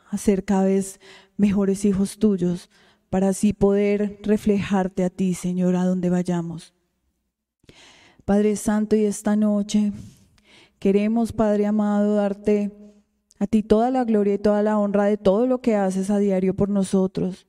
a 0.09 0.17
ser 0.17 0.45
cada 0.45 0.65
vez 0.65 1.01
mejores 1.35 1.83
hijos 1.83 2.17
tuyos, 2.19 2.69
para 3.09 3.29
así 3.29 3.51
poder 3.51 4.19
reflejarte 4.23 5.03
a 5.03 5.09
ti, 5.09 5.33
Señor, 5.33 5.75
a 5.75 5.83
donde 5.83 6.09
vayamos. 6.09 6.73
Padre 8.25 8.55
Santo, 8.55 8.95
y 8.95 9.05
esta 9.05 9.35
noche 9.35 9.93
queremos, 10.79 11.31
Padre 11.31 11.67
amado, 11.67 12.15
darte 12.15 12.71
a 13.37 13.45
ti 13.45 13.61
toda 13.61 13.91
la 13.91 14.03
gloria 14.03 14.33
y 14.33 14.39
toda 14.39 14.63
la 14.63 14.79
honra 14.79 15.05
de 15.05 15.17
todo 15.17 15.45
lo 15.45 15.61
que 15.61 15.75
haces 15.75 16.09
a 16.09 16.17
diario 16.17 16.55
por 16.55 16.69
nosotros. 16.69 17.45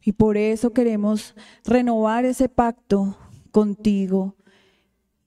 Y 0.00 0.12
por 0.12 0.36
eso 0.36 0.72
queremos 0.72 1.34
renovar 1.64 2.24
ese 2.24 2.48
pacto 2.48 3.18
contigo. 3.50 4.36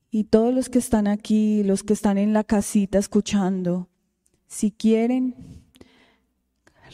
Y 0.09 0.23
todos 0.23 0.53
los 0.53 0.69
que 0.69 0.79
están 0.79 1.05
aquí, 1.05 1.63
los 1.63 1.83
que 1.83 1.91
están 1.91 2.17
en 2.17 2.31
la 2.31 2.45
casita 2.45 2.97
escuchando, 2.97 3.89
si 4.47 4.71
quieren, 4.71 5.35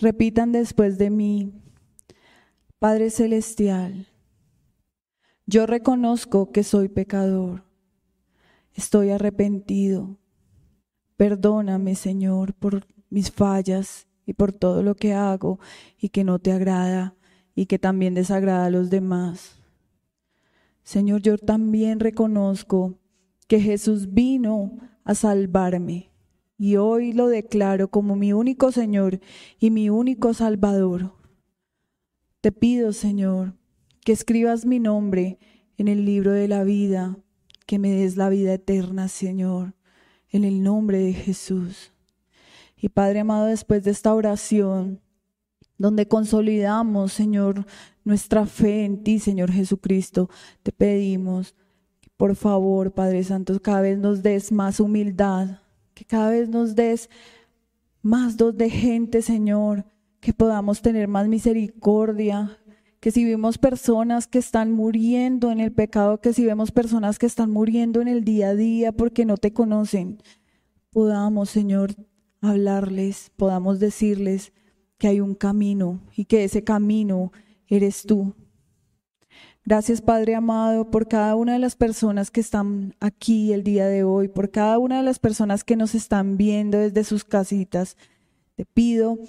repitan 0.02 0.52
después 0.52 0.98
de 0.98 1.12
mí, 1.12 1.54
Padre 2.80 3.12
Celestial, 3.12 4.08
yo 5.46 5.68
reconozco 5.68 6.52
que 6.52 6.64
soy 6.64 6.90
pecador 6.90 7.67
Estoy 8.78 9.10
arrepentido. 9.10 10.20
Perdóname, 11.16 11.96
Señor, 11.96 12.54
por 12.54 12.86
mis 13.10 13.32
fallas 13.32 14.08
y 14.24 14.34
por 14.34 14.54
todo 14.54 14.84
lo 14.84 14.94
que 14.94 15.16
hago 15.16 15.60
y 16.00 16.10
que 16.10 16.24
no 16.24 16.38
te 16.38 16.52
agrada 16.52 17.16
y 17.56 17.66
que 17.66 17.80
también 17.80 18.14
desagrada 18.14 18.66
a 18.66 18.70
los 18.70 18.92
demás. 18.92 19.56
Señor, 20.84 21.24
yo 21.24 21.40
también 21.40 22.00
reconozco 22.00 23.00
que 23.48 23.60
Jesús 23.60 24.14
vino 24.14 24.78
a 25.04 25.16
salvarme 25.16 26.12
y 26.60 26.76
hoy 26.76 27.14
lo 27.14 27.30
declaro 27.30 27.90
como 27.90 28.16
mi 28.16 28.32
único 28.32 28.72
Señor 28.72 29.20
y 29.60 29.72
mi 29.72 29.90
único 29.90 30.36
Salvador. 30.36 31.16
Te 32.42 32.52
pido, 32.52 32.94
Señor, 32.94 33.56
que 34.06 34.12
escribas 34.12 34.68
mi 34.68 34.80
nombre 34.80 35.40
en 35.78 35.88
el 35.88 36.06
libro 36.06 36.32
de 36.32 36.48
la 36.48 36.64
vida 36.64 37.18
que 37.68 37.78
me 37.78 37.92
des 37.92 38.18
la 38.18 38.30
vida 38.30 38.54
eterna, 38.54 39.10
Señor, 39.10 39.76
en 40.32 40.46
el 40.46 40.64
nombre 40.64 40.98
de 41.00 41.14
Jesús. 41.14 41.92
Y 42.78 42.90
Padre 42.90 43.20
amado, 43.20 43.46
después 43.46 43.84
de 43.84 43.92
esta 43.92 44.16
oración, 44.16 45.02
donde 45.78 46.08
consolidamos, 46.08 47.14
Señor, 47.14 47.66
nuestra 48.04 48.46
fe 48.46 48.86
en 48.86 49.04
ti, 49.04 49.20
Señor 49.20 49.52
Jesucristo, 49.52 50.30
te 50.64 50.72
pedimos 50.72 51.54
que 52.00 52.10
por 52.16 52.36
favor, 52.36 52.94
Padre 52.94 53.24
Santo, 53.24 53.60
cada 53.62 53.82
vez 53.82 53.98
nos 53.98 54.24
des 54.24 54.52
más 54.52 54.80
humildad, 54.80 55.60
que 55.94 56.06
cada 56.06 56.30
vez 56.30 56.48
nos 56.48 56.74
des 56.74 57.10
más 58.02 58.38
dos 58.38 58.56
de 58.56 58.70
gente, 58.70 59.22
Señor, 59.22 59.86
que 60.22 60.32
podamos 60.32 60.82
tener 60.82 61.08
más 61.10 61.28
misericordia, 61.28 62.58
que 63.00 63.12
si 63.12 63.26
vemos 63.26 63.58
personas 63.58 64.28
que 64.28 64.40
están 64.40 64.72
muriendo 64.72 65.52
en 65.52 65.60
el 65.60 65.72
pecado, 65.72 66.20
que 66.20 66.34
si 66.34 66.46
vemos 66.46 66.72
personas 66.72 67.20
que 67.20 67.26
están 67.26 67.52
muriendo 67.52 68.02
en 68.02 68.08
el 68.08 68.24
día 68.24 68.50
a 68.50 68.56
día 68.56 68.92
porque 68.92 69.26
no 69.26 69.38
te 69.38 69.54
conocen, 69.54 70.22
podamos, 70.92 71.50
Señor, 71.50 71.92
hablarles, 72.42 73.32
podamos 73.36 73.80
decirles 73.80 74.54
que 74.98 75.08
hay 75.08 75.20
un 75.20 75.36
camino 75.36 76.02
y 76.16 76.26
que 76.26 76.44
ese 76.44 76.64
camino 76.64 77.32
eres 77.68 78.04
tú. 78.04 78.34
Gracias 79.64 80.02
Padre 80.02 80.34
amado 80.34 80.90
por 80.90 81.10
cada 81.10 81.36
una 81.36 81.54
de 81.54 81.60
las 81.60 81.76
personas 81.76 82.32
que 82.32 82.40
están 82.40 82.96
aquí 83.02 83.52
el 83.52 83.64
día 83.64 83.86
de 83.88 84.04
hoy, 84.04 84.30
por 84.30 84.50
cada 84.50 84.80
una 84.80 84.98
de 84.98 85.04
las 85.04 85.20
personas 85.20 85.66
que 85.66 85.76
nos 85.76 85.94
están 85.94 86.38
viendo 86.38 86.78
desde 86.78 87.04
sus 87.04 87.26
casitas. 87.26 87.98
Te 88.56 88.66
pido 88.66 89.20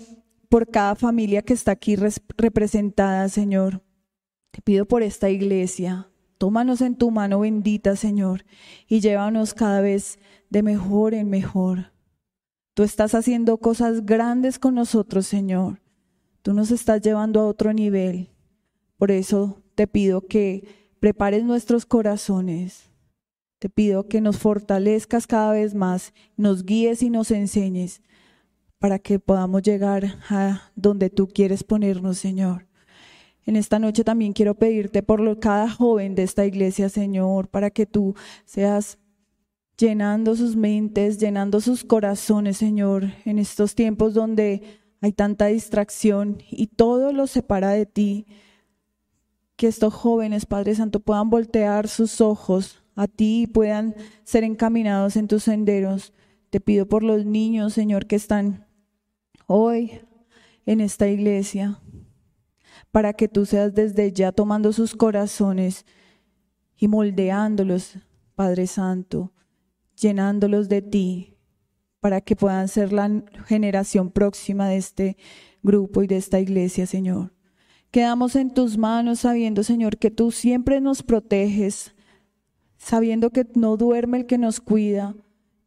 por 0.49 0.69
cada 0.69 0.95
familia 0.95 1.43
que 1.43 1.53
está 1.53 1.73
aquí 1.73 1.97
representada, 1.97 3.29
Señor. 3.29 3.83
Te 4.51 4.63
pido 4.63 4.87
por 4.87 5.03
esta 5.03 5.31
iglesia. 5.31 6.11
Tómanos 6.39 6.81
en 6.81 6.97
tu 6.97 7.11
mano 7.11 7.41
bendita, 7.41 7.97
Señor, 7.97 8.45
y 8.87 9.01
llévanos 9.01 9.55
cada 9.55 9.81
vez 9.81 10.19
de 10.51 10.63
mejor 10.63 11.15
en 11.15 11.29
mejor. 11.29 11.93
Tú 12.75 12.85
estás 12.85 13.15
haciendo 13.15 13.59
cosas 13.59 14.07
grandes 14.07 14.59
con 14.59 14.75
nosotros, 14.77 15.27
Señor. 15.27 15.81
Tú 16.43 16.55
nos 16.55 16.71
estás 16.71 17.03
llevando 17.03 17.41
a 17.41 17.47
otro 17.47 17.73
nivel. 17.73 18.31
Por 18.97 19.11
eso 19.11 19.63
te 19.75 19.87
pido 19.87 20.23
que 20.23 20.93
prepares 21.01 21.45
nuestros 21.45 21.87
corazones. 21.87 22.91
Te 23.59 23.69
pido 23.69 24.07
que 24.07 24.21
nos 24.21 24.39
fortalezcas 24.39 25.27
cada 25.27 25.53
vez 25.53 25.75
más, 25.75 26.15
nos 26.37 26.65
guíes 26.65 27.03
y 27.03 27.11
nos 27.11 27.33
enseñes 27.33 28.01
para 28.79 28.99
que 28.99 29.19
podamos 29.19 29.63
llegar 29.63 30.19
a 30.31 30.71
donde 30.77 31.11
tú 31.11 31.29
quieres 31.29 31.65
ponernos, 31.65 32.19
Señor. 32.19 32.67
En 33.45 33.57
esta 33.57 33.79
noche 33.79 34.05
también 34.05 34.35
quiero 34.35 34.55
pedirte 34.55 35.03
por 35.03 35.41
cada 35.41 35.71
joven 35.71 36.15
de 36.15 36.23
esta 36.23 36.45
iglesia, 36.45 36.89
Señor, 36.89 37.49
para 37.49 37.71
que 37.71 37.87
tú 37.87 38.15
seas 38.45 38.99
llenando 39.79 40.37
sus 40.37 40.55
mentes, 40.55 41.19
llenando 41.19 41.61
sus 41.61 41.83
corazones, 41.83 42.59
Señor, 42.59 43.13
en 43.25 43.39
estos 43.39 43.75
tiempos 43.75 44.13
donde 44.13 44.63
hay 45.01 45.13
tanta 45.13 45.47
distracción 45.47 46.43
y 46.51 46.67
todo 46.67 47.13
los 47.13 47.31
separa 47.31 47.71
de 47.71 47.87
ti. 47.87 48.27
Que 49.57 49.67
estos 49.67 49.95
jóvenes, 49.95 50.47
Padre 50.47 50.75
Santo, 50.75 51.01
puedan 51.01 51.31
voltear 51.31 51.89
sus 51.89 52.21
ojos 52.21 52.83
a 52.95 53.07
ti 53.07 53.43
y 53.43 53.47
puedan 53.47 53.95
ser 54.25 54.45
encaminados 54.45 55.17
en 55.17 55.27
tus 55.27 55.45
senderos. 55.45 56.13
Te 56.51 56.61
pido 56.61 56.87
por 56.87 57.03
los 57.03 57.25
niños, 57.25 57.73
Señor, 57.73 58.07
que 58.07 58.17
están 58.17 58.68
hoy 59.49 60.01
en 60.67 60.81
esta 60.81 61.09
iglesia, 61.09 61.81
para 62.93 63.15
que 63.15 63.27
tú 63.29 63.47
seas 63.47 63.75
desde 63.75 64.13
ya 64.13 64.31
tomando 64.31 64.73
sus 64.73 64.95
corazones 64.95 65.85
y 66.77 66.87
moldeándolos, 66.87 67.99
Padre 68.35 68.67
Santo, 68.67 69.33
llenándolos 69.97 70.69
de 70.69 70.83
ti, 70.83 71.39
para 72.01 72.21
que 72.21 72.37
puedan 72.37 72.69
ser 72.69 72.93
la 72.93 73.25
generación 73.47 74.11
próxima 74.11 74.69
de 74.69 74.77
este 74.77 75.17
grupo 75.63 76.03
y 76.03 76.07
de 76.07 76.19
esta 76.19 76.39
iglesia, 76.39 76.87
Señor. 76.87 77.33
Quedamos 77.91 78.37
en 78.37 78.53
tus 78.53 78.77
manos 78.77 79.21
sabiendo, 79.21 79.63
Señor, 79.63 79.97
que 79.97 80.11
tú 80.11 80.31
siempre 80.31 80.81
nos 80.83 81.03
proteges, 81.03 81.95
sabiendo 82.77 83.31
que 83.31 83.47
no 83.55 83.79
duerme 83.79 84.19
el 84.19 84.27
que 84.27 84.37
nos 84.37 84.61
cuida. 84.61 85.17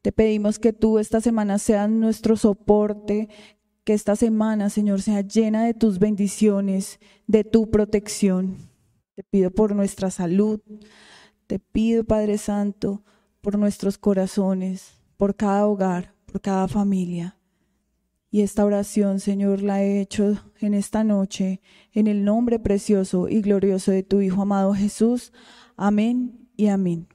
Te 0.03 0.11
pedimos 0.11 0.59
que 0.59 0.71
tú 0.71 0.99
esta 0.99 1.19
semana 1.19 1.57
seas 1.57 1.89
nuestro 1.89 2.37
soporte, 2.37 3.27
esta 3.93 4.15
semana, 4.15 4.69
Señor, 4.69 5.01
sea 5.01 5.21
llena 5.21 5.63
de 5.65 5.73
tus 5.73 5.99
bendiciones, 5.99 6.99
de 7.27 7.43
tu 7.43 7.69
protección. 7.69 8.57
Te 9.15 9.23
pido 9.23 9.51
por 9.51 9.75
nuestra 9.75 10.11
salud. 10.11 10.59
Te 11.47 11.59
pido, 11.59 12.03
Padre 12.03 12.37
Santo, 12.37 13.03
por 13.41 13.57
nuestros 13.57 13.97
corazones, 13.97 14.93
por 15.17 15.35
cada 15.35 15.67
hogar, 15.67 16.13
por 16.25 16.41
cada 16.41 16.67
familia. 16.67 17.37
Y 18.29 18.41
esta 18.41 18.63
oración, 18.63 19.19
Señor, 19.19 19.61
la 19.61 19.83
he 19.83 19.99
hecho 19.99 20.41
en 20.61 20.73
esta 20.73 21.03
noche, 21.03 21.61
en 21.91 22.07
el 22.07 22.23
nombre 22.23 22.59
precioso 22.59 23.27
y 23.27 23.41
glorioso 23.41 23.91
de 23.91 24.03
tu 24.03 24.21
Hijo 24.21 24.43
amado 24.43 24.73
Jesús. 24.73 25.33
Amén 25.75 26.47
y 26.55 26.67
amén. 26.67 27.10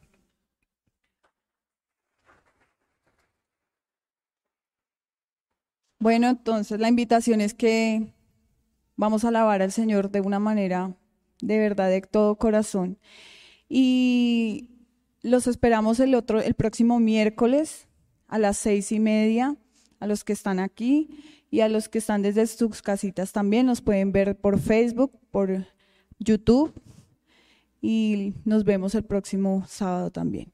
Bueno, 6.07 6.29
entonces 6.29 6.79
la 6.79 6.89
invitación 6.89 7.41
es 7.41 7.53
que 7.53 8.15
vamos 8.95 9.25
a 9.25 9.29
alabar 9.31 9.61
al 9.61 9.73
Señor 9.73 10.13
de 10.13 10.21
una 10.21 10.39
manera 10.39 10.97
de 11.43 11.59
verdad, 11.59 11.91
de 11.91 12.01
todo 12.01 12.37
corazón. 12.37 12.97
Y 13.69 14.71
los 15.23 15.49
esperamos 15.49 15.99
el 15.99 16.15
otro, 16.15 16.41
el 16.41 16.55
próximo 16.55 17.01
miércoles 17.01 17.89
a 18.29 18.39
las 18.39 18.57
seis 18.57 18.93
y 18.93 19.01
media, 19.01 19.57
a 19.99 20.07
los 20.07 20.23
que 20.23 20.33
están 20.33 20.61
aquí 20.61 21.09
y 21.51 21.59
a 21.63 21.69
los 21.69 21.89
que 21.89 21.99
están 21.99 22.23
desde 22.23 22.47
sus 22.47 22.83
casitas 22.83 23.33
también. 23.33 23.67
Nos 23.67 23.81
pueden 23.81 24.13
ver 24.13 24.39
por 24.41 24.61
Facebook, 24.61 25.11
por 25.33 25.67
YouTube 26.21 26.73
y 27.83 28.33
nos 28.45 28.63
vemos 28.63 28.95
el 28.95 29.03
próximo 29.03 29.65
sábado 29.67 30.13
también. 30.13 30.53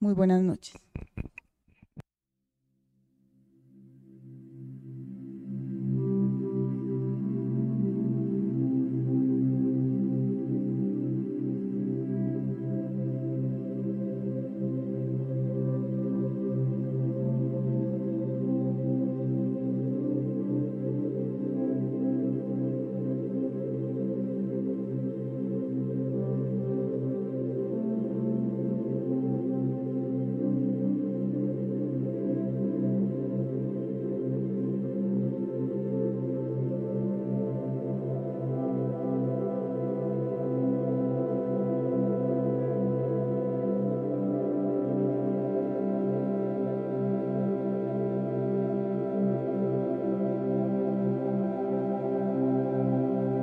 Muy 0.00 0.14
buenas 0.14 0.42
noches. 0.42 0.74